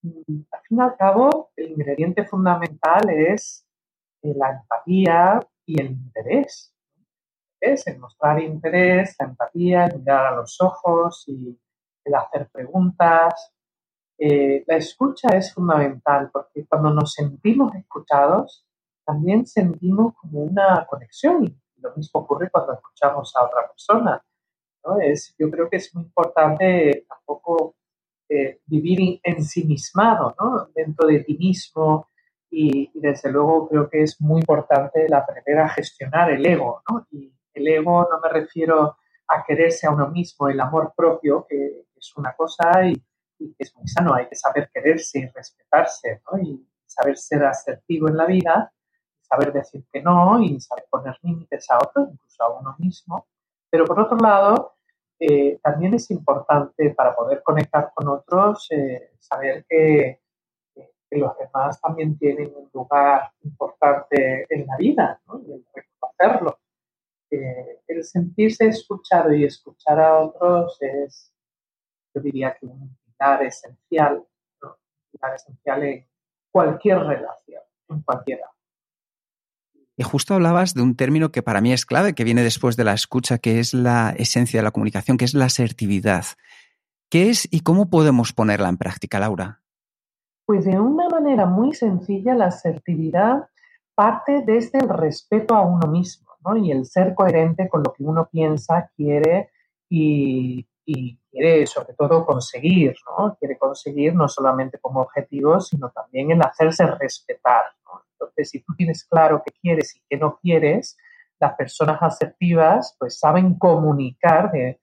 Mm, 0.03 0.43
al 0.51 0.61
fin 0.63 0.79
y 0.79 0.81
al 0.81 0.97
cabo, 0.97 1.51
el 1.57 1.71
ingrediente 1.73 2.25
fundamental 2.25 3.09
es 3.11 3.67
eh, 4.23 4.35
la 4.37 4.51
empatía 4.53 5.41
y 5.65 5.81
el 5.81 5.91
interés. 5.93 6.75
Es 7.61 7.87
el 7.87 7.99
mostrar 7.99 8.41
interés, 8.41 9.17
la 9.19 9.27
empatía, 9.27 9.87
el 9.87 9.99
mirar 9.99 10.27
a 10.27 10.37
los 10.37 10.61
ojos 10.61 11.25
y 11.29 11.59
el 12.05 12.15
hacer 12.15 12.49
preguntas. 12.51 13.53
Eh, 14.19 14.65
la 14.67 14.77
escucha 14.77 15.29
es 15.31 15.53
fundamental 15.53 16.31
porque 16.33 16.67
cuando 16.67 16.91
nos 16.91 17.13
sentimos 17.13 17.75
escuchados, 17.75 18.67
también 19.05 19.47
sentimos 19.47 20.15
como 20.17 20.41
una 20.41 20.87
conexión 20.89 21.45
y 21.45 21.57
lo 21.81 21.95
mismo 21.95 22.21
ocurre 22.21 22.51
cuando 22.51 22.75
escuchamos 22.75 23.35
a 23.37 23.45
otra 23.45 23.69
persona. 23.69 24.25
¿no? 24.85 25.01
Es, 25.01 25.35
yo 25.39 25.51
creo 25.51 25.69
que 25.69 25.77
es 25.77 25.95
muy 25.95 26.05
importante 26.05 27.07
tampoco 27.09 27.77
eh, 28.29 28.61
vivir 28.67 29.21
ensimismado 29.23 30.35
¿no? 30.41 30.69
dentro 30.75 31.07
de 31.07 31.21
ti 31.21 31.37
mismo 31.37 32.09
y, 32.51 32.91
desde 32.95 33.31
luego 33.31 33.69
creo 33.69 33.89
que 33.89 34.03
es 34.03 34.21
muy 34.21 34.41
importante 34.41 35.07
aprender 35.15 35.59
a 35.59 35.69
gestionar 35.69 36.31
el 36.31 36.45
ego. 36.47 36.83
¿no? 36.89 37.07
Y 37.11 37.33
el 37.55 37.69
ego 37.69 38.09
no 38.11 38.21
me 38.21 38.29
refiero 38.29 38.97
a 39.29 39.45
quererse 39.45 39.87
a 39.87 39.91
uno 39.91 40.09
mismo, 40.09 40.49
el 40.49 40.61
amor 40.61 40.93
propio, 40.97 41.47
que 41.49 41.87
es 41.97 42.17
una 42.17 42.35
cosa 42.35 42.85
y, 42.85 42.93
y 43.39 43.55
que 43.55 43.65
es 43.65 43.75
muy 43.77 43.89
sano, 43.89 44.15
hay 44.15 44.29
que 44.29 44.37
saber 44.37 44.71
quererse 44.73 45.19
y 45.19 45.27
respetarse 45.27 46.23
¿no? 46.31 46.39
y 46.39 46.67
saber 46.87 47.17
ser 47.17 47.45
asertivo 47.45 48.09
en 48.09 48.17
la 48.17 48.27
vida 48.27 48.73
saber 49.29 49.53
decir 49.53 49.85
que 49.93 50.01
no 50.03 50.41
y 50.41 50.61
saber 50.61 50.87
poner 50.91 51.19
límites 51.23 51.71
a 51.71 51.79
otros, 51.79 52.09
incluso 52.13 52.43
a 52.43 52.59
uno 52.59 52.77
mismo. 52.79 53.27
Pero 53.71 53.85
por 53.85 54.01
otro 54.01 54.17
lado, 54.19 54.76
eh, 55.19 55.59
también 55.63 55.95
es 55.95 56.11
importante 56.11 56.91
para 56.91 57.17
poder 57.17 57.43
conectar 57.43 57.91
con 57.95 58.09
otros 58.09 58.69
eh, 58.71 59.13
saber 59.19 59.65
que, 59.69 60.21
los 61.09 61.39
demás 61.39 61.81
también 61.81 62.19
tienen 62.19 62.53
un 62.55 62.69
lugar 62.75 63.31
importante 63.43 64.45
en 64.51 64.67
la 64.67 64.77
vida 64.77 65.21
y 65.47 65.53
el 65.53 65.65
reconocerlo. 65.73 66.59
Eh, 67.31 67.81
el 67.87 68.05
sentirse 68.05 68.67
escuchado 68.67 69.33
y 69.33 69.45
escuchar 69.45 69.99
a 70.01 70.19
otros 70.19 70.77
es, 70.83 71.33
yo 72.13 72.21
diría 72.21 72.55
que 72.59 72.67
un 72.67 72.95
pilar 73.05 73.45
esencial, 73.45 74.27
un 74.61 75.35
esencial 75.35 75.85
en 75.85 76.07
cualquier 76.51 76.99
relación, 76.99 77.63
en 77.89 78.03
cualquiera. 78.03 78.51
Y 79.97 80.03
justo 80.03 80.35
hablabas 80.35 80.75
de 80.75 80.83
un 80.83 80.95
término 80.95 81.33
que 81.33 81.43
para 81.43 81.61
mí 81.61 81.73
es 81.73 81.87
clave, 81.87 82.15
que 82.15 82.25
viene 82.25 82.43
después 82.43 82.77
de 82.77 82.85
la 82.85 82.93
escucha, 82.93 83.39
que 83.39 83.59
es 83.61 83.73
la 83.73 84.15
esencia 84.17 84.61
de 84.61 84.65
la 84.65 84.71
comunicación, 84.71 85.17
que 85.17 85.25
es 85.25 85.35
la 85.35 85.47
asertividad. 85.47 86.25
¿Qué 87.11 87.31
es 87.31 87.49
y 87.51 87.61
cómo 87.61 87.89
podemos 87.89 88.33
ponerla 88.33 88.69
en 88.69 88.77
práctica, 88.77 89.19
Laura? 89.19 89.63
Pues 90.45 90.65
de 90.65 90.79
una 90.79 91.09
manera 91.09 91.47
muy 91.47 91.75
sencilla, 91.75 92.35
la 92.35 92.47
asertividad 92.47 93.49
parte 93.95 94.43
desde 94.47 94.79
el 94.79 94.89
respeto 94.89 95.55
a 95.55 95.63
uno 95.63 95.87
mismo 95.91 96.27
¿no? 96.45 96.57
y 96.57 96.71
el 96.71 96.85
ser 96.85 97.15
coherente 97.15 97.69
con 97.69 97.83
lo 97.83 97.95
que 97.95 98.05
uno 98.05 98.29
piensa, 98.31 98.91
quiere 98.95 99.51
y, 99.89 100.67
y 100.85 101.19
quiere 101.31 101.67
sobre 101.67 101.95
todo 101.95 102.25
conseguir, 102.25 102.95
¿no? 103.07 103.37
Quiere 103.39 103.59
conseguir 103.59 104.15
no 104.15 104.29
solamente 104.29 104.79
como 104.79 105.01
objetivo, 105.01 105.61
sino 105.61 105.91
también 105.91 106.31
el 106.31 106.43
hacerse 106.43 106.87
respetar. 106.87 107.65
Entonces, 108.19 108.51
si 108.51 108.61
tú 108.63 108.75
tienes 108.77 109.05
claro 109.05 109.43
qué 109.45 109.53
quieres 109.61 109.95
y 109.97 110.03
qué 110.09 110.17
no 110.17 110.39
quieres, 110.41 110.97
las 111.39 111.55
personas 111.55 112.03
asertivas 112.03 112.97
pues 112.99 113.19
saben 113.19 113.59
comunicar 113.59 114.51
de, 114.53 114.81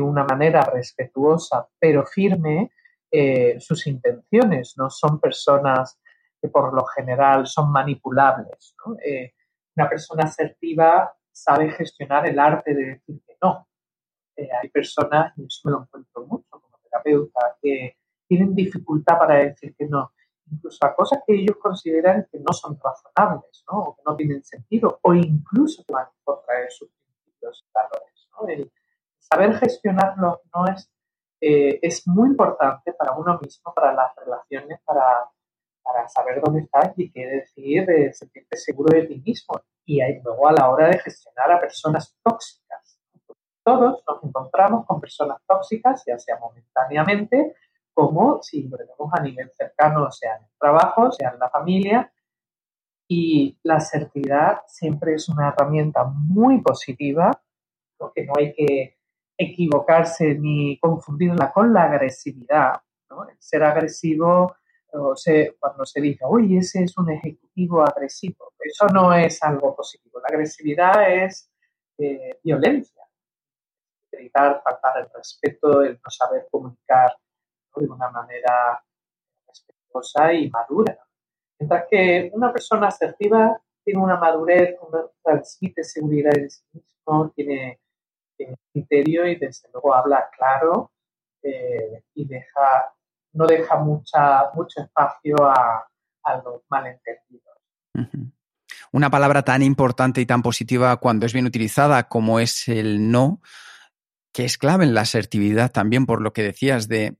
una 0.00 0.24
manera 0.24 0.62
respetuosa 0.62 1.68
pero 1.78 2.04
firme 2.04 2.72
eh, 3.12 3.60
sus 3.60 3.86
intenciones. 3.86 4.74
No 4.76 4.90
son 4.90 5.20
personas 5.20 6.00
que 6.42 6.48
por 6.48 6.74
lo 6.74 6.84
general 6.84 7.46
son 7.46 7.70
manipulables. 7.70 8.74
Eh, 9.04 9.32
una 9.76 9.88
persona 9.88 10.24
asertiva 10.24 11.14
sabe 11.30 11.70
gestionar 11.70 12.26
el 12.26 12.38
arte 12.40 12.74
de 12.74 12.84
decir 12.86 13.22
que 13.24 13.36
no. 13.40 13.68
Eh, 14.36 14.48
hay 14.60 14.68
personas, 14.68 15.32
y 15.36 15.46
eso 15.46 15.60
me 15.64 15.72
lo 15.72 15.82
encuentro 15.82 16.26
mucho 16.26 16.46
como 16.50 16.76
terapeuta, 16.82 17.56
que 17.62 17.96
tienen 18.26 18.54
dificultad 18.54 19.16
para 19.16 19.36
decir 19.36 19.74
que 19.78 19.86
no 19.86 20.12
incluso 20.50 20.84
a 20.84 20.94
cosas 20.94 21.20
que 21.26 21.34
ellos 21.34 21.56
consideran 21.60 22.26
que 22.30 22.38
no 22.38 22.52
son 22.52 22.78
razonables, 22.82 23.64
¿no? 23.70 23.78
O 23.78 23.96
que 23.96 24.02
no 24.06 24.16
tienen 24.16 24.44
sentido, 24.44 24.98
o 25.02 25.14
incluso 25.14 25.84
que 25.84 25.92
van 25.92 26.06
a 26.06 26.12
contraer 26.22 26.70
sus 26.70 26.90
principios 26.90 27.64
y 27.66 27.72
valores, 27.72 28.28
¿no? 28.32 28.48
El 28.48 28.72
saber 29.18 29.54
gestionarlo 29.54 30.42
no 30.54 30.66
es, 30.66 30.90
eh, 31.40 31.78
es 31.82 32.06
muy 32.06 32.30
importante 32.30 32.92
para 32.92 33.12
uno 33.12 33.38
mismo, 33.40 33.72
para 33.74 33.92
las 33.92 34.14
relaciones, 34.16 34.80
para, 34.84 35.30
para 35.82 36.08
saber 36.08 36.40
dónde 36.42 36.60
estás 36.60 36.92
y 36.96 37.10
qué 37.10 37.26
decir, 37.26 37.86
de 37.86 38.12
sentirte 38.12 38.56
seguro 38.56 38.96
de 38.96 39.06
ti 39.06 39.22
mismo. 39.24 39.60
Y 39.86 40.00
luego 40.22 40.48
a 40.48 40.52
la 40.52 40.70
hora 40.70 40.88
de 40.88 40.98
gestionar 40.98 41.52
a 41.52 41.60
personas 41.60 42.16
tóxicas. 42.22 42.98
Todos 43.62 44.02
nos 44.06 44.24
encontramos 44.24 44.86
con 44.86 45.00
personas 45.00 45.38
tóxicas, 45.46 46.02
ya 46.06 46.18
sea 46.18 46.38
momentáneamente 46.38 47.54
como 47.94 48.42
si 48.42 48.68
lo 48.68 48.76
tenemos 48.76 49.08
a 49.12 49.22
nivel 49.22 49.50
cercano, 49.56 50.10
sea 50.10 50.36
en 50.36 50.44
el 50.44 50.50
trabajo, 50.58 51.12
sea 51.12 51.30
en 51.30 51.38
la 51.38 51.48
familia. 51.48 52.12
Y 53.08 53.58
la 53.62 53.76
asertividad 53.76 54.62
siempre 54.66 55.14
es 55.14 55.28
una 55.28 55.48
herramienta 55.48 56.04
muy 56.04 56.60
positiva, 56.60 57.30
porque 57.96 58.24
no 58.24 58.32
hay 58.36 58.52
que 58.52 58.98
equivocarse 59.38 60.34
ni 60.34 60.78
confundirla 60.78 61.52
con 61.52 61.72
la 61.72 61.84
agresividad. 61.84 62.80
El 63.10 63.36
ser 63.38 63.62
agresivo, 63.62 64.56
o 64.92 65.14
cuando 65.60 65.86
se 65.86 66.00
dice, 66.00 66.24
uy, 66.28 66.56
ese 66.58 66.82
es 66.82 66.98
un 66.98 67.10
ejecutivo 67.10 67.82
agresivo, 67.82 68.52
eso 68.58 68.86
no 68.88 69.12
es 69.14 69.42
algo 69.42 69.76
positivo. 69.76 70.20
La 70.20 70.28
agresividad 70.28 71.12
es 71.24 71.50
eh, 71.98 72.40
violencia, 72.42 73.02
gritar, 74.10 74.62
faltar 74.64 74.98
el 74.98 75.08
respeto, 75.14 75.82
el 75.82 76.00
no 76.02 76.10
saber 76.10 76.48
comunicar 76.50 77.16
de 77.80 77.88
una 77.88 78.10
manera 78.10 78.82
respetuosa 79.46 80.32
y 80.32 80.50
madura. 80.50 80.98
Mientras 81.58 81.84
que 81.90 82.30
una 82.32 82.52
persona 82.52 82.88
asertiva 82.88 83.60
tiene 83.84 84.00
una 84.00 84.16
madurez, 84.16 84.76
transmite 85.22 85.84
seguridad 85.84 86.36
en 86.36 86.50
sí 86.50 86.62
mismo, 86.72 87.30
tiene 87.34 87.80
criterio 88.72 89.26
y 89.26 89.36
desde 89.36 89.68
luego 89.72 89.94
habla 89.94 90.28
claro 90.36 90.92
eh, 91.42 92.02
y 92.14 92.24
deja, 92.26 92.94
no 93.32 93.46
deja 93.46 93.76
mucha, 93.76 94.50
mucho 94.54 94.82
espacio 94.82 95.36
a, 95.46 95.88
los 96.42 96.62
malentendidos. 96.70 97.54
Una 98.92 99.10
palabra 99.10 99.42
tan 99.42 99.62
importante 99.62 100.22
y 100.22 100.26
tan 100.26 100.40
positiva 100.40 100.96
cuando 100.96 101.26
es 101.26 101.34
bien 101.34 101.44
utilizada 101.44 102.08
como 102.08 102.40
es 102.40 102.66
el 102.68 103.10
no, 103.10 103.42
que 104.32 104.46
es 104.46 104.56
clave 104.56 104.84
en 104.84 104.94
la 104.94 105.02
asertividad 105.02 105.70
también 105.70 106.06
por 106.06 106.22
lo 106.22 106.32
que 106.32 106.42
decías 106.42 106.88
de 106.88 107.18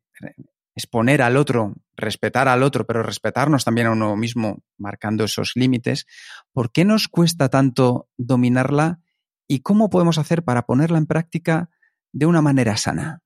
exponer 0.74 1.22
al 1.22 1.36
otro, 1.36 1.74
respetar 1.96 2.48
al 2.48 2.62
otro, 2.62 2.84
pero 2.86 3.02
respetarnos 3.02 3.64
también 3.64 3.86
a 3.86 3.92
uno 3.92 4.16
mismo, 4.16 4.58
marcando 4.76 5.24
esos 5.24 5.52
límites. 5.54 6.06
¿Por 6.52 6.72
qué 6.72 6.84
nos 6.84 7.08
cuesta 7.08 7.48
tanto 7.48 8.08
dominarla 8.16 9.00
y 9.46 9.60
cómo 9.60 9.90
podemos 9.90 10.18
hacer 10.18 10.42
para 10.42 10.62
ponerla 10.62 10.98
en 10.98 11.06
práctica 11.06 11.70
de 12.12 12.26
una 12.26 12.42
manera 12.42 12.76
sana? 12.76 13.22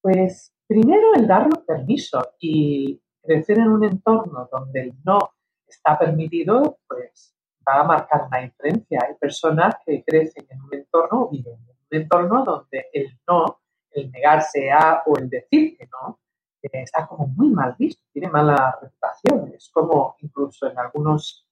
Pues 0.00 0.52
primero 0.66 1.14
el 1.14 1.26
darnos 1.26 1.60
permiso 1.66 2.34
y 2.38 3.00
crecer 3.22 3.58
en 3.58 3.68
un 3.68 3.84
entorno 3.84 4.48
donde 4.50 4.80
el 4.82 4.94
no 5.04 5.18
está 5.66 5.98
permitido, 5.98 6.78
pues 6.86 7.34
va 7.66 7.80
a 7.80 7.84
marcar 7.84 8.26
una 8.26 8.40
diferencia. 8.40 9.00
Hay 9.06 9.14
personas 9.14 9.76
que 9.84 10.04
crecen 10.04 10.46
en 10.48 10.60
un 10.60 10.74
entorno, 10.74 11.28
viven 11.30 11.54
en 11.54 11.76
un 11.90 12.02
entorno 12.02 12.44
donde 12.44 12.86
el 12.92 13.18
no, 13.26 13.60
el 13.94 14.10
negarse 14.10 14.70
a 14.70 15.02
o 15.06 15.16
el 15.16 15.28
decir 15.28 15.76
que 15.76 15.86
no, 15.86 16.20
está 16.72 17.06
como 17.06 17.26
muy 17.26 17.48
mal 17.50 17.74
visto, 17.78 18.02
tiene 18.12 18.28
mala 18.28 18.78
reputación. 18.80 19.52
Es 19.54 19.70
como 19.70 20.16
incluso 20.20 20.70
en 20.70 20.78
algunos, 20.78 21.46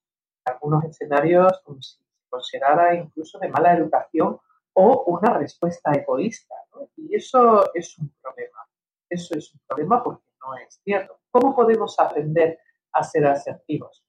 algunos 0.45 0.85
escenarios 0.85 1.61
como 1.65 1.83
se 1.83 1.99
considerara 2.29 2.95
incluso 2.95 3.39
de 3.39 3.49
mala 3.49 3.75
educación 3.75 4.39
o 4.75 5.05
una 5.07 5.35
respuesta 5.35 5.93
egoísta. 5.93 6.55
Y 6.97 7.15
eso 7.15 7.73
es 7.75 7.99
un 7.99 8.13
problema. 8.23 8.67
Eso 9.09 9.37
es 9.37 9.53
un 9.53 9.61
problema 9.67 10.03
porque 10.03 10.25
no 10.41 10.55
es 10.57 10.81
cierto. 10.83 11.21
¿Cómo 11.31 11.55
podemos 11.55 11.99
aprender 11.99 12.59
a 12.93 13.03
ser 13.03 13.27
asertivos? 13.27 14.05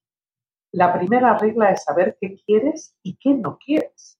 La 0.72 0.94
primera 0.94 1.38
regla 1.38 1.72
es 1.72 1.84
saber 1.84 2.18
qué 2.20 2.36
quieres 2.46 2.98
y 3.04 3.18
qué 3.18 3.34
no 3.34 3.60
quieres. 3.60 4.18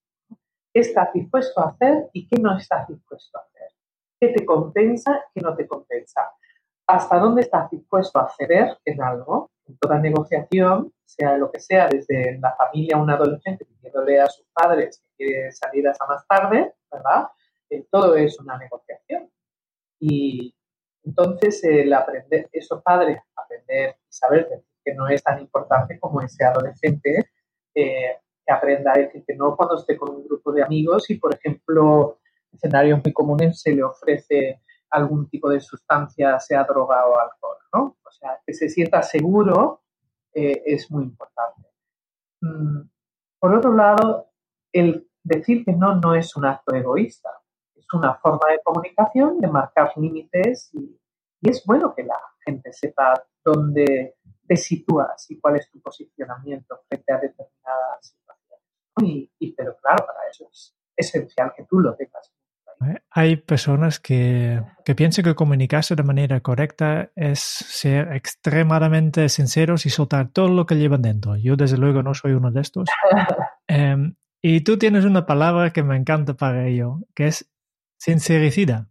¿Qué 0.74 0.82
estás 0.82 1.14
dispuesto 1.14 1.62
a 1.62 1.70
hacer 1.70 2.10
y 2.14 2.28
qué 2.28 2.40
no 2.40 2.58
estás 2.58 2.88
dispuesto 2.88 3.38
a 3.38 3.42
hacer? 3.42 3.53
¿Qué 4.24 4.30
te 4.30 4.46
compensa, 4.46 5.22
qué 5.36 5.42
no 5.42 5.54
te 5.54 5.68
compensa? 5.68 6.32
hasta 6.88 7.18
dónde 7.18 7.42
estás 7.42 7.70
dispuesto 7.70 8.20
a 8.20 8.30
ceder 8.30 8.78
en 8.86 9.02
algo, 9.02 9.52
en 9.66 9.78
toda 9.78 10.00
negociación, 10.00 10.94
sea 11.06 11.38
lo 11.38 11.52
que 11.52 11.60
sea, 11.60 11.90
desde 11.90 12.38
la 12.40 12.56
familia 12.56 12.98
un 12.98 13.10
adolescente 13.10 13.66
pidiéndole 13.66 14.22
a 14.22 14.28
sus 14.28 14.46
padres 14.54 15.02
que 15.18 15.26
quiere 15.26 15.52
salir 15.52 15.88
hasta 15.90 16.06
más 16.06 16.26
tarde, 16.26 16.74
¿verdad? 16.90 17.28
Eh, 17.70 17.86
todo 17.92 18.16
es 18.16 18.40
una 18.40 18.58
negociación. 18.58 19.30
Y 20.00 20.56
entonces 21.04 21.62
el 21.66 21.92
aprender, 21.92 22.48
esos 22.54 22.82
padres, 22.82 23.20
aprender 23.36 23.98
y 24.10 24.14
saber 24.14 24.64
que 24.86 24.94
no 24.94 25.08
es 25.10 25.22
tan 25.22 25.40
importante 25.42 26.00
como 26.00 26.22
ese 26.22 26.46
adolescente 26.46 27.30
eh, 27.76 28.18
que 28.46 28.54
aprenda 28.54 28.94
a 28.94 29.00
decir 29.00 29.24
que 29.26 29.36
no 29.36 29.56
cuando 29.58 29.78
esté 29.78 29.98
con 29.98 30.16
un 30.16 30.26
grupo 30.26 30.54
de 30.54 30.64
amigos 30.64 31.10
y, 31.10 31.16
por 31.16 31.34
ejemplo, 31.34 32.20
escenarios 32.54 33.02
muy 33.04 33.14
comunes 33.14 33.62
se 33.62 33.74
le 33.74 33.84
ofrece 33.84 34.62
algún 34.90 35.28
tipo 35.28 35.50
de 35.50 35.60
sustancia, 35.60 36.40
sea 36.40 36.64
droga 36.64 37.06
o 37.08 37.20
alcohol, 37.20 37.58
¿no? 37.74 37.98
O 38.06 38.12
sea, 38.12 38.40
que 38.46 38.54
se 38.54 38.70
sienta 38.70 39.02
seguro 39.02 39.82
eh, 40.34 40.62
es 40.66 40.90
muy 40.92 41.04
importante. 41.04 41.70
Mm, 42.42 42.82
por 43.40 43.56
otro 43.56 43.74
lado, 43.74 44.30
el 44.72 45.10
decir 45.24 45.64
que 45.66 45.74
no 45.74 45.96
no 45.96 46.16
es 46.16 46.36
un 46.36 46.46
acto 46.46 46.76
egoísta, 46.76 47.30
es 47.76 47.86
una 47.94 48.16
forma 48.16 48.50
de 48.52 48.60
comunicación, 48.64 49.40
de 49.40 49.48
marcar 49.48 49.92
límites 49.98 50.70
y, 50.74 51.00
es 51.42 51.66
bueno 51.66 51.94
que 51.94 52.04
la 52.04 52.18
gente 52.46 52.72
sepa 52.72 53.22
dónde 53.44 54.16
te 54.48 54.56
sitúas 54.56 55.30
y 55.30 55.38
cuál 55.42 55.58
es 55.58 55.70
tu 55.70 55.82
posicionamiento 55.82 56.80
frente 56.88 57.12
a 57.12 57.18
determinadas 57.18 58.00
situaciones. 58.00 59.30
Y, 59.40 59.52
pero 59.52 59.76
claro, 59.76 60.06
para 60.06 60.30
eso 60.30 60.48
es 60.50 60.74
esencial 60.96 61.52
que 61.54 61.66
tú 61.66 61.82
lo 61.82 61.96
tengas. 61.96 62.32
Hay 63.12 63.38
personas 63.38 64.00
que, 64.00 64.62
que, 64.86 64.96
piensan 64.96 65.24
que 65.24 65.36
comunicarse 65.36 65.96
de 65.96 66.04
manera 66.04 66.42
correcta 66.42 67.12
es 67.16 67.40
ser 67.40 68.12
extremadamente 68.14 69.30
sinceros 69.30 69.86
y 69.86 69.90
soltar 69.90 70.30
todo 70.30 70.50
lo 70.50 70.66
que 70.66 70.76
llevan 70.76 71.02
dentro. 71.02 71.36
Yo 71.36 71.56
desde 71.56 71.78
luego 71.78 72.04
no 72.04 72.14
soy 72.14 72.34
uno 72.34 72.52
de 72.52 72.62
estos. 72.62 72.90
Em, 73.68 74.16
y 74.42 74.62
tú 74.62 74.78
tienes 74.78 75.06
una 75.06 75.26
palabra 75.26 75.72
que 75.72 75.84
me 75.84 75.96
encanta 75.96 76.34
para 76.34 76.68
ello, 76.68 77.00
que 77.16 77.28
es 77.28 77.50
sincericida. 77.98 78.90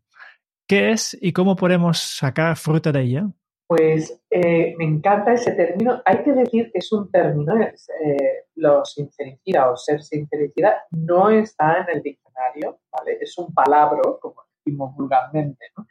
¿Qué 0.67 0.93
es 0.93 1.17
y 1.21 1.33
cómo 1.33 1.57
podemos 1.57 1.99
sacar 1.99 2.57
fruta 2.57 2.91
de 2.91 3.03
ella? 3.03 3.31
Pues 3.75 4.21
eh, 4.29 4.75
me 4.77 4.85
encanta 4.85 5.33
ese 5.33 5.53
término. 5.53 6.03
Hay 6.05 6.23
que 6.23 6.33
decir 6.33 6.71
que 6.71 6.81
es 6.81 6.93
un 6.93 7.11
término, 7.11 7.59
eh, 7.59 8.45
lo 8.57 8.85
sincericida 8.85 9.71
o 9.71 9.79
ser 9.79 10.03
sincericida 10.03 10.85
no 10.91 11.31
está 11.31 11.79
en 11.79 11.97
el 11.97 12.03
diccionario, 12.03 12.81
¿vale? 12.93 13.17
Es 13.19 13.39
un 13.39 13.55
palabra, 13.55 14.03
como 14.21 14.45
decimos 14.59 14.95
vulgarmente, 14.95 15.65
¿no? 15.75 15.87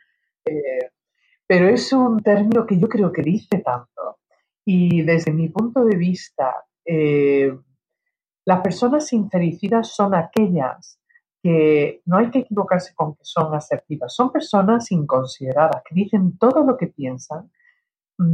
Eh, 0.45 0.91
pero 1.47 1.69
es 1.69 1.91
un 1.91 2.21
término 2.21 2.67
que 2.67 2.77
yo 2.79 2.87
creo 2.87 3.11
que 3.11 3.23
dice 3.23 3.63
tanto. 3.65 4.19
Y 4.63 5.01
desde 5.01 5.31
mi 5.33 5.49
punto 5.49 5.83
de 5.83 5.97
vista, 5.97 6.53
las 8.45 8.61
personas 8.61 9.07
sincericidas 9.07 9.87
son 9.87 10.13
aquellas 10.13 10.99
que 11.41 12.03
no 12.05 12.17
hay 12.17 12.29
que 12.29 12.39
equivocarse 12.39 12.93
con 12.93 13.15
que 13.15 13.23
son 13.23 13.55
asertivas, 13.55 14.13
son 14.13 14.31
personas 14.31 14.91
inconsideradas, 14.91 15.81
que 15.83 15.95
dicen 15.95 16.37
todo 16.37 16.63
lo 16.63 16.77
que 16.77 16.85
piensan 16.85 17.49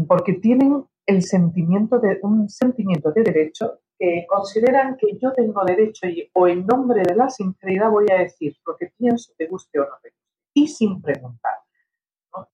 porque 0.08 0.34
tienen 0.34 0.86
el 1.06 1.23
sentimiento 1.23 2.00
de 2.00 2.19
un 2.21 2.50
sentimiento 2.50 3.12
de 3.12 3.23
derecho 3.23 3.80
que 3.97 4.26
consideran 4.28 4.97
que 4.97 5.17
yo 5.17 5.32
tengo 5.34 5.63
derecho 5.63 6.08
y, 6.08 6.30
o 6.34 6.47
en 6.47 6.65
nombre 6.65 7.02
de 7.04 7.15
la 7.15 7.30
sinceridad 7.30 7.89
voy 7.89 8.06
a 8.12 8.19
decir 8.19 8.56
lo 8.65 8.76
que 8.76 8.91
pienso, 8.97 9.34
te 9.38 9.47
guste 9.47 9.80
o 9.80 9.84
no 9.84 9.95
te 10.02 10.10
guste, 10.10 10.23
y 10.54 10.67
sin 10.67 11.02
preguntar. 11.02 11.54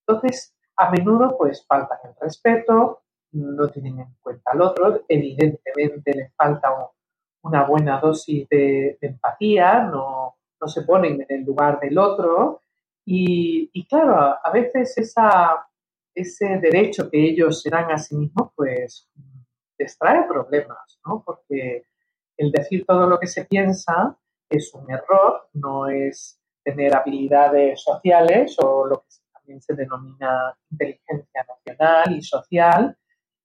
Entonces, 0.08 0.56
a 0.78 0.90
menudo 0.92 1.36
pues 1.38 1.66
faltan 1.66 1.98
el 2.06 2.14
respeto, 2.20 3.02
no 3.32 3.68
tienen 3.70 4.00
en 4.00 4.16
cuenta 4.22 4.52
al 4.52 4.62
otro, 4.62 5.04
evidentemente 5.08 6.14
les 6.14 6.34
falta 6.36 6.70
una 7.42 7.64
buena 7.66 8.00
dosis 8.00 8.48
de, 8.48 8.98
empatía, 9.02 9.84
no, 9.84 10.36
no, 10.62 10.68
se 10.68 10.84
ponen 10.84 11.26
en 11.28 11.40
el 11.40 11.44
lugar 11.44 11.80
del 11.80 11.98
otro 11.98 12.62
y, 13.06 13.70
y 13.74 13.86
claro, 13.86 14.38
a 14.42 14.52
veces 14.52 14.98
esa, 14.98 15.66
ese 16.16 16.60
derecho 16.60 17.10
que 17.10 17.24
ellos 17.24 17.62
se 17.62 17.70
dan 17.70 17.92
a 17.92 17.98
sí 17.98 18.16
mismos 18.16 18.52
pues 18.56 19.10
les 19.78 19.98
trae 19.98 20.28
problemas, 20.28 21.00
¿no? 21.06 21.24
Porque 21.26 21.86
el 22.38 22.52
decir 22.52 22.86
todo 22.86 23.08
lo 23.08 23.20
que 23.20 23.28
se 23.28 23.46
piensa 23.46 24.18
es 24.50 24.74
un 24.74 24.90
error, 24.92 25.50
no 25.54 25.88
es 25.88 26.40
tener 26.64 26.96
habilidades 26.96 27.82
sociales 27.82 28.56
o 28.60 28.86
lo 28.86 29.02
que 29.02 29.16
también 29.34 29.62
se 29.62 29.74
denomina 29.74 30.58
inteligencia 30.72 31.46
nacional 31.48 32.16
y 32.16 32.22
social. 32.22 32.98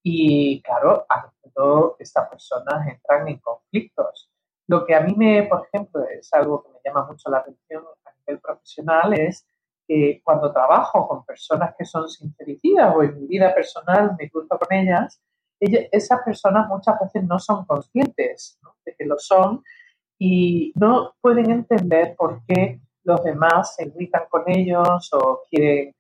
Y 0.02 0.62
claro, 0.62 1.07
a 1.09 1.33
menudo 1.42 1.96
estas 1.98 2.28
personas 2.28 2.87
entran 2.87 3.28
en 3.28 3.38
conflictos. 3.38 4.31
Lo 4.68 4.85
que 4.87 4.94
a 4.94 5.00
mí 5.00 5.14
me, 5.16 5.44
por 5.44 5.66
ejemplo, 5.66 6.04
es 6.09 6.33
algo 6.33 6.62
que 6.62 6.70
me 6.70 6.78
llama 6.85 7.07
mucho 7.07 7.31
la 7.31 7.38
atención 7.38 7.85
a 8.04 8.11
nivel 8.20 8.40
profesional 8.40 9.12
es 9.14 9.46
que 9.88 10.20
cuando 10.22 10.53
trabajo 10.53 11.09
con 11.09 11.24
personas 11.24 11.74
que 11.77 11.87
son 11.87 12.09
sincericidas 12.09 12.94
o 12.94 13.03
en 13.03 13.18
mi 13.18 13.27
vida 13.27 13.55
personal 13.55 14.14
me 14.18 14.31
cruzo 14.31 14.59
con 14.59 14.77
ellas, 14.77 15.20
esas 15.59 16.22
personas 16.22 16.68
muchas 16.68 17.01
veces 17.01 17.24
no 17.24 17.38
son 17.38 17.64
conscientes 17.64 18.61
de 18.85 18.94
que 18.94 19.07
lo 19.07 19.18
son 19.18 19.64
y 20.18 20.72
no 20.77 21.14
pueden 21.20 21.51
entender 21.51 22.14
por 22.16 22.44
qué 22.46 22.81
los 23.05 23.24
demás 23.24 23.74
se 23.74 23.87
irritan 23.87 24.24
con 24.29 24.44
ellos 24.46 25.09
o 25.14 25.42
quieren 25.51 25.94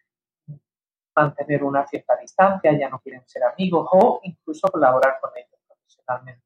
mantener 1.16 1.64
una 1.64 1.86
cierta 1.86 2.16
distancia, 2.16 2.78
ya 2.78 2.88
no 2.88 3.00
quieren 3.00 3.22
ser 3.26 3.42
amigos 3.44 3.88
o 3.92 4.20
incluso 4.22 4.68
colaborar 4.68 5.18
con 5.20 5.30
ellos 5.34 5.58
profesionalmente. 5.66 6.44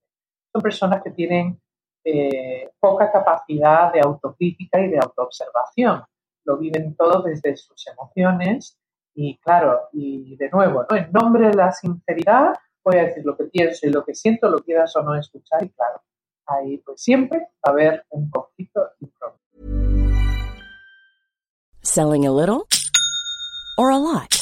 Son 0.51 0.63
personas 0.63 1.03
que 1.03 1.11
tienen 1.11 1.61
eh, 2.05 2.71
poca 2.79 3.11
capacidad 3.11 3.93
de 3.93 4.01
autocrítica 4.01 4.81
y 4.81 4.89
de 4.89 4.99
autoobservación. 4.99 6.03
Lo 6.45 6.59
viven 6.59 6.95
todo 6.97 7.23
desde 7.23 7.57
sus 7.57 7.87
emociones 7.87 8.79
y 9.15 9.39
claro, 9.39 9.89
y 9.93 10.37
de 10.37 10.49
nuevo, 10.51 10.87
¿no? 10.89 10.97
en 10.97 11.13
nombre 11.13 11.49
de 11.49 11.55
la 11.55 11.71
sinceridad 11.73 12.55
voy 12.85 12.97
a 12.97 13.05
decir 13.05 13.25
lo 13.25 13.37
que 13.37 13.45
pienso 13.45 13.87
y 13.87 13.91
lo 13.91 14.05
que 14.05 14.15
siento, 14.15 14.49
lo 14.49 14.59
quieras 14.59 14.95
o 14.97 15.03
no 15.03 15.15
escuchar 15.15 15.63
y 15.63 15.69
claro, 15.71 16.03
ahí 16.47 16.79
pues 16.79 17.01
siempre 17.03 17.39
va 17.39 17.47
a 17.65 17.71
haber 17.71 18.05
un 18.11 18.31
conflicto 18.31 18.81
y 19.01 19.05
un 19.05 19.13
problema. 19.19 19.39
Selling 21.83 22.27
a 22.27 22.33
little 22.33 22.67
or 23.77 23.91
a 23.91 23.99
lot? 23.99 24.42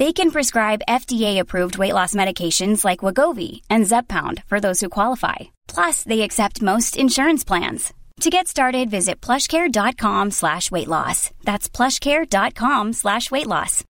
They 0.00 0.14
can 0.14 0.30
prescribe 0.30 0.86
FDA-approved 0.88 1.76
weight 1.76 1.92
loss 1.92 2.14
medications 2.14 2.86
like 2.86 3.04
Wagovi 3.04 3.60
and 3.68 3.84
Zepbound 3.84 4.42
for 4.46 4.58
those 4.58 4.80
who 4.80 4.88
qualify. 4.88 5.50
Plus, 5.68 6.04
they 6.04 6.22
accept 6.22 6.62
most 6.62 6.96
insurance 6.96 7.44
plans. 7.44 7.92
To 8.20 8.30
get 8.30 8.48
started, 8.48 8.90
visit 8.90 9.20
plushcare.com 9.20 10.30
slash 10.30 10.70
weight 10.70 10.88
loss. 10.88 11.28
That's 11.44 11.68
plushcare.com 11.68 12.94
slash 12.94 13.30
weight 13.30 13.46
loss. 13.46 13.84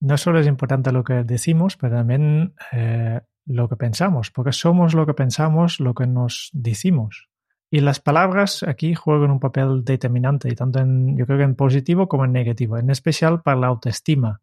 No 0.00 0.16
solo 0.16 0.40
es 0.40 0.48
importante 0.48 0.90
lo 0.90 1.04
que 1.04 1.22
decimos, 1.22 1.76
pero 1.76 1.94
también 1.98 2.52
eh, 2.72 3.20
lo 3.46 3.68
que 3.68 3.76
pensamos, 3.76 4.32
porque 4.32 4.50
somos 4.52 4.94
lo 4.94 5.06
que 5.06 5.14
pensamos, 5.14 5.78
lo 5.78 5.94
que 5.94 6.08
nos 6.08 6.50
decimos. 6.52 7.28
Y 7.70 7.80
las 7.80 8.00
palabras 8.00 8.62
aquí 8.62 8.94
juegan 8.94 9.30
un 9.30 9.40
papel 9.40 9.84
determinante, 9.84 10.54
tanto 10.54 10.78
en, 10.78 11.16
yo 11.16 11.26
creo 11.26 11.38
que 11.38 11.44
en 11.44 11.54
positivo 11.54 12.08
como 12.08 12.24
en 12.24 12.32
negativo, 12.32 12.78
en 12.78 12.90
especial 12.90 13.42
para 13.42 13.58
la 13.58 13.66
autoestima. 13.66 14.40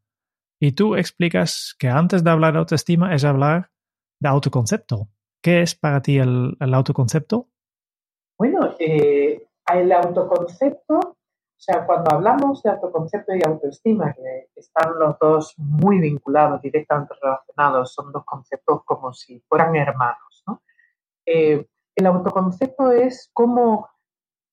Y 0.60 0.74
tú 0.74 0.96
explicas 0.96 1.76
que 1.80 1.90
antes 1.90 2.24
de 2.24 2.30
hablar 2.30 2.54
de 2.54 2.60
autoestima 2.60 3.14
es 3.16 3.24
hablar 3.24 3.72
de 4.20 4.30
autoconcepto. 4.30 5.10
¿qué 5.46 5.62
es 5.62 5.76
para 5.76 6.02
ti 6.02 6.18
el, 6.18 6.58
autoconcepto? 6.60 7.50
Bueno, 8.36 8.74
eh, 8.80 9.48
el 9.72 9.92
autoconcepto, 9.92 10.98
o 10.98 11.16
sea, 11.56 11.86
cuando 11.86 12.16
hablamos 12.16 12.64
de 12.64 12.72
autoconcepto 12.72 13.36
y 13.36 13.42
autoestima, 13.46 14.12
que 14.14 14.50
están 14.56 14.98
los 14.98 15.20
dos 15.20 15.54
muy 15.58 16.00
vinculados, 16.00 16.64
directamente 16.64 17.14
relacionados, 17.22 17.94
son 17.94 18.12
dos 18.12 18.26
conceptos 18.26 18.82
como 18.86 19.14
si 19.14 19.40
fueran 19.42 19.76
hermanos, 19.76 20.44
¿no? 20.48 20.64
Eh, 21.28 21.68
el 21.96 22.06
autoconcepto 22.06 22.92
es 22.92 23.30
cómo 23.34 23.90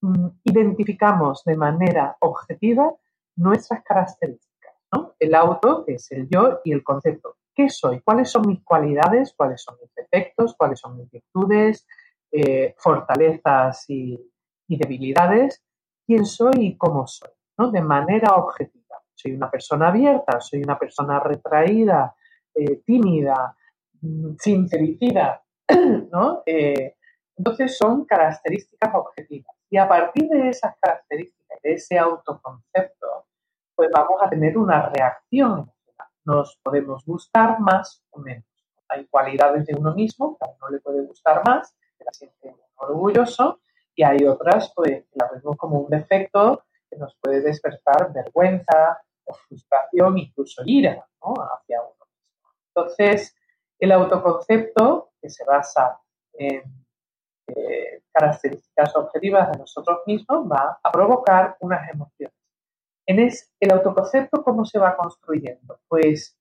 mm, 0.00 0.28
identificamos 0.44 1.44
de 1.44 1.56
manera 1.56 2.16
objetiva 2.20 2.94
nuestras 3.36 3.82
características, 3.82 4.74
¿no? 4.92 5.14
El 5.18 5.34
auto, 5.34 5.84
es 5.86 6.10
el 6.12 6.28
yo, 6.28 6.60
y 6.64 6.72
el 6.72 6.84
concepto, 6.84 7.36
¿qué 7.54 7.68
soy? 7.68 8.00
¿Cuáles 8.00 8.30
son 8.30 8.46
mis 8.46 8.62
cualidades? 8.62 9.34
¿Cuáles 9.36 9.62
son 9.62 9.76
mis 9.80 9.92
defectos? 9.94 10.54
¿Cuáles 10.56 10.80
son 10.80 10.96
mis 10.96 11.10
virtudes? 11.10 11.86
Eh, 12.30 12.74
fortalezas 12.78 13.84
y, 13.90 14.18
debilidades, 14.66 15.62
quién 16.06 16.24
soy 16.24 16.68
y 16.68 16.76
cómo 16.78 17.06
soy, 17.06 17.28
¿no? 17.58 17.70
De 17.70 17.82
manera 17.82 18.36
objetiva. 18.36 19.02
Soy 19.14 19.32
una 19.32 19.50
persona 19.50 19.88
abierta, 19.88 20.40
soy 20.40 20.62
una 20.62 20.78
persona 20.78 21.20
retraída, 21.20 22.16
eh, 22.54 22.76
tímida, 22.86 23.54
mm, 24.00 24.36
sin 24.38 24.66
felicidad, 24.66 25.42
¿no? 26.10 26.42
Eh, 26.46 26.96
entonces 27.42 27.76
son 27.76 28.04
características 28.04 28.94
objetivas. 28.94 29.52
Y 29.68 29.76
a 29.76 29.88
partir 29.88 30.28
de 30.28 30.50
esas 30.50 30.76
características, 30.80 31.60
de 31.60 31.72
ese 31.72 31.98
autoconcepto, 31.98 33.26
pues 33.74 33.90
vamos 33.92 34.22
a 34.22 34.30
tener 34.30 34.56
una 34.56 34.88
reacción 34.88 35.68
nos 36.24 36.56
podemos 36.62 37.04
gustar 37.04 37.58
más 37.58 38.04
o 38.10 38.20
menos. 38.20 38.44
Hay 38.88 39.06
cualidades 39.06 39.66
de 39.66 39.74
uno 39.74 39.92
mismo 39.92 40.38
que 40.38 40.48
a 40.48 40.54
uno 40.56 40.68
le 40.70 40.78
puede 40.78 41.02
gustar 41.02 41.42
más, 41.44 41.74
que 41.98 42.04
la 42.04 42.12
siente 42.12 42.54
orgulloso, 42.76 43.58
y 43.96 44.04
hay 44.04 44.24
otras 44.24 44.72
pues, 44.76 45.02
que 45.02 45.18
la 45.18 45.28
vemos 45.32 45.56
como 45.56 45.80
un 45.80 45.90
defecto 45.90 46.62
que 46.88 46.96
nos 46.96 47.16
puede 47.16 47.40
despertar 47.40 48.12
vergüenza 48.12 49.02
o 49.24 49.34
frustración, 49.34 50.16
incluso 50.16 50.62
ira 50.64 51.04
hacia 51.20 51.80
uno 51.80 52.06
mismo. 52.06 52.50
Entonces, 52.68 53.34
el 53.80 53.90
autoconcepto, 53.90 55.10
que 55.20 55.28
se 55.28 55.44
basa 55.44 55.98
en 56.34 56.81
eh, 57.46 58.02
características 58.12 58.96
objetivas 58.96 59.52
de 59.52 59.58
nosotros 59.58 60.00
mismos, 60.06 60.46
va 60.50 60.78
a 60.82 60.92
provocar 60.92 61.56
unas 61.60 61.88
emociones. 61.88 62.36
En 63.06 63.18
el 63.18 63.72
autoconcepto, 63.72 64.42
¿cómo 64.44 64.64
se 64.64 64.78
va 64.78 64.96
construyendo? 64.96 65.80
Pues 65.88 66.36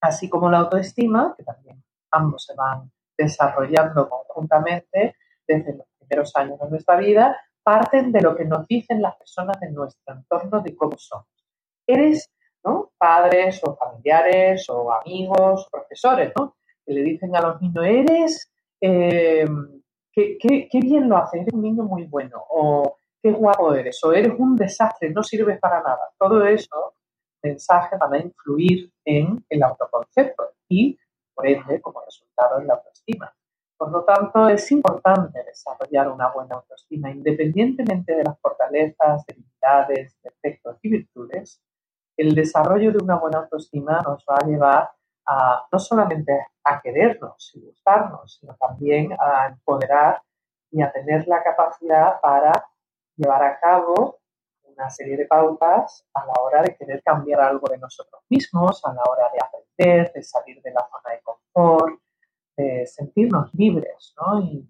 así 0.00 0.28
como 0.28 0.50
la 0.50 0.58
autoestima, 0.58 1.34
que 1.36 1.42
también 1.42 1.82
ambos 2.10 2.44
se 2.44 2.54
van 2.54 2.90
desarrollando 3.16 4.08
conjuntamente 4.08 5.16
desde 5.46 5.76
los 5.76 5.86
primeros 5.98 6.36
años 6.36 6.58
de 6.60 6.68
nuestra 6.68 6.96
vida, 6.96 7.36
parten 7.62 8.12
de 8.12 8.20
lo 8.20 8.36
que 8.36 8.44
nos 8.44 8.66
dicen 8.66 9.02
las 9.02 9.16
personas 9.16 9.58
de 9.60 9.70
nuestro 9.70 10.14
entorno 10.14 10.60
de 10.60 10.76
cómo 10.76 10.96
somos. 10.98 11.26
Eres, 11.86 12.30
¿no? 12.64 12.92
Padres 12.98 13.60
o 13.64 13.74
familiares 13.76 14.68
o 14.68 14.92
amigos, 14.92 15.66
profesores, 15.70 16.32
¿no? 16.38 16.56
Que 16.84 16.92
le 16.92 17.02
dicen 17.02 17.34
a 17.34 17.40
los 17.40 17.60
niños, 17.60 17.84
eres, 17.84 18.52
eh, 18.80 19.46
qué, 20.16 20.80
bien 20.80 21.08
lo 21.08 21.18
haces, 21.18 21.42
eres 21.42 21.52
un 21.52 21.62
niño 21.62 21.84
muy 21.84 22.04
bueno. 22.04 22.42
O 22.50 22.96
qué 23.22 23.32
guapo 23.32 23.74
eres 23.74 24.02
o 24.04 24.12
eres 24.12 24.32
un 24.38 24.56
desastre, 24.56 25.10
no 25.10 25.22
sirves 25.22 25.58
para 25.60 25.82
nada. 25.82 26.10
Todo 26.18 26.44
eso, 26.44 26.94
mensajes 27.42 27.98
van 27.98 28.14
a 28.14 28.18
influir 28.18 28.90
en 29.04 29.44
el 29.48 29.62
autoconcepto 29.62 30.52
y, 30.68 30.98
por 31.34 31.46
ende, 31.46 31.80
como 31.80 32.00
resultado, 32.00 32.60
en 32.60 32.66
la 32.66 32.74
autoestima. 32.74 33.32
Por 33.76 33.90
lo 33.90 34.04
tanto, 34.04 34.48
es 34.48 34.72
importante 34.72 35.44
desarrollar 35.44 36.10
una 36.10 36.30
buena 36.30 36.56
autoestima 36.56 37.10
independientemente 37.10 38.14
de 38.14 38.24
las 38.24 38.40
fortalezas, 38.40 39.26
debilidades, 39.26 40.18
defectos 40.22 40.78
y 40.82 40.88
virtudes. 40.88 41.60
El 42.16 42.34
desarrollo 42.34 42.92
de 42.92 43.04
una 43.04 43.16
buena 43.16 43.40
autoestima 43.40 44.00
nos 44.00 44.24
va 44.24 44.36
a 44.36 44.46
llevar 44.46 44.90
a 45.26 45.66
no 45.70 45.78
solamente 45.78 46.46
a 46.64 46.80
querernos 46.80 47.52
y 47.54 47.60
gustarnos, 47.60 48.38
sino 48.40 48.54
también 48.56 49.12
a 49.18 49.46
empoderar 49.48 50.22
y 50.70 50.82
a 50.82 50.92
tener 50.92 51.26
la 51.26 51.42
capacidad 51.42 52.20
para 52.20 52.52
llevar 53.16 53.42
a 53.42 53.58
cabo 53.60 54.20
una 54.64 54.90
serie 54.90 55.16
de 55.16 55.26
pautas 55.26 56.06
a 56.12 56.26
la 56.26 56.34
hora 56.42 56.62
de 56.62 56.76
querer 56.76 57.02
cambiar 57.02 57.40
algo 57.40 57.66
de 57.68 57.78
nosotros 57.78 58.22
mismos, 58.28 58.84
a 58.84 58.92
la 58.92 59.02
hora 59.08 59.30
de 59.32 59.38
aprender, 59.42 60.12
de 60.12 60.22
salir 60.22 60.60
de 60.62 60.70
la 60.70 60.86
zona 60.90 61.14
de 61.14 61.22
confort, 61.22 62.00
de 62.56 62.86
sentirnos 62.86 63.54
libres, 63.54 64.14
¿no? 64.20 64.40
Y 64.40 64.68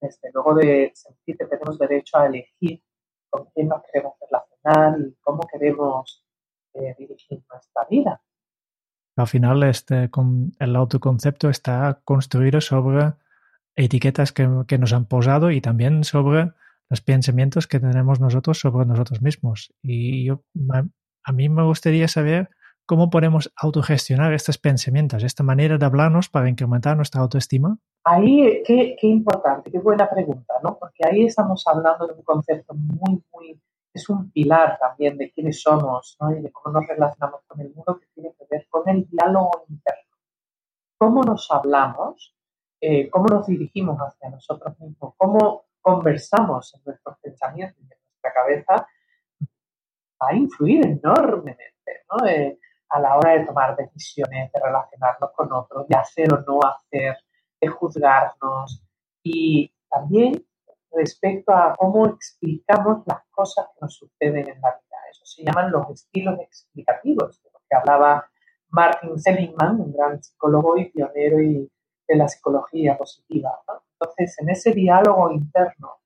desde 0.00 0.30
luego 0.32 0.54
de 0.54 0.92
sentir 0.94 1.36
que 1.36 1.46
tenemos 1.46 1.78
derecho 1.78 2.18
a 2.18 2.26
elegir 2.26 2.82
con 3.30 3.46
quién 3.54 3.68
nos 3.68 3.82
queremos 3.82 4.14
relacionar 4.20 4.98
y 5.00 5.14
cómo 5.20 5.46
queremos 5.50 6.26
eh, 6.74 6.94
dirigir 6.98 7.42
nuestra 7.50 7.84
vida. 7.88 8.20
Al 9.16 9.26
final, 9.26 9.62
este, 9.64 10.08
con 10.10 10.52
el 10.58 10.74
autoconcepto 10.76 11.50
está 11.50 12.00
construido 12.04 12.60
sobre 12.60 13.12
etiquetas 13.76 14.32
que, 14.32 14.48
que 14.66 14.78
nos 14.78 14.92
han 14.92 15.06
posado 15.06 15.50
y 15.50 15.60
también 15.60 16.04
sobre 16.04 16.52
los 16.92 17.00
pensamientos 17.00 17.66
que 17.66 17.80
tenemos 17.80 18.20
nosotros 18.20 18.58
sobre 18.58 18.84
nosotros 18.84 19.22
mismos. 19.22 19.72
Y 19.82 20.26
yo, 20.26 20.42
a, 21.24 21.32
mí 21.32 21.48
me 21.48 21.62
gustaría 21.62 22.06
saber 22.06 22.50
cómo 22.84 23.08
podemos 23.08 23.50
autogestionar 23.56 24.34
estos 24.34 24.58
pensamientos, 24.58 25.24
esta 25.24 25.42
manera 25.42 25.78
de 25.78 25.86
hablarnos 25.86 26.28
para 26.28 26.50
incrementar 26.50 26.94
nuestra 26.96 27.22
autoestima. 27.22 27.78
Ahí, 28.04 28.62
qué, 28.66 28.94
qué 29.00 29.06
importante, 29.06 29.70
qué 29.70 29.78
buena 29.78 30.10
pregunta, 30.10 30.52
¿no? 30.62 30.76
Porque 30.78 31.06
ahí 31.08 31.24
estamos 31.24 31.64
hablando 31.66 32.06
de 32.06 32.12
un 32.12 32.22
concepto 32.24 32.74
muy, 32.74 33.22
muy, 33.32 33.58
es 33.92 34.08
un 34.08 34.30
pilar 34.30 34.78
también 34.78 35.16
de 35.18 35.30
quiénes 35.30 35.60
somos, 35.60 36.16
¿no? 36.20 36.32
Y 36.32 36.40
de 36.40 36.50
cómo 36.50 36.80
nos 36.80 36.88
relacionamos 36.88 37.42
con 37.46 37.60
el 37.60 37.72
mundo 37.74 37.98
que 37.98 38.06
tiene 38.14 38.34
que 38.34 38.46
ver 38.50 38.66
con 38.70 38.88
el 38.88 39.08
diálogo 39.08 39.64
interno. 39.68 40.16
Cómo 40.98 41.22
nos 41.22 41.50
hablamos, 41.50 42.34
eh, 42.80 43.10
cómo 43.10 43.26
nos 43.26 43.46
dirigimos 43.46 43.98
hacia 43.98 44.30
nosotros 44.30 44.78
mismos, 44.80 45.14
cómo 45.16 45.66
conversamos 45.80 46.74
en 46.74 46.82
nuestros 46.86 47.18
pensamientos 47.18 47.78
y 47.80 47.82
en 47.82 47.88
nuestra 47.88 48.32
cabeza 48.32 48.86
va 50.22 50.28
a 50.28 50.34
influir 50.34 50.86
enormemente 50.86 52.04
¿no? 52.10 52.26
Eh, 52.26 52.58
a 52.88 53.00
la 53.00 53.16
hora 53.16 53.32
de 53.32 53.46
tomar 53.46 53.74
decisiones, 53.74 54.52
de 54.52 54.60
relacionarnos 54.60 55.30
con 55.34 55.52
otros, 55.52 55.88
de 55.88 55.96
hacer 55.96 56.32
o 56.32 56.42
no 56.42 56.60
hacer, 56.62 57.16
de 57.60 57.68
juzgarnos 57.68 58.84
y 59.22 59.72
también 59.88 60.44
respecto 60.94 61.52
a 61.52 61.74
cómo 61.76 62.06
explicamos 62.06 63.02
las 63.06 63.24
cosas 63.30 63.66
que 63.74 63.80
nos 63.80 63.94
suceden 63.94 64.48
en 64.48 64.60
la 64.60 64.70
vida. 64.70 64.96
Eso 65.10 65.24
se 65.24 65.44
llaman 65.44 65.70
los 65.70 65.90
estilos 65.90 66.38
explicativos, 66.40 67.42
de 67.42 67.50
los 67.52 67.62
que 67.68 67.76
hablaba 67.76 68.28
Martin 68.70 69.18
Seligman, 69.18 69.80
un 69.80 69.92
gran 69.92 70.22
psicólogo 70.22 70.76
y 70.78 70.90
pionero 70.90 71.36
de 71.36 72.16
la 72.16 72.28
psicología 72.28 72.96
positiva. 72.96 73.58
¿no? 73.68 73.82
Entonces, 73.92 74.38
en 74.40 74.50
ese 74.50 74.72
diálogo 74.72 75.30
interno, 75.30 76.00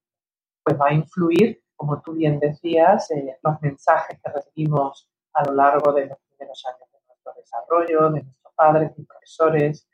pues 0.63 0.79
va 0.79 0.89
a 0.89 0.95
influir, 0.95 1.63
como 1.77 2.01
tú 2.03 2.13
bien 2.13 2.39
decías, 2.41 3.11
eh, 3.13 3.39
los 3.43 3.61
mensajes 3.63 4.21
que 4.23 4.31
recibimos 4.31 5.09
a 5.33 5.45
lo 5.45 5.55
largo 5.55 5.93
de 5.93 6.07
los 6.07 6.19
primeros 6.29 6.65
años 6.67 6.91
de 6.93 6.99
nuestro 7.07 7.33
desarrollo, 7.35 8.11
de 8.11 8.23
nuestros 8.23 8.55
padres 8.55 8.93
y 8.97 9.03
profesores. 9.05 9.89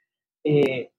Eh, 0.45 0.93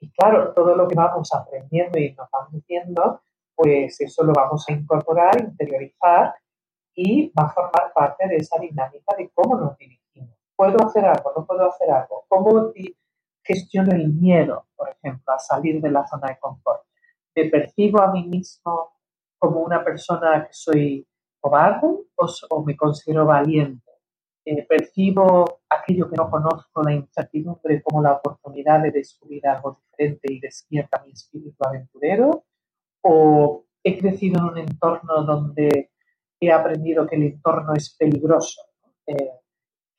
y 0.00 0.10
claro, 0.12 0.52
todo 0.54 0.74
lo 0.74 0.88
que 0.88 0.94
vamos 0.94 1.32
aprendiendo 1.34 1.98
y 1.98 2.14
nos 2.14 2.30
van 2.30 2.50
diciendo, 2.52 3.20
pues 3.58 4.00
eso 4.00 4.22
lo 4.22 4.32
vamos 4.32 4.64
a 4.68 4.72
incorporar, 4.72 5.40
interiorizar 5.40 6.32
y 6.94 7.32
va 7.36 7.46
a 7.46 7.50
formar 7.50 7.92
parte 7.92 8.28
de 8.28 8.36
esa 8.36 8.56
dinámica 8.60 9.16
de 9.16 9.28
cómo 9.34 9.58
nos 9.58 9.76
dirigimos. 9.76 10.36
¿Puedo 10.54 10.86
hacer 10.86 11.04
algo? 11.04 11.32
¿No 11.36 11.44
puedo 11.44 11.68
hacer 11.68 11.90
algo? 11.90 12.24
¿Cómo 12.28 12.72
gestiono 13.48 13.92
el 13.92 14.12
miedo, 14.12 14.66
por 14.76 14.90
ejemplo, 14.90 15.32
a 15.32 15.38
salir 15.38 15.80
de 15.80 15.90
la 15.90 16.06
zona 16.06 16.28
de 16.28 16.38
confort. 16.38 16.82
¿Me 17.34 17.46
percibo 17.46 18.00
a 18.00 18.12
mí 18.12 18.28
mismo 18.28 18.92
como 19.38 19.60
una 19.60 19.82
persona 19.82 20.46
que 20.46 20.52
soy 20.52 21.06
cobarde 21.40 21.88
o, 22.16 22.64
me 22.64 22.76
considero 22.76 23.24
valiente? 23.24 23.90
Eh, 24.44 24.66
¿Percibo 24.68 25.60
aquello 25.68 26.08
que 26.08 26.16
no 26.16 26.30
conozco, 26.30 26.82
la 26.82 26.92
incertidumbre, 26.92 27.82
como 27.82 28.02
la 28.02 28.12
oportunidad 28.12 28.82
de 28.82 28.90
descubrir 28.90 29.46
algo 29.46 29.80
diferente 29.82 30.32
y 30.32 30.40
despierta 30.40 31.02
mi 31.04 31.12
espíritu 31.12 31.56
aventurero? 31.66 32.44
¿O 33.02 33.64
he 33.82 33.98
crecido 33.98 34.38
en 34.40 34.44
un 34.44 34.58
entorno 34.58 35.22
donde 35.24 35.92
he 36.40 36.52
aprendido 36.52 37.06
que 37.06 37.16
el 37.16 37.22
entorno 37.24 37.74
es 37.74 37.96
peligroso? 37.96 38.62
Eh, 39.06 39.30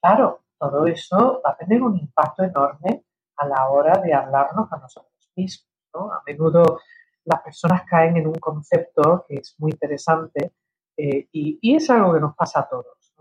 claro, 0.01 0.41
todo 0.57 0.85
eso 0.87 1.41
va 1.45 1.51
a 1.51 1.57
tener 1.57 1.81
un 1.81 1.97
impacto 1.97 2.43
enorme 2.43 3.05
a 3.37 3.47
la 3.47 3.69
hora 3.69 3.99
de 3.99 4.13
hablarnos 4.13 4.71
a 4.71 4.77
nosotros 4.77 5.31
mismos. 5.35 5.69
A 5.93 6.21
menudo 6.25 6.79
las 7.25 7.41
personas 7.41 7.83
caen 7.85 8.17
en 8.17 8.27
un 8.27 8.35
concepto 8.35 9.25
que 9.27 9.35
es 9.35 9.55
muy 9.57 9.71
interesante 9.71 10.53
eh, 10.97 11.27
y, 11.31 11.75
es 11.75 11.89
algo 11.89 12.13
que 12.13 12.19
nos 12.19 12.35
pasa 12.35 12.61
a 12.61 12.69
todos. 12.69 13.13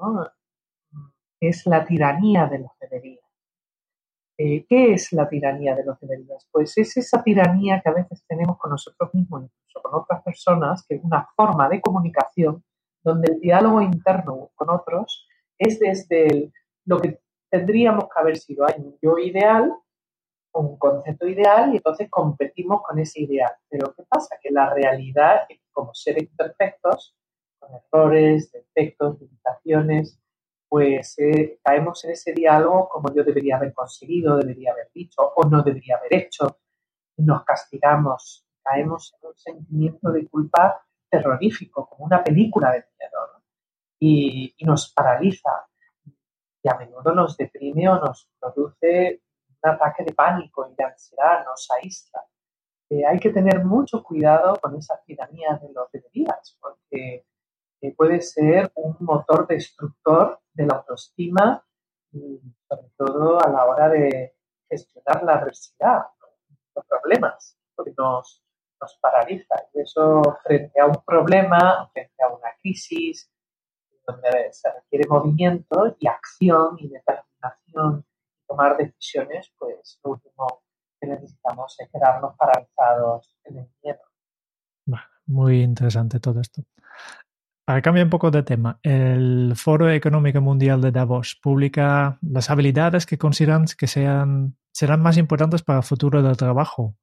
Es 1.40 1.66
la 1.66 1.84
tiranía 1.84 2.46
de 2.46 2.58
los 2.58 2.72
deberías. 2.80 3.27
Eh, 4.40 4.64
¿Qué 4.68 4.92
es 4.92 5.12
la 5.12 5.28
tiranía 5.28 5.74
de 5.74 5.84
los 5.84 5.98
deberías? 5.98 6.46
Pues 6.52 6.78
es 6.78 6.96
esa 6.96 7.24
tiranía 7.24 7.80
que 7.82 7.88
a 7.88 7.92
veces 7.92 8.24
tenemos 8.28 8.56
con 8.56 8.70
nosotros 8.70 9.12
mismos, 9.12 9.42
incluso 9.42 9.82
con 9.82 10.00
otras 10.00 10.22
personas, 10.22 10.86
que 10.86 10.94
es 10.94 11.04
una 11.04 11.28
forma 11.34 11.68
de 11.68 11.80
comunicación 11.80 12.62
donde 13.02 13.32
el 13.32 13.40
diálogo 13.40 13.80
interno 13.82 14.50
con 14.54 14.70
otros 14.70 15.26
es 15.58 15.80
desde 15.80 16.52
lo 16.84 17.00
que 17.00 17.20
tendríamos 17.50 18.04
que 18.04 18.20
haber 18.20 18.36
sido. 18.36 18.64
Hay 18.64 18.74
un 18.78 18.96
yo 19.02 19.18
ideal, 19.18 19.74
un 20.52 20.78
concepto 20.78 21.26
ideal, 21.26 21.72
y 21.72 21.78
entonces 21.78 22.08
competimos 22.08 22.82
con 22.82 22.98
ese 23.00 23.22
ideal. 23.22 23.52
Pero 23.68 23.92
¿qué 23.94 24.04
pasa? 24.08 24.36
Que 24.40 24.50
la 24.52 24.72
realidad 24.72 25.46
es 25.48 25.58
como 25.72 25.92
seres 25.94 26.22
imperfectos, 26.22 27.16
con 27.58 27.70
errores, 27.74 28.52
defectos, 28.52 29.20
limitaciones, 29.20 30.20
pues 30.68 31.18
eh, 31.18 31.58
caemos 31.64 32.04
en 32.04 32.10
ese 32.10 32.32
diálogo 32.32 32.88
como 32.88 33.12
yo 33.14 33.24
debería 33.24 33.56
haber 33.56 33.72
conseguido, 33.72 34.36
debería 34.36 34.72
haber 34.72 34.90
dicho 34.92 35.22
o 35.22 35.44
no 35.48 35.62
debería 35.62 35.96
haber 35.96 36.14
hecho. 36.14 36.58
Nos 37.16 37.44
castigamos, 37.44 38.46
caemos 38.62 39.14
en 39.20 39.28
un 39.28 39.36
sentimiento 39.36 40.12
de 40.12 40.28
culpa 40.28 40.84
terrorífico, 41.08 41.88
como 41.88 42.04
una 42.04 42.22
película 42.22 42.70
de 42.72 42.84
miedo, 42.98 43.42
y, 43.98 44.54
nos 44.64 44.92
paraliza. 44.92 45.66
Y 46.62 46.68
a 46.68 46.76
menudo 46.76 47.14
nos 47.14 47.36
deprime 47.36 47.88
o 47.88 47.98
nos 47.98 48.28
produce 48.38 49.22
un 49.48 49.70
ataque 49.70 50.04
de 50.04 50.12
pánico 50.12 50.68
y 50.70 50.74
de 50.74 50.84
ansiedad, 50.84 51.44
nos 51.44 51.68
aísla. 51.70 52.24
Eh, 52.90 53.06
hay 53.06 53.18
que 53.18 53.30
tener 53.30 53.64
mucho 53.64 54.02
cuidado 54.02 54.56
con 54.60 54.76
esa 54.76 55.00
tiranía 55.04 55.58
de 55.62 55.72
los 55.72 55.90
deberías, 55.90 56.58
porque 56.60 57.26
eh, 57.80 57.94
puede 57.96 58.20
ser 58.20 58.72
un 58.74 58.96
motor 59.00 59.46
destructor 59.46 60.40
de 60.52 60.66
la 60.66 60.76
autoestima 60.76 61.64
y 62.12 62.40
sobre 62.68 62.90
todo 62.96 63.40
a 63.40 63.48
la 63.48 63.64
hora 63.66 63.88
de 63.88 64.36
gestionar 64.68 65.22
la 65.22 65.34
adversidad, 65.34 66.06
los 66.74 66.84
problemas, 66.86 67.58
porque 67.74 67.94
nos, 67.96 68.44
nos 68.80 68.98
paraliza. 69.00 69.54
Y 69.74 69.80
eso 69.80 70.22
frente 70.42 70.80
a 70.80 70.86
un 70.86 71.02
problema, 71.06 71.88
frente 71.92 72.22
a 72.22 72.28
una 72.28 72.48
crisis, 72.60 73.30
donde 74.06 74.52
se 74.52 74.72
requiere 74.72 75.08
movimiento 75.08 75.96
y 75.98 76.08
acción 76.08 76.76
y 76.78 76.88
determinación 76.88 78.06
tomar 78.46 78.76
decisiones, 78.76 79.52
pues 79.58 80.00
lo 80.02 80.12
último 80.12 80.62
que 80.98 81.06
necesitamos 81.06 81.76
es 81.78 81.90
quedarnos 81.90 82.34
paralizados 82.36 83.36
en 83.44 83.58
el 83.58 83.70
miedo. 83.82 84.00
Muy 85.26 85.62
interesante 85.62 86.18
todo 86.20 86.40
esto. 86.40 86.62
Para 87.68 87.82
cambiar 87.82 88.06
un 88.06 88.10
poco 88.10 88.30
de 88.30 88.42
tema, 88.42 88.80
el 88.82 89.52
Foro 89.54 89.90
Económico 89.90 90.40
Mundial 90.40 90.80
de 90.80 90.90
Davos 90.90 91.38
publica 91.42 92.18
las 92.22 92.48
habilidades 92.48 93.04
que 93.04 93.18
consideran 93.18 93.66
que 93.76 93.86
serán 93.86 94.56
más 95.00 95.18
importantes 95.18 95.62
para 95.62 95.80
el 95.80 95.84
futuro 95.84 96.22
del 96.22 96.38
trabajo. 96.38 96.96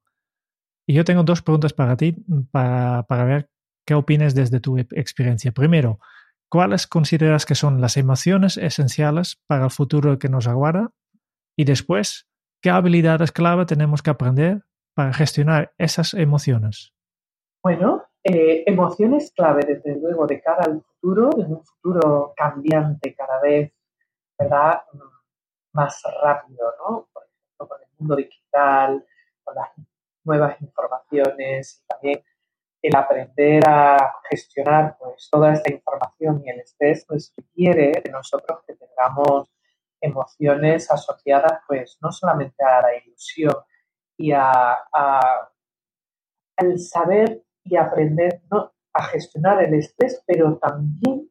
Y 0.88 0.96
yo 0.96 1.06
tengo 1.06 1.22
dos 1.22 1.44
preguntas 1.44 1.74
para 1.74 1.96
ti, 1.96 2.16
para, 2.50 3.04
para 3.04 3.26
ver 3.26 3.52
qué 3.86 3.94
opinas 3.94 4.34
desde 4.34 4.60
tu 4.60 4.80
experiencia. 4.80 5.52
Primero, 5.52 6.00
¿cuáles 6.50 6.88
consideras 6.88 7.46
que 7.46 7.54
son 7.54 7.80
las 7.80 7.96
emociones 7.96 8.58
esenciales 8.58 9.40
para 9.46 9.66
el 9.66 9.72
futuro 9.72 10.18
que 10.18 10.30
nos 10.30 10.48
aguarda? 10.48 10.90
Y 11.56 11.66
después, 11.66 12.28
¿qué 12.64 12.72
habilidades 12.72 13.32
clave 13.32 13.68
tenemos 13.68 14.02
que 14.02 14.10
aprender 14.10 14.66
para 14.96 15.14
gestionar 15.14 15.76
esas 15.78 16.16
emociones? 16.16 16.92
Bueno, 17.62 18.06
eh, 18.28 18.64
emociones 18.66 19.32
clave, 19.36 19.62
desde 19.68 20.00
luego, 20.00 20.26
de 20.26 20.42
cara 20.42 20.64
al 20.64 20.82
futuro, 20.82 21.30
en 21.38 21.54
un 21.54 21.64
futuro 21.64 22.34
cambiante 22.36 23.14
cada 23.14 23.40
vez, 23.40 23.72
¿verdad? 24.40 24.82
Más 25.74 26.02
rápido, 26.24 26.74
¿no? 26.80 27.08
Por 27.14 27.24
ejemplo, 27.24 27.68
con 27.68 27.82
el 27.84 27.88
mundo 28.00 28.16
digital, 28.16 29.06
con 29.44 29.54
las 29.54 29.70
nuevas 30.24 30.60
informaciones 30.60 31.84
y 31.84 31.88
también 31.88 32.24
el 32.82 32.96
aprender 32.96 33.62
a 33.68 34.16
gestionar 34.28 34.98
pues 35.00 35.30
toda 35.30 35.54
esta 35.54 35.72
información 35.72 36.42
y 36.44 36.50
el 36.50 36.62
estrés 36.62 37.06
pues 37.08 37.32
requiere 37.38 38.02
de 38.04 38.10
nosotros 38.10 38.64
que 38.66 38.74
tengamos 38.74 39.52
emociones 40.02 40.90
asociadas 40.90 41.62
pues 41.68 42.00
no 42.02 42.12
solamente 42.12 42.64
a 42.64 42.82
la 42.82 42.96
ilusión 42.98 43.54
y 44.18 44.32
a, 44.32 44.80
a 44.92 45.52
al 46.58 46.80
saber 46.80 47.45
y 47.66 47.76
aprender 47.76 48.42
a 48.94 49.04
gestionar 49.04 49.64
el 49.64 49.74
estrés, 49.74 50.24
pero 50.26 50.58
también 50.58 51.30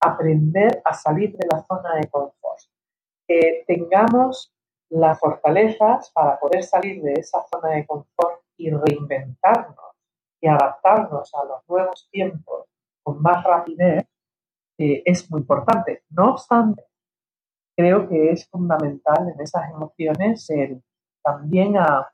aprender 0.00 0.80
a 0.84 0.94
salir 0.94 1.36
de 1.36 1.46
la 1.52 1.64
zona 1.66 1.96
de 1.96 2.08
confort. 2.08 2.60
Que 3.28 3.64
tengamos 3.66 4.52
las 4.88 5.20
fortalezas 5.20 6.10
para 6.12 6.40
poder 6.40 6.64
salir 6.64 7.00
de 7.02 7.12
esa 7.12 7.44
zona 7.52 7.70
de 7.70 7.86
confort 7.86 8.42
y 8.56 8.70
reinventarnos 8.70 9.76
y 10.40 10.48
adaptarnos 10.48 11.32
a 11.34 11.44
los 11.44 11.68
nuevos 11.68 12.08
tiempos 12.10 12.66
con 13.02 13.22
más 13.22 13.44
rapidez 13.44 14.04
eh, 14.78 15.02
es 15.04 15.30
muy 15.30 15.40
importante. 15.40 16.02
No 16.10 16.32
obstante, 16.32 16.84
creo 17.76 18.08
que 18.08 18.30
es 18.30 18.48
fundamental 18.48 19.28
en 19.28 19.40
esas 19.40 19.70
emociones 19.70 20.48
el 20.50 20.82
también 21.22 21.76
a 21.76 22.10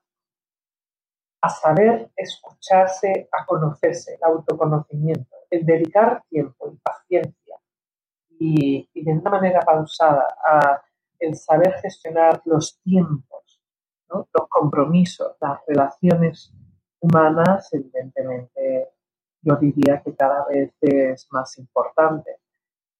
a 1.40 1.48
saber 1.48 2.10
escucharse, 2.16 3.28
a 3.32 3.44
conocerse, 3.46 4.14
el 4.14 4.24
autoconocimiento, 4.24 5.36
el 5.50 5.64
dedicar 5.64 6.22
tiempo 6.28 6.70
y 6.72 6.76
paciencia. 6.76 7.56
Y, 8.38 8.88
de 8.94 9.12
una 9.12 9.30
manera 9.30 9.60
pausada 9.60 10.26
a 10.44 10.82
el 11.18 11.36
saber 11.36 11.74
gestionar 11.80 12.42
los 12.44 12.80
tiempos, 12.82 13.60
los 14.08 14.48
compromisos, 14.48 15.36
las 15.40 15.60
relaciones 15.66 16.52
humanas, 17.00 17.72
evidentemente 17.72 18.90
yo 19.40 19.56
diría 19.56 20.02
que 20.02 20.14
cada 20.14 20.44
vez 20.46 20.74
es 20.80 21.28
más 21.30 21.56
importante. 21.58 22.38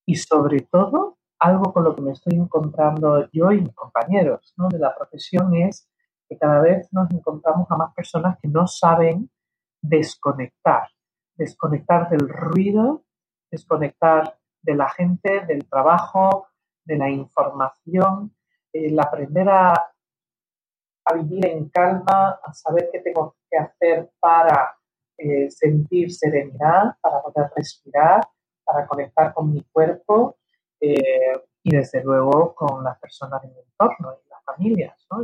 Y 0.07 0.14
sobre 0.14 0.61
todo, 0.61 1.18
algo 1.39 1.72
con 1.72 1.84
lo 1.84 1.95
que 1.95 2.03
me 2.03 2.12
estoy 2.12 2.37
encontrando 2.37 3.28
yo 3.32 3.51
y 3.51 3.61
mis 3.61 3.74
compañeros 3.74 4.55
de 4.57 4.78
la 4.78 4.95
profesión 4.95 5.55
es 5.57 5.89
que 6.29 6.39
cada 6.39 6.61
vez 6.61 6.89
nos 6.93 7.11
encontramos 7.11 7.70
a 7.70 7.77
más 7.77 7.95
personas 7.95 8.39
que 8.41 8.49
no 8.49 8.66
saben 8.66 9.31
desconectar, 9.81 10.89
desconectar 11.35 12.09
del 12.11 12.29
ruido, 12.29 13.05
desconectar 13.51 14.37
de 14.62 14.74
la 14.74 14.89
gente, 14.89 15.47
del 15.47 15.68
trabajo, 15.68 16.49
de 16.85 16.97
la 16.97 17.09
información, 17.09 18.35
el 18.72 18.99
aprender 18.99 19.49
a, 19.49 19.93
vivir 21.14 21.47
en 21.47 21.68
calma, 21.68 22.41
a 22.43 22.53
saber 22.53 22.89
qué 22.93 22.99
tengo 22.99 23.37
que 23.49 23.57
hacer 23.57 24.11
para 24.18 24.77
eh, 25.16 25.49
sentir 25.51 26.12
serenidad, 26.12 26.97
para 27.01 27.22
poder 27.22 27.51
respirar, 27.55 28.27
para 28.64 28.87
conectar 28.87 29.33
con 29.33 29.53
mi 29.53 29.62
cuerpo 29.72 30.39
eh, 30.81 31.33
y 31.62 31.77
desde 31.77 32.03
luego 32.03 32.55
con 32.55 32.83
las 32.83 32.99
personas 32.99 33.41
de 33.43 33.49
mi 33.49 33.59
entorno 33.61 34.16
y 34.24 34.29
las 34.29 34.45
familias. 34.45 35.07
¿no? 35.11 35.22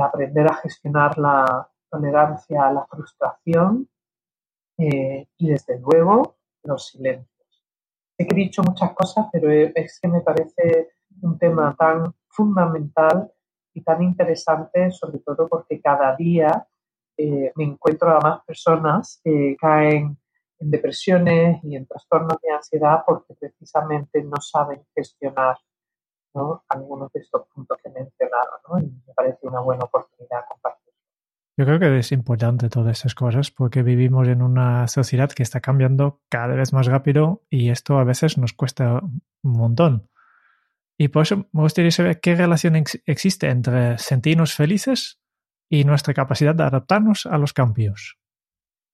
Aprender 0.00 0.46
a 0.46 0.54
gestionar 0.56 1.18
la 1.18 1.68
tolerancia 1.90 2.66
a 2.66 2.72
la 2.72 2.86
frustración 2.86 3.88
eh, 4.78 5.28
y 5.36 5.48
desde 5.48 5.78
luego 5.78 6.36
los 6.64 6.88
silencios. 6.88 7.28
He 8.18 8.24
dicho 8.34 8.62
muchas 8.62 8.92
cosas, 8.92 9.26
pero 9.32 9.50
es 9.50 9.98
que 10.00 10.08
me 10.08 10.20
parece 10.20 10.90
un 11.22 11.38
tema 11.38 11.74
tan 11.78 12.14
fundamental 12.28 13.30
y 13.72 13.82
tan 13.82 14.02
interesante, 14.02 14.90
sobre 14.90 15.18
todo 15.18 15.48
porque 15.48 15.80
cada 15.80 16.14
día 16.16 16.66
eh, 17.16 17.52
me 17.54 17.64
encuentro 17.64 18.10
a 18.10 18.20
más 18.20 18.44
personas 18.44 19.20
que 19.22 19.56
caen 19.60 20.16
en 20.58 20.70
depresiones 20.70 21.62
y 21.64 21.76
en 21.76 21.86
trastornos 21.86 22.38
de 22.40 22.50
ansiedad 22.50 23.02
porque 23.06 23.34
precisamente 23.34 24.22
no 24.22 24.40
saben 24.40 24.84
gestionar 24.94 25.56
algunos 26.68 27.12
de 27.12 27.20
estos 27.20 27.46
puntos 27.54 27.78
que 27.82 27.88
he 27.88 27.92
mencionado, 27.92 28.50
¿no? 28.68 28.78
y 28.78 28.84
me 29.06 29.14
parece 29.14 29.46
una 29.46 29.60
buena 29.60 29.84
oportunidad 29.84 30.44
compartir. 30.48 30.92
Yo 31.56 31.64
creo 31.64 31.78
que 31.78 31.98
es 31.98 32.10
importante 32.10 32.68
todas 32.68 32.98
esas 32.98 33.14
cosas 33.14 33.52
porque 33.52 33.82
vivimos 33.82 34.26
en 34.26 34.42
una 34.42 34.88
sociedad 34.88 35.30
que 35.30 35.44
está 35.44 35.60
cambiando 35.60 36.20
cada 36.28 36.54
vez 36.54 36.72
más 36.72 36.86
rápido 36.86 37.42
y 37.48 37.70
esto 37.70 37.98
a 37.98 38.04
veces 38.04 38.38
nos 38.38 38.52
cuesta 38.52 39.00
un 39.02 39.22
montón. 39.42 40.08
Y 40.98 41.08
por 41.08 41.22
eso 41.22 41.46
me 41.52 41.62
gustaría 41.62 41.90
saber 41.90 42.20
qué 42.20 42.34
relación 42.34 42.74
existe 43.06 43.48
entre 43.50 43.98
sentirnos 43.98 44.54
felices 44.54 45.20
y 45.68 45.84
nuestra 45.84 46.14
capacidad 46.14 46.54
de 46.54 46.64
adaptarnos 46.64 47.26
a 47.26 47.38
los 47.38 47.52
cambios. 47.52 48.18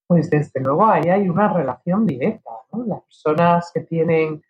Pues 0.07 0.29
desde 0.29 0.61
luego 0.61 0.87
ahí 0.87 1.09
hay 1.09 1.29
una 1.29 1.53
relación 1.53 2.07
directa. 2.07 2.51
¿no? 2.73 2.85
Las 2.85 3.03
personas 3.03 3.71
que 3.73 3.81
tienen 3.81 4.43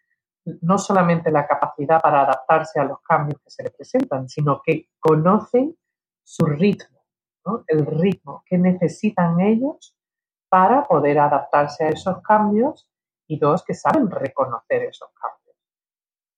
no 0.44 0.78
solamente 0.78 1.30
la 1.30 1.46
capacidad 1.46 2.00
para 2.00 2.22
adaptarse 2.22 2.80
a 2.80 2.84
los 2.84 3.00
cambios 3.02 3.40
que 3.42 3.50
se 3.50 3.62
le 3.62 3.70
presentan, 3.70 4.28
sino 4.28 4.60
que 4.64 4.88
conocen 4.98 5.76
su 6.22 6.46
ritmo, 6.46 7.00
el 7.66 7.86
ritmo 7.86 8.42
que 8.46 8.58
necesitan 8.58 9.40
ellos 9.40 9.96
para 10.48 10.84
poder 10.86 11.18
adaptarse 11.18 11.84
a 11.84 11.88
esos 11.88 12.20
cambios 12.22 12.88
y 13.26 13.38
dos, 13.38 13.64
que 13.64 13.74
saben 13.74 14.10
reconocer 14.10 14.82
esos 14.82 15.08
cambios. 15.14 15.56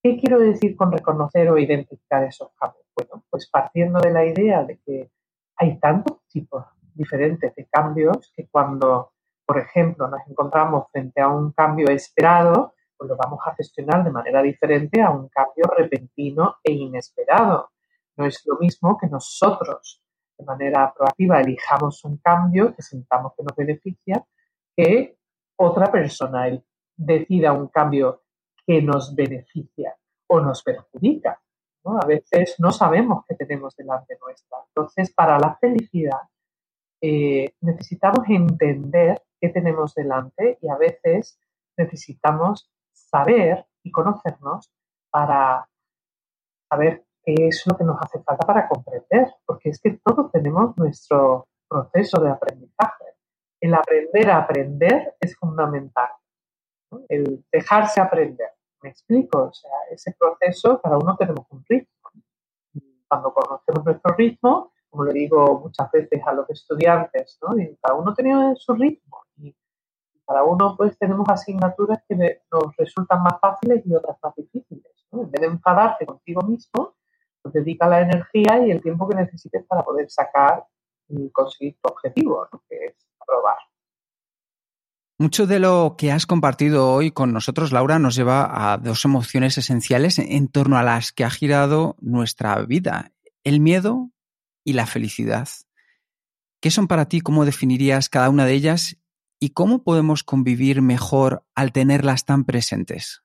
¿Qué 0.02 0.18
quiero 0.18 0.38
decir 0.38 0.76
con 0.76 0.92
reconocer 0.92 1.48
o 1.50 1.58
identificar 1.58 2.24
esos 2.24 2.50
cambios? 2.58 2.84
Bueno, 2.94 3.24
pues 3.30 3.48
partiendo 3.48 4.00
de 4.00 4.10
la 4.10 4.24
idea 4.26 4.62
de 4.64 4.78
que 4.78 5.10
hay 5.56 5.78
tantos 5.78 6.18
tipos 6.28 6.64
diferentes 6.94 7.54
de 7.54 7.66
cambios 7.66 8.32
que 8.36 8.46
cuando, 8.48 9.12
por 9.46 9.58
ejemplo, 9.58 10.08
nos 10.08 10.20
encontramos 10.28 10.90
frente 10.90 11.20
a 11.20 11.28
un 11.28 11.52
cambio 11.52 11.88
esperado, 11.88 12.74
pues 13.02 13.10
lo 13.10 13.16
vamos 13.16 13.40
a 13.44 13.54
gestionar 13.56 14.04
de 14.04 14.12
manera 14.12 14.40
diferente 14.40 15.02
a 15.02 15.10
un 15.10 15.28
cambio 15.28 15.64
repentino 15.76 16.58
e 16.62 16.70
inesperado. 16.70 17.70
No 18.16 18.26
es 18.26 18.40
lo 18.46 18.58
mismo 18.58 18.96
que 18.96 19.08
nosotros 19.08 20.00
de 20.38 20.44
manera 20.44 20.94
proactiva 20.96 21.40
elijamos 21.40 22.04
un 22.04 22.18
cambio 22.18 22.72
que 22.72 22.82
sintamos 22.82 23.32
que 23.36 23.42
nos 23.42 23.56
beneficia 23.56 24.24
que 24.76 25.16
otra 25.56 25.90
persona 25.90 26.44
decida 26.96 27.52
un 27.52 27.68
cambio 27.68 28.22
que 28.64 28.80
nos 28.80 29.16
beneficia 29.16 29.96
o 30.28 30.38
nos 30.38 30.62
perjudica. 30.62 31.42
A 31.84 32.06
veces 32.06 32.54
no 32.60 32.70
sabemos 32.70 33.24
qué 33.26 33.34
tenemos 33.34 33.74
delante 33.74 34.16
nuestra. 34.24 34.58
Entonces, 34.68 35.12
para 35.12 35.40
la 35.40 35.56
felicidad 35.56 36.20
eh, 37.00 37.52
necesitamos 37.62 38.28
entender 38.28 39.20
qué 39.40 39.48
tenemos 39.48 39.92
delante 39.92 40.58
y 40.62 40.68
a 40.68 40.76
veces 40.76 41.40
necesitamos 41.76 42.70
saber 43.12 43.66
y 43.82 43.90
conocernos 43.90 44.72
para 45.10 45.68
saber 46.68 47.04
qué 47.22 47.34
es 47.48 47.62
lo 47.66 47.76
que 47.76 47.84
nos 47.84 48.00
hace 48.00 48.20
falta 48.22 48.46
para 48.46 48.68
comprender, 48.68 49.32
porque 49.44 49.68
es 49.68 49.80
que 49.80 50.00
todos 50.02 50.32
tenemos 50.32 50.76
nuestro 50.76 51.46
proceso 51.68 52.20
de 52.20 52.30
aprendizaje. 52.30 53.04
El 53.60 53.74
aprender 53.74 54.30
a 54.30 54.38
aprender 54.38 55.14
es 55.20 55.36
fundamental, 55.36 56.08
el 57.08 57.44
dejarse 57.52 58.00
aprender. 58.00 58.50
¿Me 58.82 58.90
explico? 58.90 59.44
O 59.44 59.52
sea, 59.52 59.70
ese 59.90 60.16
proceso, 60.18 60.80
cada 60.82 60.98
uno 60.98 61.16
tenemos 61.16 61.46
un 61.50 61.64
ritmo. 61.68 62.10
Cuando 63.06 63.32
conocemos 63.32 63.84
nuestro 63.84 64.14
ritmo, 64.14 64.72
como 64.90 65.04
le 65.04 65.12
digo 65.12 65.60
muchas 65.60 65.90
veces 65.92 66.20
a 66.26 66.32
los 66.32 66.50
estudiantes, 66.50 67.38
¿no? 67.42 67.54
cada 67.80 67.94
uno 67.94 68.12
tiene 68.14 68.56
su 68.56 68.74
ritmo 68.74 69.21
cada 70.32 70.44
uno 70.44 70.74
pues 70.76 70.96
tenemos 70.98 71.28
asignaturas 71.28 72.02
que 72.08 72.16
nos 72.16 72.76
resultan 72.78 73.22
más 73.22 73.34
fáciles 73.38 73.82
y 73.84 73.94
otras 73.94 74.16
más 74.22 74.34
difíciles. 74.34 74.92
En 75.12 75.30
vez 75.30 75.40
de 75.40 75.46
enfadarte 75.46 76.06
contigo 76.06 76.40
mismo, 76.42 76.94
pues 77.42 77.52
dedica 77.52 77.86
la 77.86 78.00
energía 78.00 78.66
y 78.66 78.70
el 78.70 78.80
tiempo 78.80 79.06
que 79.08 79.16
necesites 79.16 79.64
para 79.66 79.82
poder 79.82 80.10
sacar 80.10 80.64
y 81.08 81.30
conseguir 81.30 81.76
tu 81.82 81.92
objetivo, 81.92 82.48
que 82.68 82.76
es 82.86 82.94
aprobar. 83.20 83.58
Mucho 85.18 85.46
de 85.46 85.58
lo 85.58 85.96
que 85.98 86.10
has 86.10 86.26
compartido 86.26 86.90
hoy 86.92 87.10
con 87.10 87.32
nosotros, 87.32 87.70
Laura, 87.70 87.98
nos 87.98 88.16
lleva 88.16 88.72
a 88.72 88.78
dos 88.78 89.04
emociones 89.04 89.58
esenciales 89.58 90.18
en 90.18 90.48
torno 90.48 90.78
a 90.78 90.82
las 90.82 91.12
que 91.12 91.24
ha 91.24 91.30
girado 91.30 91.96
nuestra 92.00 92.56
vida, 92.62 93.12
el 93.44 93.60
miedo 93.60 94.10
y 94.64 94.72
la 94.72 94.86
felicidad. 94.86 95.48
¿Qué 96.60 96.70
son 96.70 96.88
para 96.88 97.06
ti? 97.06 97.20
¿Cómo 97.20 97.44
definirías 97.44 98.08
cada 98.08 98.30
una 98.30 98.46
de 98.46 98.54
ellas? 98.54 98.96
¿Y 99.42 99.54
cómo 99.54 99.82
podemos 99.82 100.22
convivir 100.22 100.82
mejor 100.82 101.42
al 101.56 101.72
tenerlas 101.72 102.24
tan 102.24 102.44
presentes? 102.44 103.24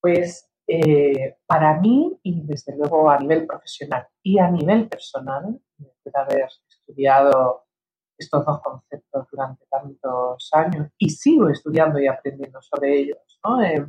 Pues 0.00 0.50
eh, 0.66 1.36
para 1.46 1.78
mí, 1.78 2.18
y 2.24 2.40
desde 2.48 2.76
luego 2.76 3.08
a 3.08 3.20
nivel 3.20 3.46
profesional 3.46 4.08
y 4.24 4.40
a 4.40 4.50
nivel 4.50 4.88
personal, 4.88 5.62
después 5.76 6.12
de 6.12 6.20
haber 6.20 6.48
estudiado 6.68 7.64
estos 8.18 8.44
dos 8.44 8.60
conceptos 8.60 9.28
durante 9.30 9.66
tantos 9.66 10.50
años 10.50 10.88
y 10.98 11.10
sigo 11.10 11.48
estudiando 11.48 12.00
y 12.00 12.08
aprendiendo 12.08 12.60
sobre 12.60 13.02
ellos, 13.02 13.40
eh, 13.64 13.86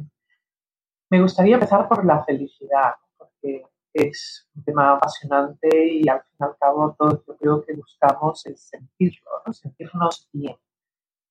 me 1.10 1.22
gustaría 1.24 1.56
empezar 1.56 1.90
por 1.90 2.06
la 2.06 2.24
felicidad, 2.24 2.94
porque 3.18 3.64
es 3.94 4.48
un 4.56 4.64
tema 4.64 4.94
apasionante 4.94 5.70
y 5.72 6.08
al 6.08 6.22
fin 6.22 6.38
y 6.40 6.44
al 6.44 6.58
cabo 6.58 6.96
todo 6.98 7.24
yo 7.28 7.38
creo 7.38 7.66
que 7.66 7.74
buscamos 7.74 8.46
es 8.46 8.62
sentirlo, 8.62 9.30
sentirnos 9.52 10.30
bien. 10.32 10.56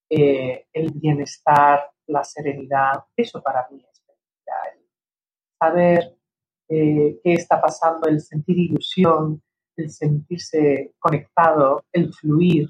Eh, 0.08 0.66
el 0.72 0.90
bienestar, 0.92 1.90
la 2.06 2.24
serenidad, 2.24 3.04
eso 3.16 3.40
para 3.42 3.68
mí 3.70 3.84
es 3.90 4.02
felicidad. 4.04 4.86
saber 5.58 6.16
eh, 6.68 7.20
qué 7.22 7.32
está 7.34 7.60
pasando, 7.60 8.08
el 8.08 8.20
sentir 8.20 8.58
ilusión, 8.58 9.42
el 9.76 9.90
sentirse 9.90 10.94
conectado, 10.98 11.84
el 11.92 12.12
fluir, 12.12 12.68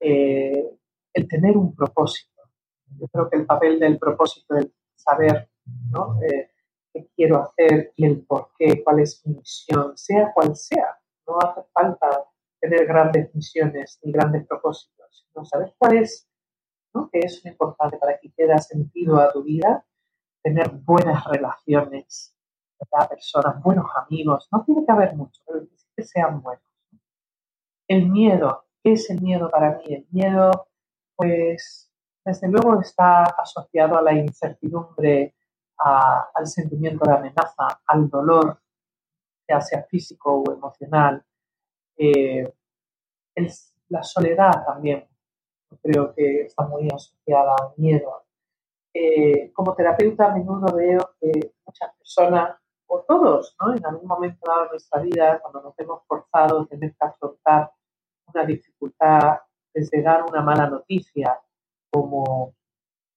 eh, 0.00 0.70
el 1.12 1.28
tener 1.28 1.56
un 1.56 1.74
propósito. 1.74 2.42
Yo 2.98 3.08
creo 3.08 3.30
que 3.30 3.36
el 3.38 3.46
papel 3.46 3.80
del 3.80 3.98
propósito, 3.98 4.56
el 4.56 4.72
saber 4.94 5.48
¿no? 5.90 6.18
Quiero 7.16 7.42
hacer 7.42 7.92
y 7.96 8.06
el 8.06 8.24
por 8.24 8.50
qué, 8.58 8.82
cuál 8.82 9.00
es 9.00 9.24
mi 9.26 9.34
misión, 9.34 9.96
sea 9.96 10.32
cual 10.32 10.56
sea. 10.56 10.98
No 11.26 11.38
hace 11.38 11.62
falta 11.72 12.24
tener 12.60 12.86
grandes 12.86 13.34
misiones 13.34 13.98
ni 14.02 14.12
grandes 14.12 14.46
propósitos, 14.46 15.26
sino 15.28 15.44
saber 15.44 15.74
cuál 15.78 15.98
es, 15.98 16.28
¿no? 16.94 17.08
que 17.10 17.20
es 17.20 17.44
importante 17.44 17.98
para 17.98 18.18
que 18.18 18.32
quede 18.32 18.58
sentido 18.58 19.18
a 19.18 19.32
tu 19.32 19.42
vida, 19.42 19.84
tener 20.42 20.70
buenas 20.70 21.24
relaciones, 21.26 22.34
¿verdad? 22.78 23.08
personas, 23.08 23.62
buenos 23.62 23.86
amigos, 23.96 24.48
no 24.52 24.64
tiene 24.64 24.84
que 24.84 24.92
haber 24.92 25.14
mucho, 25.14 25.40
pero 25.46 25.66
que 25.96 26.02
sean 26.02 26.42
buenos. 26.42 26.62
El 27.88 28.08
miedo, 28.10 28.66
¿qué 28.82 28.92
es 28.92 29.08
el 29.10 29.20
miedo 29.22 29.50
para 29.50 29.78
mí? 29.78 29.94
El 29.94 30.06
miedo, 30.10 30.68
pues, 31.16 31.90
desde 32.24 32.48
luego 32.48 32.80
está 32.80 33.22
asociado 33.22 33.96
a 33.96 34.02
la 34.02 34.12
incertidumbre, 34.12 35.34
al 35.78 36.46
sentimiento 36.46 37.04
de 37.04 37.16
amenaza, 37.16 37.80
al 37.86 38.08
dolor, 38.08 38.60
ya 39.48 39.60
sea 39.60 39.82
físico 39.84 40.42
o 40.42 40.52
emocional. 40.52 41.24
Eh, 41.96 42.52
la 43.88 44.02
soledad 44.02 44.64
también, 44.64 45.06
creo 45.82 46.14
que 46.14 46.42
está 46.42 46.66
muy 46.66 46.88
asociada 46.88 47.54
al 47.60 47.74
miedo. 47.76 48.24
Eh, 48.94 49.52
como 49.52 49.74
terapeuta 49.74 50.26
a 50.26 50.34
menudo 50.34 50.74
veo 50.74 51.14
que 51.20 51.54
muchas 51.66 51.94
personas, 51.98 52.56
o 52.88 53.00
todos, 53.00 53.56
¿no? 53.60 53.74
en 53.74 53.84
algún 53.84 54.06
momento 54.06 54.38
dado 54.46 54.64
de 54.64 54.70
nuestra 54.70 55.02
vida, 55.02 55.40
cuando 55.40 55.60
nos 55.60 55.78
hemos 55.78 56.02
forzado 56.06 56.60
a 56.60 56.66
tener 56.66 56.92
que 56.92 57.06
afrontar 57.06 57.72
una 58.32 58.44
dificultad, 58.44 59.40
desde 59.74 60.02
dar 60.02 60.24
una 60.24 60.40
mala 60.40 60.68
noticia, 60.68 61.38
como 61.90 62.54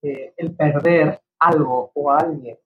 eh, 0.01 0.33
el 0.37 0.55
perder 0.55 1.21
algo 1.39 1.91
o 1.93 2.11
alguien 2.11 2.57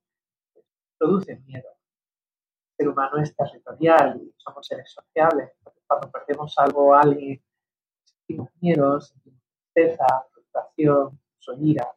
produce 0.97 1.35
miedo. 1.45 1.69
El 1.69 2.77
ser 2.77 2.87
humano 2.89 3.17
es 3.21 3.35
territorial 3.35 4.21
y 4.21 4.33
somos 4.37 4.65
seres 4.65 4.91
sociables. 4.91 5.51
cuando 5.87 6.09
perdemos 6.11 6.57
algo 6.57 6.87
o 6.87 6.93
alguien, 6.93 7.41
sentimos 8.03 8.49
miedo, 8.61 8.99
sentimos 8.99 9.41
tristeza, 9.73 10.05
frustración, 10.31 11.19
ira, 11.59 11.93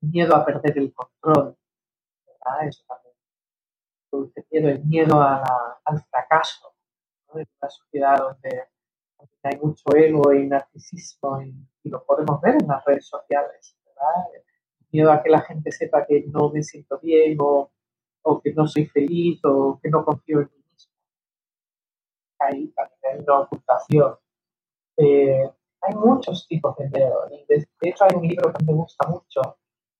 miedo 0.00 0.36
a 0.36 0.44
perder 0.44 0.78
el 0.78 0.92
control. 0.92 1.56
Eso 2.66 2.84
también 2.86 3.14
produce 4.10 4.46
miedo, 4.50 4.68
el 4.68 4.84
miedo 4.84 5.20
al 5.20 6.04
fracaso. 6.10 6.74
En 7.34 7.46
una 7.60 7.70
sociedad 7.70 8.18
donde, 8.18 8.68
hay 9.44 9.58
mucho 9.58 9.84
ego 9.96 10.32
y 10.34 10.46
narcisismo 10.46 11.40
y, 11.42 11.54
lo 11.84 12.04
podemos 12.04 12.40
ver 12.40 12.56
en 12.60 12.68
las 12.68 12.84
redes 12.84 13.06
sociales. 13.06 13.76
¿verdad? 13.86 14.42
Miedo 14.92 15.10
a 15.10 15.22
que 15.22 15.30
la 15.30 15.40
gente 15.40 15.72
sepa 15.72 16.06
que 16.06 16.24
no 16.28 16.50
me 16.50 16.62
siento 16.62 16.98
bien 17.00 17.36
o, 17.40 17.70
que 18.42 18.52
no 18.52 18.66
soy 18.66 18.86
feliz 18.86 19.40
o 19.44 19.80
que 19.82 19.90
no 19.90 20.04
confío 20.04 20.40
en 20.40 20.50
mí 20.54 20.64
mismo. 20.72 20.92
Ahí 22.38 22.68
también 22.68 22.98
hay 23.04 23.18
una 23.20 23.40
ocultación. 23.40 24.16
Eh, 24.96 25.50
hay 25.80 25.94
muchos 25.94 26.46
tipos 26.46 26.76
de 26.76 26.88
miedo. 26.90 27.28
De, 27.48 27.66
hecho, 27.80 28.04
hay 28.04 28.14
un 28.14 28.26
libro 28.26 28.52
que 28.52 28.64
me 28.64 28.72
gusta 28.72 29.08
mucho 29.08 29.58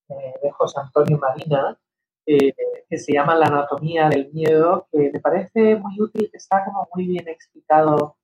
eh, 0.08 0.34
de 0.42 0.50
José 0.52 0.80
Antonio 0.80 1.18
Marina 1.18 1.78
eh, 2.24 2.54
que 2.88 2.98
se 2.98 3.12
llama 3.12 3.34
La 3.34 3.46
anatomía 3.46 4.08
del 4.08 4.32
miedo, 4.32 4.86
que 4.92 5.10
me 5.10 5.20
parece 5.20 5.76
muy 5.76 6.00
útil, 6.00 6.30
que 6.30 6.36
está 6.36 6.64
como 6.64 6.88
muy 6.94 7.06
bien 7.06 7.26
explicado 7.26 8.16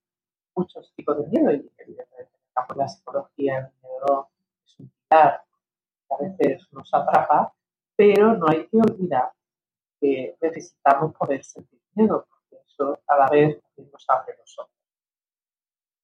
muchos 0.55 0.93
tipos 0.95 1.17
de 1.19 1.27
miedo 1.29 1.53
y 1.53 1.71
evidentemente 1.79 2.33
en 2.71 2.79
la 2.79 2.89
psicología 2.89 3.59
el 3.59 3.89
miedo 3.89 4.29
es 4.67 4.81
un 4.81 4.93
pilar 5.09 5.48
a 6.11 6.23
veces 6.23 6.67
nos 6.73 6.93
atrapa, 6.93 7.53
pero 7.97 8.37
no 8.37 8.47
hay 8.49 8.67
que 8.69 8.77
olvidar 8.77 9.33
que 10.01 10.37
necesitamos 10.41 11.15
poder 11.15 11.43
sentir 11.45 11.81
miedo, 11.95 12.27
porque 12.29 12.63
eso 12.67 13.01
a 13.07 13.17
la 13.17 13.29
vez 13.29 13.59
nos 13.77 14.05
abre 14.09 14.35
los 14.39 14.59
ojos. 14.59 14.73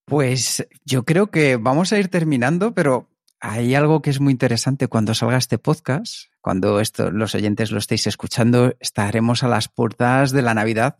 Pues 0.07 0.67
yo 0.85 1.05
creo 1.05 1.31
que 1.31 1.57
vamos 1.57 1.93
a 1.93 1.99
ir 1.99 2.09
terminando, 2.09 2.75
pero 2.75 3.09
hay 3.41 3.75
algo 3.75 4.03
que 4.03 4.11
es 4.11 4.21
muy 4.21 4.33
interesante 4.33 4.89
cuando 4.89 5.15
salga 5.15 5.37
este 5.37 5.59
podcast, 5.59 6.31
cuando 6.41 6.81
esto, 6.81 7.11
los 7.11 7.35
oyentes 7.35 7.71
lo 7.71 7.79
estéis 7.79 8.07
escuchando, 8.07 8.75
estaremos 8.81 9.43
a 9.43 9.49
las 9.49 9.69
puertas 9.69 10.33
de 10.33 10.43
la 10.43 10.55
Navidad 10.55 10.99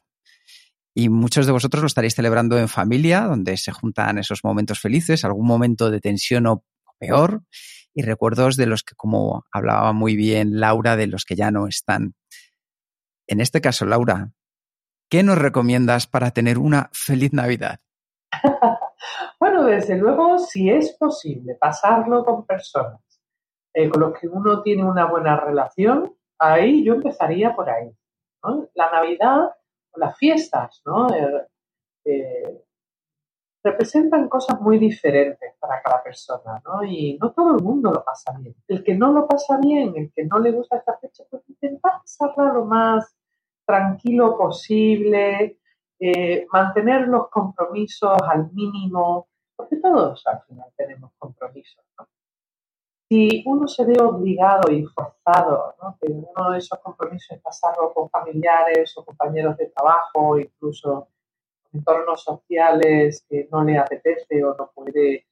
y 0.95 1.09
muchos 1.09 1.47
de 1.47 1.53
vosotros 1.53 1.83
lo 1.83 1.87
estaréis 1.87 2.15
celebrando 2.15 2.59
en 2.59 2.69
familia, 2.69 3.23
donde 3.23 3.57
se 3.57 3.73
juntan 3.73 4.19
esos 4.19 4.45
momentos 4.45 4.79
felices, 4.79 5.25
algún 5.25 5.47
momento 5.47 5.91
de 5.91 6.01
tensión 6.01 6.47
o 6.47 6.65
peor, 6.99 7.43
y 7.95 8.03
recuerdos 8.03 8.57
de 8.57 8.67
los 8.67 8.83
que, 8.83 8.95
como 8.95 9.45
hablaba 9.53 9.93
muy 9.93 10.17
bien 10.17 10.61
Laura, 10.61 10.97
de 10.97 11.07
los 11.07 11.25
que 11.25 11.37
ya 11.37 11.51
no 11.51 11.67
están. 11.67 12.15
En 13.27 13.41
este 13.41 13.61
caso, 13.61 13.87
Laura, 13.87 14.33
¿qué 15.09 15.23
nos 15.23 15.39
recomiendas 15.39 16.07
para 16.07 16.33
tener 16.33 16.59
una 16.59 16.91
feliz 16.93 17.33
Navidad? 17.33 17.81
bueno, 19.41 19.65
desde 19.65 19.97
luego, 19.97 20.39
si 20.39 20.69
es 20.69 20.97
posible 20.99 21.57
pasarlo 21.59 22.25
con 22.25 22.45
personas 22.45 23.01
eh, 23.75 23.91
con 23.91 24.01
los 24.01 24.19
que 24.19 24.29
uno 24.29 24.63
tiene 24.63 24.85
una 24.85 25.07
buena 25.07 25.37
relación, 25.37 26.17
ahí 26.39 26.85
yo 26.85 26.95
empezaría 26.95 27.55
por 27.55 27.69
ahí. 27.69 27.91
La 28.75 28.91
Navidad, 28.91 29.51
las 29.97 30.17
fiestas, 30.17 30.81
¿no? 30.87 31.09
Eh, 31.13 31.47
eh, 32.05 32.63
representan 33.65 34.29
cosas 34.29 34.61
muy 34.61 34.79
diferentes 34.79 35.55
para 35.59 35.83
cada 35.83 36.03
persona, 36.03 36.63
¿no? 36.67 36.85
Y 36.85 37.19
no 37.21 37.33
todo 37.33 37.57
el 37.57 37.63
mundo 37.63 37.91
lo 37.91 38.05
pasa 38.05 38.37
bien. 38.39 38.55
El 38.69 38.85
que 38.85 38.95
no 38.95 39.11
lo 39.11 39.27
pasa 39.27 39.59
bien, 39.59 39.95
el 39.97 40.13
que 40.13 40.27
no 40.27 40.39
le 40.39 40.53
gusta 40.53 40.77
esta 40.77 40.99
fecha, 40.99 41.25
pues 41.31 41.43
intenta 41.49 41.99
pasarla 41.99 42.53
lo 42.53 42.67
más 42.67 43.17
tranquilo 43.65 44.37
posible, 44.37 45.59
eh, 45.99 46.47
mantener 46.53 47.09
los 47.09 47.31
compromisos 47.31 48.19
al 48.29 48.53
mínimo, 48.53 49.29
porque 49.57 49.77
todos 49.77 50.27
al 50.27 50.43
final 50.43 50.67
tenemos 50.77 51.13
compromisos, 51.19 51.83
¿no? 51.99 52.07
Si 53.09 53.43
uno 53.47 53.67
se 53.67 53.85
ve 53.87 53.97
obligado 54.03 54.71
y 54.73 54.85
forzado, 54.87 55.75
¿no? 55.81 55.97
que 56.01 56.11
uno 56.11 56.51
de 56.51 56.59
esos 56.59 56.79
compromisos 56.81 57.37
es 57.37 57.43
pasarlo 57.43 57.93
con 57.93 58.09
familiares 58.09 58.97
o 58.97 59.05
compañeros 59.05 59.59
de 59.59 59.67
trabajo, 59.67 60.39
incluso 60.39 61.09
entornos 61.75 62.23
sociales 62.23 63.27
que 63.29 63.49
no 63.51 63.65
le 63.65 63.77
apetece 63.77 64.45
o 64.45 64.55
no 64.57 64.71
puede 64.75 65.27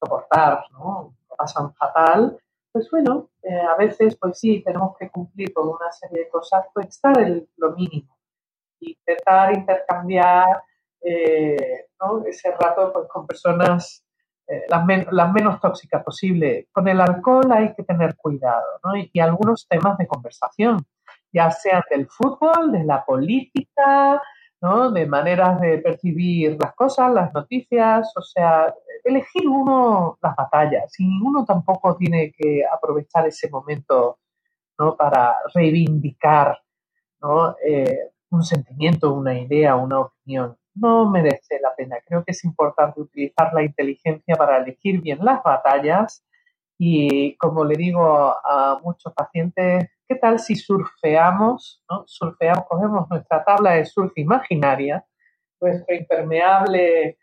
soportar, 0.00 0.64
¿no? 0.72 1.14
pasan 1.36 1.74
fatal, 1.74 2.38
pues 2.72 2.90
bueno, 2.90 3.30
eh, 3.42 3.60
a 3.60 3.76
veces 3.76 4.16
pues 4.16 4.38
sí, 4.38 4.62
tenemos 4.64 4.96
que 4.96 5.10
cumplir 5.10 5.52
con 5.52 5.68
una 5.68 5.90
serie 5.92 6.24
de 6.24 6.28
cosas, 6.28 6.66
pues 6.72 6.88
estar 6.88 7.18
en 7.20 7.46
lo 7.56 7.72
mínimo, 7.72 8.16
intentar 8.80 9.54
intercambiar 9.54 10.62
eh, 11.02 11.86
ese 12.26 12.50
rato 12.52 12.92
pues, 12.92 13.08
con 13.08 13.26
personas 13.26 14.04
eh, 14.46 14.64
las, 14.68 15.12
las, 15.12 15.32
menos 15.32 15.60
tóxicas 15.60 16.02
posible. 16.02 16.68
Con 16.72 16.88
el 16.88 17.00
alcohol 17.00 17.50
hay 17.52 17.74
que 17.74 17.82
tener 17.82 18.16
cuidado 18.16 18.80
¿no? 18.84 18.96
y, 18.96 19.10
y 19.12 19.20
algunos 19.20 19.68
temas 19.68 19.98
de 19.98 20.06
conversación, 20.06 20.78
ya 21.32 21.50
sean 21.50 21.82
del 21.90 22.08
fútbol, 22.08 22.72
de 22.72 22.84
la 22.84 23.04
política, 23.04 24.22
de 24.62 25.06
maneras 25.06 25.60
de 25.60 25.78
percibir 25.78 26.56
las 26.60 26.72
cosas, 26.74 27.12
las 27.12 27.34
noticias, 27.34 28.12
o 28.16 28.22
sea, 28.22 28.72
elegir 29.02 29.48
uno 29.48 30.18
las 30.22 30.36
batallas 30.36 30.94
y 31.00 31.20
uno 31.20 31.44
tampoco 31.44 31.96
tiene 31.96 32.30
que 32.30 32.62
aprovechar 32.64 33.26
ese 33.26 33.50
momento 33.50 34.20
¿no? 34.78 34.96
para 34.96 35.34
reivindicar 35.52 36.62
¿no? 37.20 37.56
Eh, 37.66 38.10
un 38.30 38.44
sentimiento, 38.44 39.12
una 39.12 39.36
idea, 39.36 39.74
una 39.74 40.00
opinión. 40.00 40.56
No 40.74 41.10
merece 41.10 41.58
la 41.60 41.74
pena. 41.74 41.96
Creo 42.06 42.24
que 42.24 42.30
es 42.30 42.44
importante 42.44 43.00
utilizar 43.00 43.52
la 43.52 43.64
inteligencia 43.64 44.36
para 44.36 44.58
elegir 44.58 45.00
bien 45.00 45.18
las 45.22 45.42
batallas 45.42 46.24
y, 46.78 47.36
como 47.36 47.64
le 47.64 47.76
digo 47.76 48.34
a 48.44 48.78
muchos 48.82 49.12
pacientes, 49.12 49.90
¿Qué 50.12 50.18
tal 50.18 50.38
si 50.38 50.56
surfeamos, 50.56 51.82
¿no? 51.88 52.04
Cogemos 52.68 53.08
nuestra 53.08 53.42
tabla 53.42 53.70
de 53.72 53.86
surf 53.86 54.12
imaginaria, 54.16 55.02
nuestro 55.58 55.94
impermeable 55.94 57.16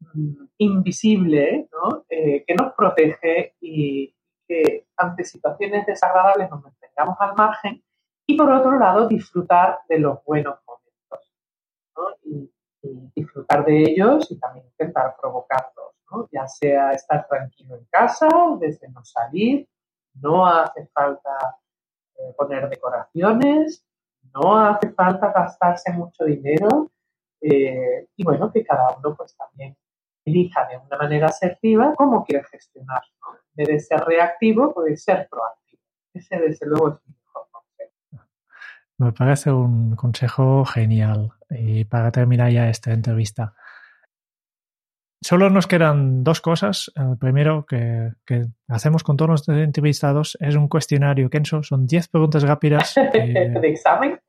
mm, 0.00 0.44
invisible. 0.56 1.68
Eh, 2.08 2.42
que 2.46 2.54
nos 2.54 2.72
protege 2.72 3.54
y 3.60 4.16
que 4.48 4.86
ante 4.96 5.24
situaciones 5.24 5.84
desagradables 5.84 6.48
nos 6.48 6.62
mantengamos 6.62 7.16
al 7.20 7.34
margen 7.36 7.84
y 8.26 8.34
por 8.34 8.50
otro 8.50 8.78
lado 8.78 9.08
disfrutar 9.08 9.80
de 9.86 9.98
los 9.98 10.24
buenos 10.24 10.58
momentos 10.66 11.34
y, 12.24 12.50
disfrutar 13.14 13.62
de 13.66 13.78
ellos 13.78 14.30
y 14.30 14.38
también 14.38 14.64
intentar 14.68 15.16
provocarlos, 15.20 15.92
ya 16.32 16.48
sea 16.48 16.92
estar 16.92 17.28
tranquilo 17.28 17.76
en 17.76 17.84
casa, 17.90 18.26
desde 18.58 18.88
no 18.88 19.04
salir, 19.04 19.68
no 20.14 20.46
hace 20.46 20.86
falta 20.94 21.58
poner 22.36 22.68
decoraciones, 22.68 23.84
no 24.34 24.58
hace 24.58 24.90
falta 24.90 25.32
gastarse 25.32 25.92
mucho 25.92 26.24
dinero 26.24 26.90
eh, 27.40 28.06
y 28.16 28.24
bueno, 28.24 28.52
que 28.52 28.64
cada 28.64 28.96
uno 28.96 29.14
pues 29.16 29.36
también 29.36 29.76
elija 30.24 30.66
de 30.68 30.78
una 30.78 30.96
manera 30.96 31.26
asertiva 31.26 31.94
cómo 31.96 32.24
quiere 32.24 32.44
gestionar. 32.44 33.02
¿no? 33.20 33.78
Ser 33.80 34.00
reactivo, 34.00 34.72
puede 34.72 34.96
ser 34.96 35.28
proactivo. 35.28 35.82
Ese 36.14 36.38
desde 36.38 36.66
luego 36.66 36.90
es 36.90 36.94
mi 37.06 37.14
mejor 37.14 37.48
consejo. 37.50 38.28
Me 38.98 39.12
parece 39.12 39.50
un 39.50 39.96
consejo 39.96 40.64
genial. 40.64 41.32
Y 41.50 41.84
para 41.84 42.12
terminar 42.12 42.50
ya 42.50 42.68
esta 42.68 42.92
entrevista, 42.92 43.54
Solo 45.22 45.50
nos 45.50 45.68
quedan 45.68 46.24
dos 46.24 46.40
cosas. 46.40 46.90
El 46.96 47.16
primero 47.16 47.64
que, 47.64 48.10
hacemos 48.68 49.04
con 49.04 49.16
todos 49.16 49.30
los 49.30 49.48
entrevistados 49.48 50.36
es 50.40 50.56
un 50.56 50.66
cuestionario, 50.66 51.30
Kenzo. 51.30 51.62
Son 51.62 51.86
10 51.86 52.08
preguntas 52.08 52.42
rápidas. 52.42 52.94
¿De 53.12 53.68
examen? 53.68 54.20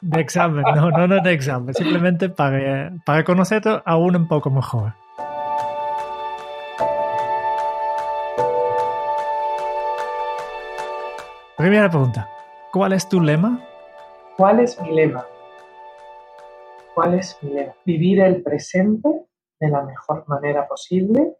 De 0.00 0.20
examen, 0.20 0.64
no, 0.74 0.90
no, 0.90 1.06
no 1.06 1.22
de 1.22 1.32
examen. 1.32 1.72
Simplemente 1.74 2.28
para, 2.28 2.92
para 3.06 3.22
conocerte 3.22 3.80
aún 3.84 4.16
un 4.16 4.26
poco 4.26 4.50
mejor. 4.50 4.94
Primera 11.56 11.88
pregunta. 11.88 12.28
¿Cuál 12.72 12.94
es 12.94 13.08
tu 13.08 13.20
lema? 13.20 13.60
¿Cuál 14.36 14.60
es 14.60 14.80
mi 14.80 14.92
lema? 14.92 15.24
¿Cuál 17.00 17.14
es 17.14 17.38
mi 17.40 17.54
lema? 17.54 17.74
Vivir 17.86 18.20
el 18.20 18.42
presente 18.42 19.08
de 19.58 19.68
la 19.70 19.82
mejor 19.82 20.28
manera 20.28 20.68
posible 20.68 21.34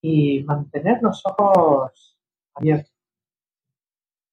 y 0.00 0.44
mantener 0.44 1.02
los 1.02 1.26
ojos 1.26 2.16
abiertos 2.54 2.94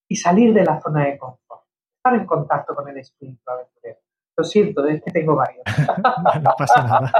y 0.07 0.15
salir 0.15 0.53
de 0.53 0.63
la 0.63 0.79
zona 0.79 1.05
de 1.05 1.17
confort, 1.17 1.63
estar 1.95 2.13
en 2.13 2.27
contacto 2.27 2.75
con 2.75 2.87
el 2.87 2.99
espíritu 2.99 3.41
aventurero. 3.49 3.99
Lo 4.37 4.43
siento, 4.43 4.85
es 4.85 5.01
que 5.03 5.09
tengo 5.09 5.35
varios. 5.35 5.63
no 6.43 6.51
pasa 6.55 6.83
nada. 6.83 7.11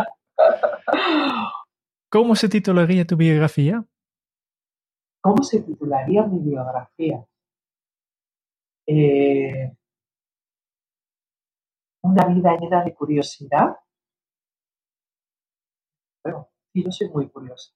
¿Cómo 2.11 2.35
se 2.35 2.47
titularía 2.49 3.03
tu 3.03 3.17
biografía? 3.17 3.83
¿Cómo 5.21 5.41
se 5.41 5.63
titularía 5.63 6.21
mi 6.21 6.37
biografía? 6.37 7.25
Eh, 8.85 9.75
una 12.07 12.25
vida 12.25 12.57
llena 12.57 12.83
de 12.83 12.93
curiosidad. 12.93 13.77
Bueno, 16.23 16.49
yo 16.73 16.91
soy 16.91 17.09
muy 17.09 17.29
curiosa. 17.29 17.73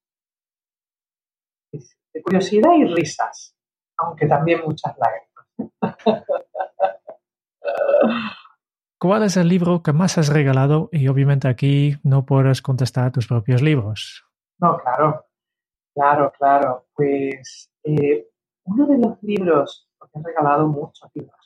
De 1.71 2.21
curiosidad 2.21 2.73
y 2.77 2.85
risas, 2.85 3.55
aunque 3.97 4.27
también 4.27 4.61
muchas 4.65 4.93
lágrimas. 4.97 5.31
¿Cuál 8.99 9.23
es 9.23 9.37
el 9.37 9.47
libro 9.47 9.81
que 9.81 9.93
más 9.93 10.17
has 10.17 10.29
regalado? 10.29 10.89
Y 10.91 11.07
obviamente 11.07 11.47
aquí 11.47 11.97
no 12.03 12.25
puedes 12.25 12.61
contestar 12.61 13.11
tus 13.11 13.27
propios 13.27 13.61
libros. 13.61 14.23
No, 14.59 14.77
claro, 14.77 15.25
claro, 15.95 16.31
claro. 16.37 16.85
Pues 16.93 17.71
eh, 17.83 18.27
uno 18.65 18.85
de 18.85 18.97
los 18.99 19.23
libros, 19.23 19.89
porque 19.97 20.19
he 20.19 20.23
regalado 20.23 20.67
muchos 20.67 21.09
libros, 21.15 21.40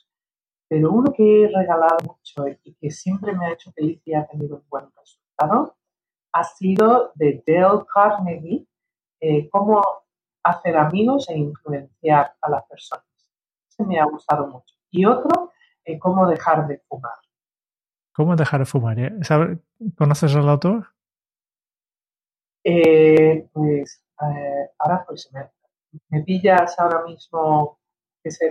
pero 0.68 0.90
uno 0.90 1.12
que 1.12 1.44
he 1.44 1.48
regalado 1.48 1.96
mucho 2.04 2.46
y 2.64 2.74
que 2.74 2.90
siempre 2.90 3.32
me 3.32 3.46
ha 3.46 3.52
hecho 3.52 3.72
feliz 3.72 4.00
y 4.04 4.14
ha 4.14 4.26
tenido 4.26 4.56
un 4.56 4.64
buen 4.68 4.86
resultado 4.96 5.76
ha 6.36 6.44
sido 6.44 7.12
de 7.14 7.42
Dale 7.46 7.84
Carnegie, 7.92 8.66
eh, 9.20 9.48
cómo 9.50 9.82
hacer 10.42 10.76
amigos 10.76 11.28
e 11.30 11.38
influenciar 11.38 12.34
a 12.40 12.50
las 12.50 12.64
personas. 12.66 13.06
Ese 13.68 13.84
me 13.84 13.98
ha 13.98 14.04
gustado 14.04 14.46
mucho. 14.46 14.74
Y 14.90 15.06
otro, 15.06 15.52
eh, 15.84 15.98
cómo 15.98 16.26
dejar 16.28 16.66
de 16.68 16.78
fumar. 16.88 17.18
¿Cómo 18.14 18.36
dejar 18.36 18.60
de 18.60 18.66
fumar? 18.66 18.98
Eh? 18.98 19.12
¿Conoces 19.96 20.34
al 20.36 20.48
autor? 20.48 20.88
pues 23.52 24.02
ahora 24.16 25.04
pues 25.06 25.30
me, 25.32 25.48
me 26.08 26.24
pillas 26.24 26.76
ahora 26.80 27.04
mismo 27.04 27.78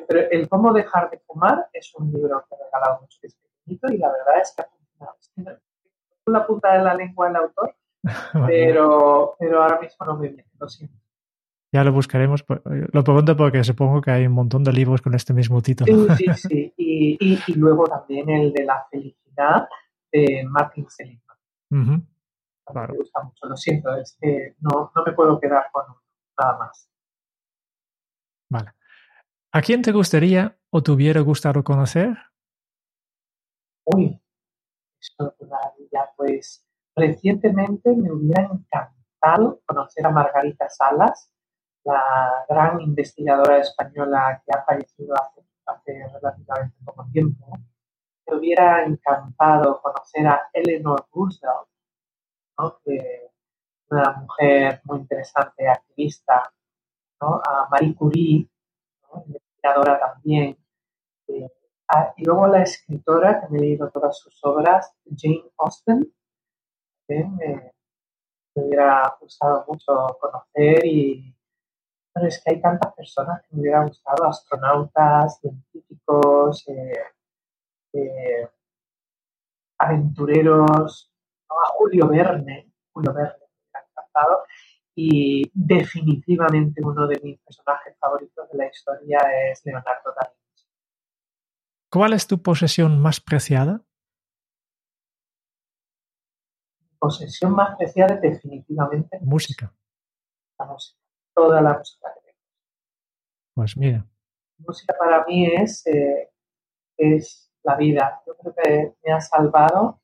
pero 0.07 0.29
el 0.31 0.49
cómo 0.49 0.73
dejar 0.73 1.09
de 1.09 1.19
fumar 1.19 1.67
es 1.73 1.93
un 1.95 2.11
libro 2.11 2.45
que 2.49 2.55
mucho 3.01 3.17
que 3.21 3.27
es 3.27 3.35
pequeñito 3.35 3.93
y 3.93 3.97
la 3.97 4.11
verdad 4.11 4.41
es 4.41 4.53
que 4.55 4.61
ha 4.61 5.13
funcionado. 5.13 5.59
la 6.25 6.47
punta 6.47 6.77
de 6.77 6.83
la 6.83 6.93
lengua 6.93 7.29
el 7.29 7.35
autor, 7.35 7.75
pero, 8.47 9.35
pero 9.39 9.63
ahora 9.63 9.79
mismo 9.79 10.05
no 10.05 10.17
me 10.17 10.27
viene, 10.29 10.45
lo 10.59 10.67
siento. 10.67 10.97
Ya 11.71 11.83
lo 11.83 11.91
buscaremos. 11.91 12.45
Lo 12.93 13.03
pregunto 13.03 13.35
porque 13.35 13.63
supongo 13.63 13.99
que 13.99 14.11
hay 14.11 14.27
un 14.27 14.33
montón 14.33 14.63
de 14.63 14.71
libros 14.71 15.01
con 15.01 15.13
este 15.13 15.33
mismo 15.33 15.61
título. 15.61 16.15
Sí, 16.15 16.25
sí, 16.33 16.33
sí. 16.49 16.73
Y, 16.77 17.39
y, 17.47 17.53
luego 17.55 17.85
también 17.85 18.29
el 18.29 18.53
de 18.53 18.63
la 18.63 18.87
felicidad 18.89 19.67
de 20.09 20.45
Martin 20.47 20.89
Seligman. 20.89 21.37
Me 21.69 22.97
gusta 22.97 23.21
mucho, 23.23 23.45
lo 23.47 23.57
siento, 23.57 23.93
es 23.95 24.17
que 24.21 24.55
no, 24.61 24.91
no 24.95 25.03
me 25.05 25.11
puedo 25.11 25.39
quedar 25.39 25.65
con 25.71 25.83
nada 26.39 26.57
más. 26.57 26.89
Vale. 28.49 28.71
¿A 29.57 29.61
quién 29.61 29.81
te 29.81 29.93
gustaría 29.93 30.59
o 30.69 30.83
te 30.83 30.91
hubiera 30.91 31.21
gustado 31.21 31.63
conocer? 31.63 32.17
Uy, 33.85 34.21
maravilla. 35.17 36.11
Pues 36.17 36.67
recientemente 36.93 37.95
me 37.95 38.11
hubiera 38.11 38.49
encantado 38.51 39.61
conocer 39.65 40.05
a 40.05 40.09
Margarita 40.09 40.67
Salas, 40.69 41.31
la 41.85 42.45
gran 42.49 42.81
investigadora 42.81 43.59
española 43.59 44.43
que 44.45 44.51
ha 44.51 44.65
fallecido 44.65 45.15
hace, 45.15 45.47
hace 45.67 46.05
relativamente 46.13 46.75
poco 46.83 47.07
tiempo. 47.13 47.57
Me 48.27 48.35
hubiera 48.35 48.83
encantado 48.83 49.81
conocer 49.81 50.27
a 50.27 50.49
Eleanor 50.51 51.07
Roosevelt, 51.13 51.69
¿no? 52.59 52.77
que 52.83 53.31
una 53.89 54.17
mujer 54.17 54.81
muy 54.83 54.99
interesante, 54.99 55.69
activista, 55.69 56.53
¿no? 57.21 57.39
a 57.41 57.69
Marie 57.69 57.95
Curie, 57.95 58.49
investigadora 59.65 59.99
también. 59.99 60.57
Eh, 61.27 61.49
ah, 61.89 62.13
y 62.17 62.25
luego 62.25 62.47
la 62.47 62.63
escritora, 62.63 63.41
que 63.41 63.47
me 63.49 63.57
he 63.59 63.61
leído 63.61 63.89
todas 63.89 64.17
sus 64.19 64.43
obras, 64.43 64.93
Jane 65.15 65.43
Austen, 65.57 66.13
que 67.07 67.23
me, 67.23 67.71
hubiera 68.55 69.17
gustado 69.19 69.65
mucho 69.67 70.17
conocer 70.19 70.85
y 70.85 71.31
pero 72.13 72.27
es 72.27 72.41
que 72.41 72.53
hay 72.53 72.61
tantas 72.61 72.93
personas 72.95 73.41
que 73.41 73.53
me 73.53 73.63
hubiera 73.63 73.83
gustado, 73.83 74.25
astronautas, 74.29 75.37
científicos, 75.41 76.65
eh, 76.69 77.03
eh, 77.91 78.49
aventureros, 79.77 81.11
a 81.49 81.67
Julio 81.73 82.07
Verne, 82.07 82.71
Julio 82.93 83.13
Verne 83.13 83.35
me 83.73 83.79
ha 83.79 83.83
encantado, 83.83 84.43
y 84.95 85.51
definitivamente 85.53 86.81
uno 86.81 87.05
de 87.05 87.19
mis 87.21 87.37
personajes 87.39 87.97
favoritos 87.99 88.49
de 88.49 88.57
la 88.57 88.67
historia 88.67 89.19
es 89.51 89.61
Leonardo 89.65 90.13
da 90.15 90.31
Vinci. 90.33 90.65
¿Cuál 91.91 92.13
es 92.13 92.27
tu 92.27 92.41
posesión 92.41 92.99
más 92.99 93.19
preciada? 93.19 93.83
Posesión 96.97 97.51
más 97.51 97.75
preciada 97.75 98.15
definitivamente. 98.15 99.19
Música. 99.21 99.75
La 100.57 100.65
música. 100.65 100.97
Toda 101.33 101.61
la 101.61 101.77
música 101.77 102.13
que 102.15 102.21
tengo. 102.21 102.39
Pues 103.53 103.75
mira. 103.75 104.07
música 104.59 104.95
para 104.97 105.25
mí 105.25 105.45
es, 105.45 105.85
eh, 105.87 106.31
es 106.97 107.51
la 107.63 107.75
vida. 107.75 108.21
Yo 108.25 108.37
creo 108.37 108.55
que 108.55 108.95
me 109.03 109.11
ha 109.11 109.19
salvado 109.19 110.01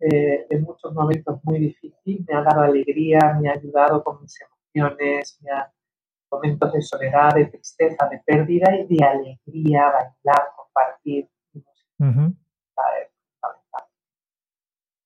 eh, 0.00 0.46
en 0.50 0.62
muchos 0.62 0.92
momentos 0.92 1.40
muy 1.44 1.58
difíciles, 1.58 2.26
me 2.28 2.34
ha 2.34 2.42
dado 2.42 2.62
alegría, 2.62 3.38
me 3.40 3.48
ha 3.48 3.52
ayudado 3.52 4.02
con 4.04 4.20
mis 4.20 4.38
emociones, 4.40 5.38
me 5.42 5.50
ha 5.50 5.72
momentos 6.30 6.72
de 6.72 6.82
soledad, 6.82 7.34
de 7.34 7.46
tristeza, 7.46 8.08
de 8.08 8.20
pérdida 8.24 8.74
y 8.76 8.86
de 8.86 9.04
alegría, 9.04 9.84
bailar, 9.84 10.48
compartir. 10.56 11.28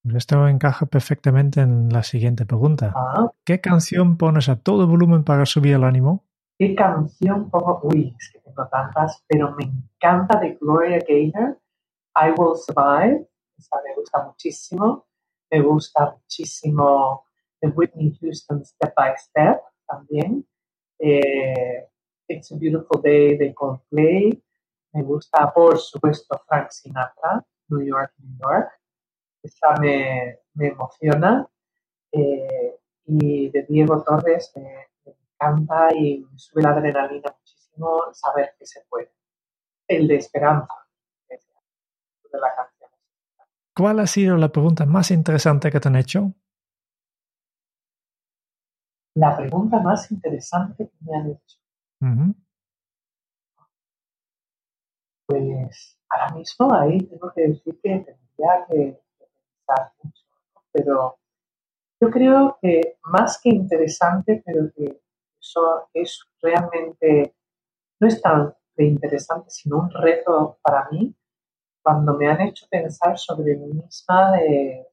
Pues 0.03 0.15
esto 0.15 0.49
encaja 0.49 0.87
perfectamente 0.87 1.61
en 1.61 1.91
la 1.91 2.03
siguiente 2.03 2.47
pregunta. 2.47 2.93
Ah. 2.97 3.31
¿Qué 3.45 3.61
canción 3.61 4.17
pones 4.17 4.49
a 4.49 4.57
todo 4.57 4.87
volumen 4.87 5.25
para 5.25 5.45
subir 5.45 5.75
el 5.75 5.85
ánimo? 5.85 6.25
¿Qué 6.59 6.75
canción 6.75 7.51
pongo? 7.51 7.81
Uy, 7.85 8.17
es 8.19 8.31
que 8.33 8.41
tengo 8.41 8.67
tantas, 8.69 9.23
pero 9.29 9.55
me 9.57 9.65
encanta 9.65 10.41
de 10.41 10.57
Gloria 10.61 10.99
Gaynor, 11.07 11.59
I 12.17 12.31
Will 12.37 12.57
Survive 12.57 13.30
me 13.85 13.95
gusta 13.95 14.25
muchísimo. 14.25 15.07
Me 15.51 15.61
gusta 15.61 16.13
muchísimo 16.13 17.27
de 17.61 17.69
Whitney 17.69 18.17
Houston 18.21 18.65
Step 18.65 18.95
by 18.95 19.15
Step 19.17 19.61
también. 19.87 20.47
Eh, 20.99 21.89
It's 22.29 22.53
a 22.53 22.57
Beautiful 22.57 23.03
Day 23.03 23.37
de 23.37 23.53
Coldplay. 23.53 24.43
Me 24.93 25.03
gusta, 25.03 25.53
por 25.53 25.79
supuesto, 25.79 26.41
Frank 26.47 26.71
Sinatra, 26.71 27.45
New 27.69 27.83
York, 27.85 28.13
New 28.19 28.39
York. 28.39 28.71
Esa 29.43 29.75
me, 29.81 30.39
me 30.55 30.69
emociona. 30.69 31.49
Eh, 32.13 32.79
y 33.07 33.51
de 33.51 33.63
Diego 33.65 34.03
Torres 34.03 34.53
me, 34.57 34.89
me, 35.05 35.17
encanta 35.35 35.89
y 35.95 36.25
me 36.31 36.39
sube 36.39 36.63
la 36.63 36.71
adrenalina 36.71 37.35
muchísimo 37.37 38.13
saber 38.13 38.55
que 38.59 38.67
se 38.67 38.83
puede. 38.89 39.13
El 39.89 40.07
de 40.07 40.17
Esperanza, 40.17 40.75
de 41.29 42.39
la 42.39 42.55
canción 42.55 42.80
¿Cuál 43.75 44.01
ha 44.01 44.07
sido 44.07 44.37
la 44.37 44.51
pregunta 44.51 44.85
más 44.85 45.11
interesante 45.11 45.71
que 45.71 45.81
te 45.81 45.89
han 45.89 45.97
hecho? 45.97 46.35
La 49.15 49.37
pregunta 49.37 49.81
más 49.81 50.11
interesante 50.11 50.89
que 50.89 50.97
me 51.01 51.17
han 51.17 51.31
hecho. 51.31 51.59
Pues 55.27 55.99
ahora 56.09 56.35
mismo 56.35 56.75
ahí 56.75 56.99
tengo 57.03 57.33
que 57.33 57.49
decir 57.49 57.81
que 57.83 57.91
tendría 57.91 58.67
que 58.69 59.01
pensar 59.19 59.93
mucho, 60.03 60.25
pero 60.73 61.19
yo 62.01 62.11
creo 62.11 62.59
que 62.61 62.99
más 63.05 63.41
que 63.41 63.51
interesante, 63.51 64.43
pero 64.45 64.73
que 64.75 65.01
eso 65.41 65.89
es 65.93 66.25
realmente, 66.43 67.35
no 68.01 68.09
es 68.09 68.21
tan 68.21 68.55
interesante, 68.79 69.51
sino 69.51 69.79
un 69.79 69.91
reto 69.91 70.59
para 70.63 70.89
mí, 70.91 71.15
cuando 71.83 72.15
me 72.17 72.29
han 72.29 72.41
hecho 72.43 72.67
pensar 72.69 73.19
sobre 73.19 73.57
mí 73.57 73.73
misma 73.73 74.33
de 74.33 74.87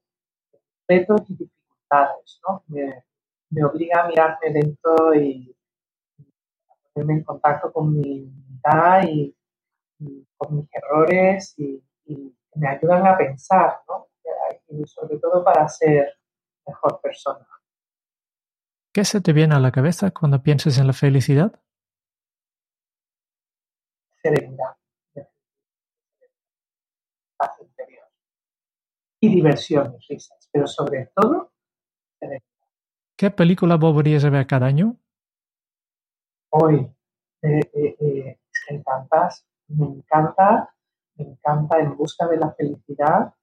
retos 0.88 1.22
y 1.30 1.36
dificultades, 1.36 2.40
¿no? 2.48 2.64
Me, 2.68 3.04
me, 3.50 3.64
obliga 3.64 4.04
a 4.04 4.08
mirarme 4.08 4.52
dentro 4.52 5.14
y, 5.14 5.56
a 6.70 6.74
ponerme 6.94 7.14
en 7.16 7.24
contacto 7.24 7.72
con 7.72 7.94
mi 7.94 8.22
vida 8.22 9.04
y, 9.04 9.36
con 10.38 10.58
mis 10.58 10.70
errores 10.74 11.56
y, 11.58 11.84
me 12.56 12.70
ayudan 12.70 13.06
a 13.06 13.16
pensar, 13.16 13.82
¿no? 13.88 14.08
Y 14.70 14.84
sobre 14.88 15.20
todo 15.20 15.44
para 15.44 15.68
ser 15.68 16.12
mejor 16.66 17.00
persona. 17.02 17.48
¿Qué 18.92 19.06
se 19.06 19.22
te 19.22 19.32
viene 19.32 19.54
a 19.54 19.60
la 19.60 19.72
cabeza 19.72 20.10
cuando 20.10 20.42
piensas 20.42 20.80
en 20.80 20.88
la 20.88 20.94
felicidad? 20.94 21.62
Serenidad 24.24 24.78
paz 27.38 27.56
interior. 27.62 28.10
Y 29.20 29.30
diversión 29.34 29.95
y 29.95 30.13
risas, 30.13 30.49
pero 30.51 30.68
sobre 30.68 31.11
todo, 31.15 31.51
¿Qué 33.18 33.32
película 33.32 33.78
volverías 33.78 34.24
a 34.26 34.30
ver 34.30 34.45
cada 34.45 34.68
año? 34.68 34.95
Hoy, 36.51 36.88
eh, 37.41 37.61
eh, 37.74 37.95
eh, 37.99 38.39
me 38.70 38.78
encantas, 38.78 39.43
me 39.70 39.88
encanta, 39.88 40.72
me 41.15 41.26
encanta 41.26 41.80
En 41.80 41.97
busca 41.97 42.28
de 42.28 42.38
la 42.38 42.51
felicidad, 42.53 43.34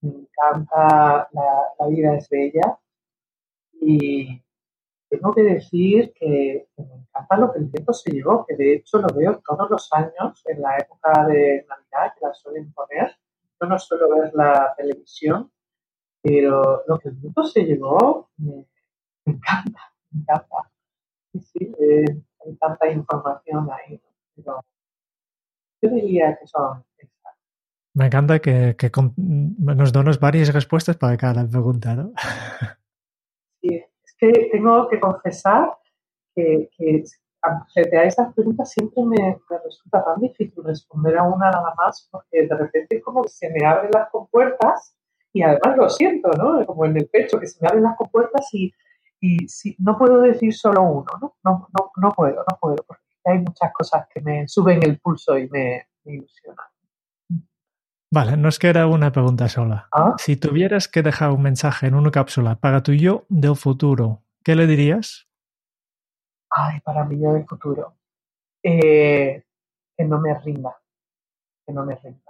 me 0.00 0.10
encanta 0.10 1.28
La, 1.30 1.86
vida 1.88 2.16
es 2.16 2.28
bella 2.28 2.80
y 3.72 4.42
tengo 5.08 5.32
que 5.32 5.42
decir 5.42 6.12
que, 6.12 6.68
que, 6.76 6.82
me 6.82 6.94
encanta 6.96 7.36
lo 7.36 7.52
que 7.52 7.60
el 7.60 7.70
tiempo 7.70 7.92
se 7.92 8.10
llevó, 8.10 8.44
que 8.46 8.56
de 8.56 8.74
hecho 8.74 8.98
lo 8.98 9.14
veo 9.14 9.40
todos 9.46 9.70
los 9.70 9.92
años 9.92 10.42
en 10.46 10.60
la 10.60 10.76
época 10.76 11.24
de 11.26 11.66
Navidad, 11.68 12.14
que 12.14 12.26
la 12.26 12.34
suelen 12.34 12.72
poner, 12.72 13.16
yo 13.60 13.68
no 13.68 13.78
suelo 13.78 14.08
ver 14.08 14.32
la 14.34 14.74
televisión, 14.76 15.50
pero 16.22 16.82
lo 16.86 16.98
que 16.98 17.08
el 17.08 17.16
mundo 17.16 17.44
se 17.44 17.64
llevó 17.64 18.30
me, 18.38 18.66
encanta, 19.26 19.92
me 20.10 20.20
encanta. 20.20 20.70
Sí, 21.32 21.40
sí, 21.40 21.72
eh, 21.78 22.22
hay 22.44 22.56
tanta 22.56 22.90
información 22.90 23.68
ahí, 23.70 24.00
pero 24.34 24.64
yo 25.82 25.90
diría 25.90 26.36
que 26.38 26.46
son 26.46 26.84
Me 27.94 28.06
encanta 28.06 28.38
que, 28.38 28.76
que 28.76 28.90
nos 29.16 29.92
dones 29.92 30.18
varias 30.18 30.52
respuestas 30.52 30.96
para 30.96 31.16
cada 31.16 31.46
pregunta, 31.46 31.94
¿no? 31.94 32.12
Sí, 33.62 33.74
es 33.74 34.14
que 34.16 34.48
tengo 34.50 34.88
que 34.88 34.98
confesar 34.98 35.76
que, 36.34 36.70
que 36.78 37.04
frente 37.72 37.96
a 37.96 38.04
esas 38.04 38.34
preguntas 38.34 38.70
siempre 38.70 39.02
me, 39.04 39.38
resulta 39.64 40.04
tan 40.04 40.20
difícil 40.20 40.62
responder 40.64 41.18
a 41.18 41.24
una 41.24 41.50
nada 41.50 41.74
más 41.76 42.08
porque 42.10 42.46
de 42.46 42.56
repente 42.56 42.96
es 42.96 43.04
como 43.04 43.22
que 43.22 43.28
se 43.28 43.50
me 43.50 43.66
abren 43.66 43.90
las 43.92 44.10
compuertas 44.10 44.94
y 45.32 45.42
además 45.42 45.76
lo 45.76 45.88
siento, 45.88 46.30
¿no? 46.30 46.64
Como 46.66 46.84
en 46.86 46.96
el 46.96 47.08
pecho, 47.08 47.38
que 47.38 47.46
se 47.46 47.58
me 47.60 47.68
abren 47.68 47.84
las 47.84 47.96
compuertas 47.96 48.48
y, 48.52 48.72
y 49.20 49.48
si, 49.48 49.76
no 49.78 49.96
puedo 49.96 50.20
decir 50.20 50.52
solo 50.54 50.82
uno, 50.82 51.06
¿no? 51.20 51.36
No, 51.44 51.68
no, 51.78 51.92
no 51.96 52.12
puedo, 52.12 52.36
no 52.36 52.58
puedo, 52.60 52.76
porque 52.86 53.02
hay 53.24 53.38
muchas 53.38 53.72
cosas 53.72 54.06
que 54.12 54.20
me 54.20 54.48
suben 54.48 54.82
el 54.82 54.98
pulso 54.98 55.38
y 55.38 55.48
me, 55.48 55.86
ilusionan. 56.04 56.66
Vale, 58.12 58.36
nos 58.36 58.58
queda 58.58 58.88
una 58.88 59.12
pregunta 59.12 59.48
sola. 59.48 59.88
¿Ah? 59.92 60.14
Si 60.18 60.36
tuvieras 60.36 60.88
que 60.88 61.02
dejar 61.02 61.30
un 61.30 61.42
mensaje 61.42 61.86
en 61.86 61.94
una 61.94 62.10
cápsula 62.10 62.56
para 62.56 62.82
tu 62.82 62.92
yo 62.92 63.24
del 63.28 63.54
futuro, 63.54 64.24
¿qué 64.42 64.56
le 64.56 64.66
dirías? 64.66 65.29
Ay, 66.50 66.80
para 66.80 67.04
mí 67.04 67.20
yo 67.20 67.32
del 67.32 67.46
futuro, 67.46 67.94
eh, 68.62 69.44
que 69.96 70.04
no 70.04 70.20
me 70.20 70.38
rinda, 70.38 70.76
que 71.66 71.72
no 71.72 71.84
me 71.84 71.96
rinda. 71.96 72.20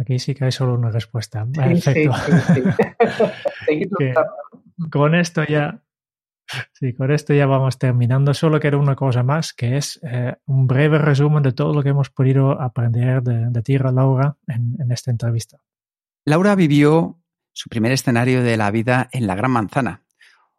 Aquí 0.00 0.18
sí 0.20 0.34
que 0.34 0.44
hay 0.44 0.52
solo 0.52 0.74
una 0.74 0.90
respuesta. 0.90 1.44
Perfecto. 1.52 2.14
Sí, 3.66 3.82
sí, 3.98 4.12
con 4.92 5.14
esto 5.16 5.42
ya 5.44 5.82
Sí, 6.72 6.94
con 6.94 7.10
esto 7.10 7.34
ya 7.34 7.46
vamos 7.46 7.78
terminando. 7.78 8.32
Solo 8.32 8.58
queda 8.58 8.78
una 8.78 8.96
cosa 8.96 9.22
más, 9.22 9.52
que 9.52 9.76
es 9.76 10.00
eh, 10.02 10.36
un 10.46 10.66
breve 10.66 10.98
resumen 10.98 11.42
de 11.42 11.52
todo 11.52 11.74
lo 11.74 11.82
que 11.82 11.90
hemos 11.90 12.10
podido 12.10 12.60
aprender 12.60 13.22
de, 13.22 13.50
de 13.50 13.62
ti, 13.62 13.76
Laura, 13.78 14.36
en, 14.46 14.76
en 14.80 14.90
esta 14.90 15.10
entrevista. 15.10 15.58
Laura 16.24 16.54
vivió 16.54 17.20
su 17.52 17.68
primer 17.68 17.92
escenario 17.92 18.42
de 18.42 18.56
la 18.56 18.70
vida 18.70 19.08
en 19.12 19.26
la 19.26 19.34
Gran 19.34 19.50
Manzana, 19.50 20.02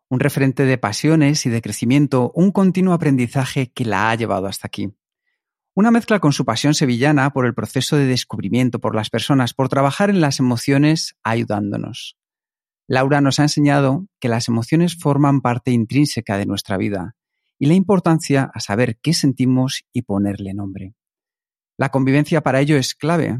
un 0.09 0.19
referente 0.19 0.65
de 0.65 0.77
pasiones 0.77 1.45
y 1.45 1.49
de 1.49 1.61
crecimiento, 1.61 2.31
un 2.33 2.51
continuo 2.51 2.93
aprendizaje 2.93 3.71
que 3.71 3.85
la 3.85 4.09
ha 4.09 4.15
llevado 4.15 4.47
hasta 4.47 4.67
aquí. 4.67 4.91
Una 5.75 5.91
mezcla 5.91 6.19
con 6.19 6.33
su 6.33 6.45
pasión 6.45 6.73
sevillana 6.73 7.31
por 7.31 7.45
el 7.45 7.53
proceso 7.53 7.95
de 7.95 8.05
descubrimiento 8.05 8.79
por 8.79 8.95
las 8.95 9.09
personas, 9.09 9.53
por 9.53 9.69
trabajar 9.69 10.09
en 10.09 10.19
las 10.19 10.39
emociones 10.39 11.15
ayudándonos. 11.23 12.17
Laura 12.87 13.21
nos 13.21 13.39
ha 13.39 13.43
enseñado 13.43 14.07
que 14.19 14.29
las 14.29 14.47
emociones 14.47 14.95
forman 14.95 15.41
parte 15.41 15.71
intrínseca 15.71 16.37
de 16.37 16.47
nuestra 16.47 16.75
vida 16.75 17.15
y 17.59 17.67
la 17.67 17.75
importancia 17.75 18.49
a 18.51 18.59
saber 18.61 18.97
qué 19.01 19.13
sentimos 19.13 19.83
y 19.93 20.01
ponerle 20.01 20.55
nombre. 20.55 20.95
La 21.77 21.89
convivencia 21.89 22.41
para 22.41 22.61
ello 22.61 22.77
es 22.77 22.95
clave. 22.95 23.39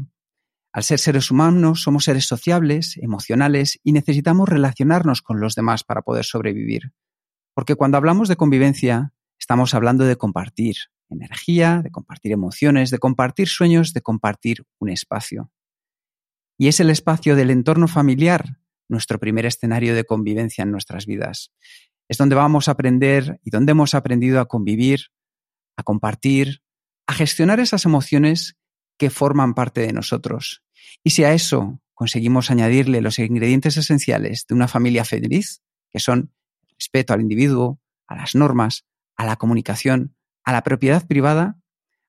Al 0.72 0.84
ser 0.84 0.98
seres 0.98 1.30
humanos 1.30 1.82
somos 1.82 2.04
seres 2.04 2.26
sociables, 2.26 2.96
emocionales 2.96 3.80
y 3.82 3.92
necesitamos 3.92 4.48
relacionarnos 4.48 5.20
con 5.20 5.40
los 5.40 5.54
demás 5.54 5.82
para 5.82 6.02
poder 6.02 6.24
sobrevivir. 6.24 6.92
Porque 7.54 7.74
cuando 7.74 7.96
hablamos 7.96 8.28
de 8.28 8.36
convivencia 8.36 9.12
estamos 9.38 9.74
hablando 9.74 10.04
de 10.04 10.16
compartir 10.16 10.76
energía, 11.08 11.80
de 11.82 11.90
compartir 11.90 12.32
emociones, 12.32 12.90
de 12.90 12.98
compartir 12.98 13.48
sueños, 13.48 13.92
de 13.92 14.00
compartir 14.00 14.64
un 14.78 14.90
espacio. 14.90 15.50
Y 16.56 16.68
es 16.68 16.78
el 16.78 16.90
espacio 16.90 17.34
del 17.34 17.50
entorno 17.50 17.88
familiar 17.88 18.60
nuestro 18.88 19.18
primer 19.18 19.46
escenario 19.46 19.94
de 19.94 20.04
convivencia 20.04 20.62
en 20.62 20.70
nuestras 20.70 21.06
vidas. 21.06 21.52
Es 22.08 22.18
donde 22.18 22.34
vamos 22.34 22.68
a 22.68 22.72
aprender 22.72 23.40
y 23.44 23.50
donde 23.50 23.72
hemos 23.72 23.94
aprendido 23.94 24.40
a 24.40 24.46
convivir, 24.46 25.06
a 25.76 25.82
compartir, 25.82 26.62
a 27.06 27.12
gestionar 27.12 27.60
esas 27.60 27.84
emociones 27.84 28.56
que 29.00 29.08
forman 29.08 29.54
parte 29.54 29.80
de 29.80 29.94
nosotros. 29.94 30.62
Y 31.02 31.10
si 31.10 31.24
a 31.24 31.32
eso 31.32 31.80
conseguimos 31.94 32.50
añadirle 32.50 33.00
los 33.00 33.18
ingredientes 33.18 33.78
esenciales 33.78 34.44
de 34.46 34.54
una 34.54 34.68
familia 34.68 35.06
feliz, 35.06 35.62
que 35.90 36.00
son 36.00 36.34
respeto 36.74 37.14
al 37.14 37.22
individuo, 37.22 37.80
a 38.06 38.14
las 38.14 38.34
normas, 38.34 38.84
a 39.16 39.24
la 39.24 39.36
comunicación, 39.36 40.14
a 40.44 40.52
la 40.52 40.62
propiedad 40.62 41.06
privada, 41.06 41.56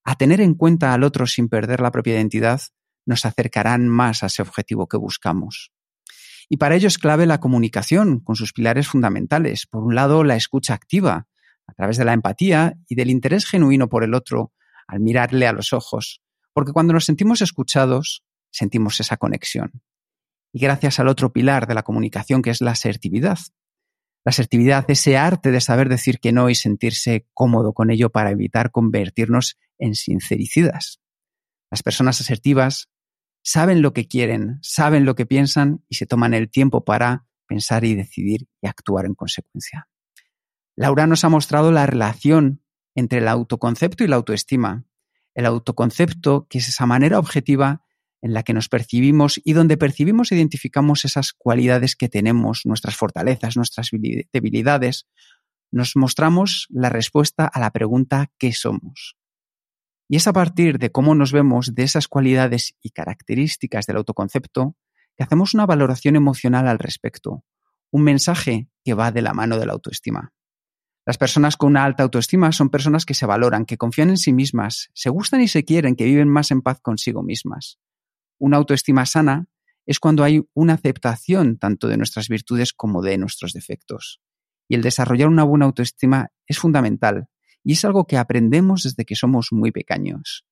a 0.04 0.16
tener 0.16 0.42
en 0.42 0.54
cuenta 0.54 0.94
al 0.94 1.06
otro 1.06 1.28
sin 1.28 1.48
perder 1.48 1.80
la 1.80 1.92
propia 1.92 2.16
identidad, 2.16 2.62
nos 3.06 3.26
acercarán 3.26 3.88
más 3.88 4.22
a 4.24 4.26
ese 4.26 4.42
objetivo 4.42 4.90
que 4.90 4.98
buscamos. 4.98 5.72
Y 6.50 6.58
para 6.58 6.76
ello 6.76 6.90
es 6.90 6.98
clave 6.98 7.26
la 7.26 7.40
comunicación 7.40 8.20
con 8.20 8.36
sus 8.36 8.52
pilares 8.52 8.90
fundamentales. 8.90 9.66
Por 9.66 9.82
un 9.86 9.96
lado, 9.96 10.26
la 10.26 10.36
escucha 10.36 10.74
activa, 10.74 11.30
a 11.68 11.74
través 11.74 11.96
de 11.96 12.04
la 12.04 12.12
empatía 12.12 12.74
y 12.90 12.96
del 12.96 13.10
interés 13.10 13.46
genuino 13.46 13.88
por 13.88 14.04
el 14.04 14.14
otro 14.14 14.52
al 14.88 15.00
mirarle 15.00 15.48
a 15.48 15.54
los 15.54 15.72
ojos. 15.72 16.22
Porque 16.54 16.74
cuando 16.74 16.94
nos 16.94 17.06
sentimos 17.06 17.42
escuchados, 17.42 18.24
sentimos 18.52 19.00
esa 19.00 19.18
conexión. 19.18 19.84
Y 20.54 20.60
gracias 20.60 21.00
al 21.00 21.08
otro 21.08 21.32
pilar 21.32 21.68
de 21.68 21.74
la 21.74 21.84
comunicación, 21.84 22.42
que 22.42 22.50
es 22.50 22.62
la 22.62 22.72
asertividad. 22.72 23.40
La 24.26 24.30
asertividad, 24.30 24.86
ese 24.90 25.18
arte 25.18 25.52
de 25.52 25.62
saber 25.62 25.90
decir 25.90 26.20
que 26.20 26.32
no 26.32 26.50
y 26.50 26.56
sentirse 26.56 27.28
cómodo 27.34 27.74
con 27.74 27.90
ello 27.90 28.10
para 28.10 28.32
evitar 28.32 28.72
convertirnos 28.72 29.58
en 29.80 29.96
sincericidas. 29.96 31.00
Las 31.72 31.84
personas 31.84 32.20
asertivas 32.22 32.90
saben 33.44 33.82
lo 33.82 33.94
que 33.94 34.08
quieren, 34.08 34.60
saben 34.62 35.06
lo 35.06 35.16
que 35.16 35.26
piensan 35.26 35.84
y 35.90 35.96
se 35.96 36.06
toman 36.06 36.34
el 36.34 36.50
tiempo 36.50 36.84
para 36.84 37.26
pensar 37.48 37.84
y 37.84 37.96
decidir 37.96 38.48
y 38.62 38.68
actuar 38.68 39.06
en 39.06 39.16
consecuencia. 39.16 39.88
Laura 40.76 41.08
nos 41.08 41.24
ha 41.24 41.30
mostrado 41.30 41.72
la 41.72 41.86
relación 41.86 42.64
entre 42.96 43.20
el 43.20 43.28
autoconcepto 43.28 44.04
y 44.04 44.08
la 44.08 44.18
autoestima. 44.18 44.86
El 45.34 45.46
autoconcepto, 45.46 46.48
que 46.50 46.58
es 46.58 46.68
esa 46.68 46.86
manera 46.86 47.20
objetiva 47.20 47.84
en 48.22 48.34
la 48.34 48.44
que 48.44 48.54
nos 48.54 48.70
percibimos 48.70 49.42
y 49.44 49.54
donde 49.54 49.78
percibimos 49.78 50.32
e 50.32 50.36
identificamos 50.36 51.06
esas 51.06 51.34
cualidades 51.34 51.96
que 51.96 52.10
tenemos, 52.10 52.62
nuestras 52.66 52.96
fortalezas, 52.96 53.58
nuestras 53.58 53.90
debilidades, 54.32 55.08
nos 55.72 55.96
mostramos 55.96 56.68
la 56.70 56.90
respuesta 56.90 57.46
a 57.46 57.60
la 57.60 57.72
pregunta 57.72 58.32
¿qué 58.38 58.54
somos? 58.54 59.18
Y 60.08 60.18
es 60.18 60.28
a 60.28 60.34
partir 60.34 60.78
de 60.78 60.92
cómo 60.92 61.16
nos 61.16 61.32
vemos 61.32 61.74
de 61.74 61.84
esas 61.84 62.08
cualidades 62.08 62.76
y 62.82 62.90
características 62.90 63.86
del 63.86 63.98
autoconcepto 63.98 64.76
que 65.16 65.24
hacemos 65.24 65.54
una 65.54 65.66
valoración 65.66 66.16
emocional 66.16 66.68
al 66.68 66.80
respecto, 66.80 67.46
un 67.92 68.04
mensaje 68.04 68.68
que 68.84 68.94
va 68.94 69.12
de 69.12 69.22
la 69.22 69.34
mano 69.34 69.58
de 69.58 69.66
la 69.66 69.74
autoestima. 69.74 70.34
Las 71.06 71.18
personas 71.18 71.58
con 71.58 71.72
una 71.72 71.84
alta 71.84 72.04
autoestima 72.04 72.52
son 72.52 72.70
personas 72.70 73.06
que 73.06 73.16
se 73.16 73.26
valoran, 73.26 73.66
que 73.66 73.78
confían 73.78 74.10
en 74.10 74.18
sí 74.18 74.34
mismas, 74.34 74.90
se 74.94 75.10
gustan 75.10 75.42
y 75.42 75.48
se 75.48 75.66
quieren, 75.66 75.96
que 75.96 76.06
viven 76.06 76.30
más 76.30 76.52
en 76.52 76.62
paz 76.62 76.80
consigo 76.80 77.24
mismas. 77.24 77.80
Una 78.38 78.58
autoestima 78.58 79.06
sana 79.06 79.48
es 79.86 80.00
cuando 80.00 80.24
hay 80.24 80.44
una 80.54 80.74
aceptación 80.74 81.58
tanto 81.58 81.88
de 81.88 81.98
nuestras 81.98 82.28
virtudes 82.30 82.72
como 82.72 83.02
de 83.02 83.18
nuestros 83.18 83.54
defectos. 83.54 84.22
Y 84.68 84.76
el 84.76 84.84
desarrollar 84.84 85.28
una 85.28 85.44
buena 85.44 85.66
autoestima 85.66 86.30
es 86.46 86.60
fundamental, 86.60 87.28
y 87.64 87.74
es 87.74 87.86
algo 87.86 88.06
que 88.06 88.18
aprendemos 88.18 88.84
desde 88.84 89.06
que 89.06 89.16
somos 89.16 89.50
muy 89.52 89.72
pequeños. 89.72 90.46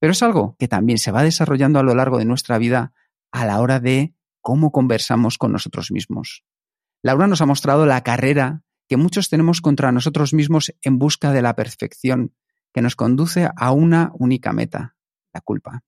Pero 0.00 0.12
es 0.12 0.22
algo 0.22 0.56
que 0.58 0.68
también 0.68 0.98
se 0.98 1.12
va 1.12 1.22
desarrollando 1.22 1.78
a 1.78 1.82
lo 1.82 1.94
largo 1.94 2.18
de 2.18 2.24
nuestra 2.24 2.58
vida 2.58 2.92
a 3.32 3.46
la 3.46 3.60
hora 3.60 3.80
de 3.80 4.14
cómo 4.40 4.70
conversamos 4.70 5.38
con 5.38 5.52
nosotros 5.52 5.90
mismos. 5.90 6.44
Laura 7.02 7.26
nos 7.26 7.40
ha 7.40 7.46
mostrado 7.46 7.86
la 7.86 8.02
carrera 8.02 8.62
que 8.88 8.96
muchos 8.96 9.28
tenemos 9.28 9.60
contra 9.60 9.92
nosotros 9.92 10.34
mismos 10.34 10.72
en 10.82 10.98
busca 10.98 11.32
de 11.32 11.42
la 11.42 11.54
perfección, 11.54 12.34
que 12.72 12.82
nos 12.82 12.96
conduce 12.96 13.48
a 13.56 13.72
una 13.72 14.10
única 14.14 14.52
meta, 14.52 14.96
la 15.32 15.40
culpa. 15.40 15.82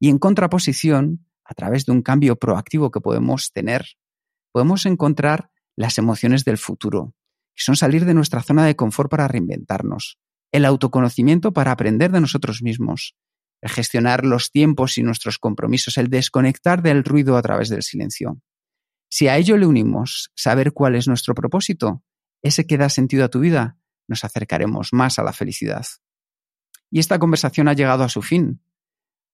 Y 0.00 0.08
en 0.08 0.18
contraposición, 0.18 1.26
a 1.44 1.54
través 1.54 1.84
de 1.86 1.92
un 1.92 2.02
cambio 2.02 2.36
proactivo 2.36 2.90
que 2.90 3.00
podemos 3.00 3.52
tener, 3.52 3.86
podemos 4.52 4.86
encontrar 4.86 5.50
las 5.76 5.98
emociones 5.98 6.44
del 6.44 6.58
futuro, 6.58 7.14
que 7.54 7.62
son 7.62 7.76
salir 7.76 8.04
de 8.04 8.14
nuestra 8.14 8.42
zona 8.42 8.64
de 8.64 8.76
confort 8.76 9.10
para 9.10 9.28
reinventarnos, 9.28 10.18
el 10.52 10.64
autoconocimiento 10.64 11.52
para 11.52 11.72
aprender 11.72 12.10
de 12.12 12.20
nosotros 12.20 12.62
mismos, 12.62 13.16
el 13.60 13.70
gestionar 13.70 14.24
los 14.24 14.50
tiempos 14.50 14.98
y 14.98 15.02
nuestros 15.02 15.38
compromisos, 15.38 15.96
el 15.96 16.08
desconectar 16.08 16.82
del 16.82 17.04
ruido 17.04 17.36
a 17.36 17.42
través 17.42 17.68
del 17.68 17.82
silencio. 17.82 18.40
Si 19.08 19.28
a 19.28 19.36
ello 19.36 19.56
le 19.56 19.66
unimos 19.66 20.30
saber 20.34 20.72
cuál 20.72 20.94
es 20.96 21.06
nuestro 21.06 21.34
propósito, 21.34 22.02
ese 22.42 22.66
que 22.66 22.78
da 22.78 22.88
sentido 22.88 23.24
a 23.24 23.28
tu 23.28 23.40
vida, 23.40 23.78
nos 24.08 24.24
acercaremos 24.24 24.92
más 24.92 25.18
a 25.18 25.22
la 25.22 25.32
felicidad. 25.32 25.86
Y 26.90 26.98
esta 26.98 27.18
conversación 27.18 27.68
ha 27.68 27.72
llegado 27.72 28.04
a 28.04 28.08
su 28.08 28.22
fin, 28.22 28.62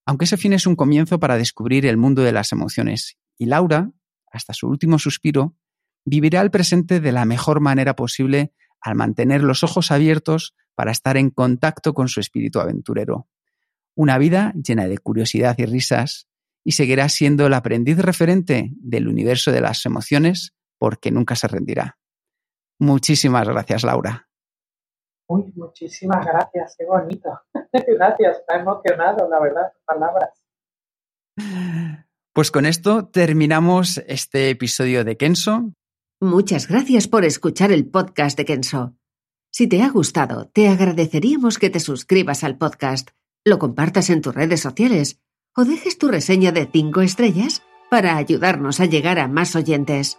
aunque 0.06 0.24
ese 0.24 0.36
fin 0.36 0.52
es 0.52 0.66
un 0.66 0.76
comienzo 0.76 1.18
para 1.18 1.36
descubrir 1.36 1.84
el 1.86 1.96
mundo 1.96 2.22
de 2.22 2.32
las 2.32 2.52
emociones. 2.52 3.18
Y 3.36 3.46
Laura, 3.46 3.90
hasta 4.30 4.54
su 4.54 4.68
último 4.68 4.98
suspiro, 4.98 5.56
vivirá 6.04 6.40
el 6.40 6.50
presente 6.50 7.00
de 7.00 7.12
la 7.12 7.24
mejor 7.24 7.60
manera 7.60 7.94
posible 7.94 8.52
al 8.80 8.94
mantener 8.94 9.42
los 9.42 9.64
ojos 9.64 9.90
abiertos 9.90 10.54
para 10.74 10.92
estar 10.92 11.16
en 11.16 11.30
contacto 11.30 11.92
con 11.92 12.08
su 12.08 12.20
espíritu 12.20 12.60
aventurero. 12.60 13.28
Una 13.94 14.16
vida 14.16 14.52
llena 14.54 14.86
de 14.86 14.98
curiosidad 14.98 15.56
y 15.58 15.66
risas, 15.66 16.28
y 16.64 16.72
seguirá 16.72 17.08
siendo 17.08 17.46
el 17.46 17.54
aprendiz 17.54 17.98
referente 17.98 18.70
del 18.76 19.08
universo 19.08 19.50
de 19.52 19.60
las 19.60 19.84
emociones 19.86 20.54
porque 20.78 21.10
nunca 21.10 21.34
se 21.34 21.48
rendirá. 21.48 21.97
Muchísimas 22.78 23.46
gracias, 23.48 23.84
Laura. 23.84 24.28
Uy, 25.28 25.52
muchísimas 25.56 26.24
gracias, 26.24 26.74
qué 26.78 26.86
bonito. 26.86 27.28
gracias, 27.72 28.38
está 28.38 28.60
emocionado, 28.60 29.28
la 29.28 29.40
verdad, 29.40 29.72
palabras. 29.84 30.42
Pues 32.32 32.50
con 32.50 32.66
esto 32.66 33.06
terminamos 33.08 33.98
este 34.06 34.50
episodio 34.50 35.04
de 35.04 35.16
Kenso. 35.16 35.72
Muchas 36.20 36.66
gracias 36.66 37.08
por 37.08 37.24
escuchar 37.24 37.72
el 37.72 37.88
podcast 37.90 38.38
de 38.38 38.44
Kenso. 38.44 38.96
Si 39.52 39.66
te 39.66 39.82
ha 39.82 39.90
gustado, 39.90 40.48
te 40.48 40.68
agradeceríamos 40.68 41.58
que 41.58 41.70
te 41.70 41.80
suscribas 41.80 42.44
al 42.44 42.58
podcast, 42.58 43.10
lo 43.44 43.58
compartas 43.58 44.10
en 44.10 44.20
tus 44.20 44.34
redes 44.34 44.60
sociales 44.60 45.20
o 45.56 45.64
dejes 45.64 45.98
tu 45.98 46.08
reseña 46.08 46.52
de 46.52 46.68
5 46.72 47.00
estrellas 47.02 47.62
para 47.90 48.16
ayudarnos 48.16 48.80
a 48.80 48.86
llegar 48.86 49.18
a 49.18 49.28
más 49.28 49.56
oyentes. 49.56 50.18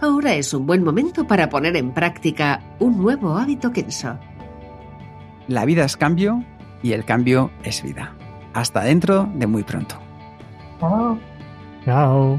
ahora 0.00 0.34
es 0.34 0.52
un 0.54 0.66
buen 0.66 0.84
momento 0.84 1.26
para 1.26 1.48
poner 1.48 1.76
en 1.76 1.92
práctica 1.92 2.60
un 2.78 2.98
nuevo 2.98 3.36
hábito 3.36 3.72
Kenso. 3.72 4.18
la 5.48 5.64
vida 5.64 5.84
es 5.84 5.96
cambio 5.96 6.44
y 6.82 6.92
el 6.92 7.04
cambio 7.04 7.50
es 7.62 7.82
vida. 7.82 8.14
Hasta 8.52 8.82
dentro 8.82 9.28
de 9.34 9.46
muy 9.46 9.62
pronto. 9.62 9.96
Chao. 10.80 11.18
Chao. 11.84 12.38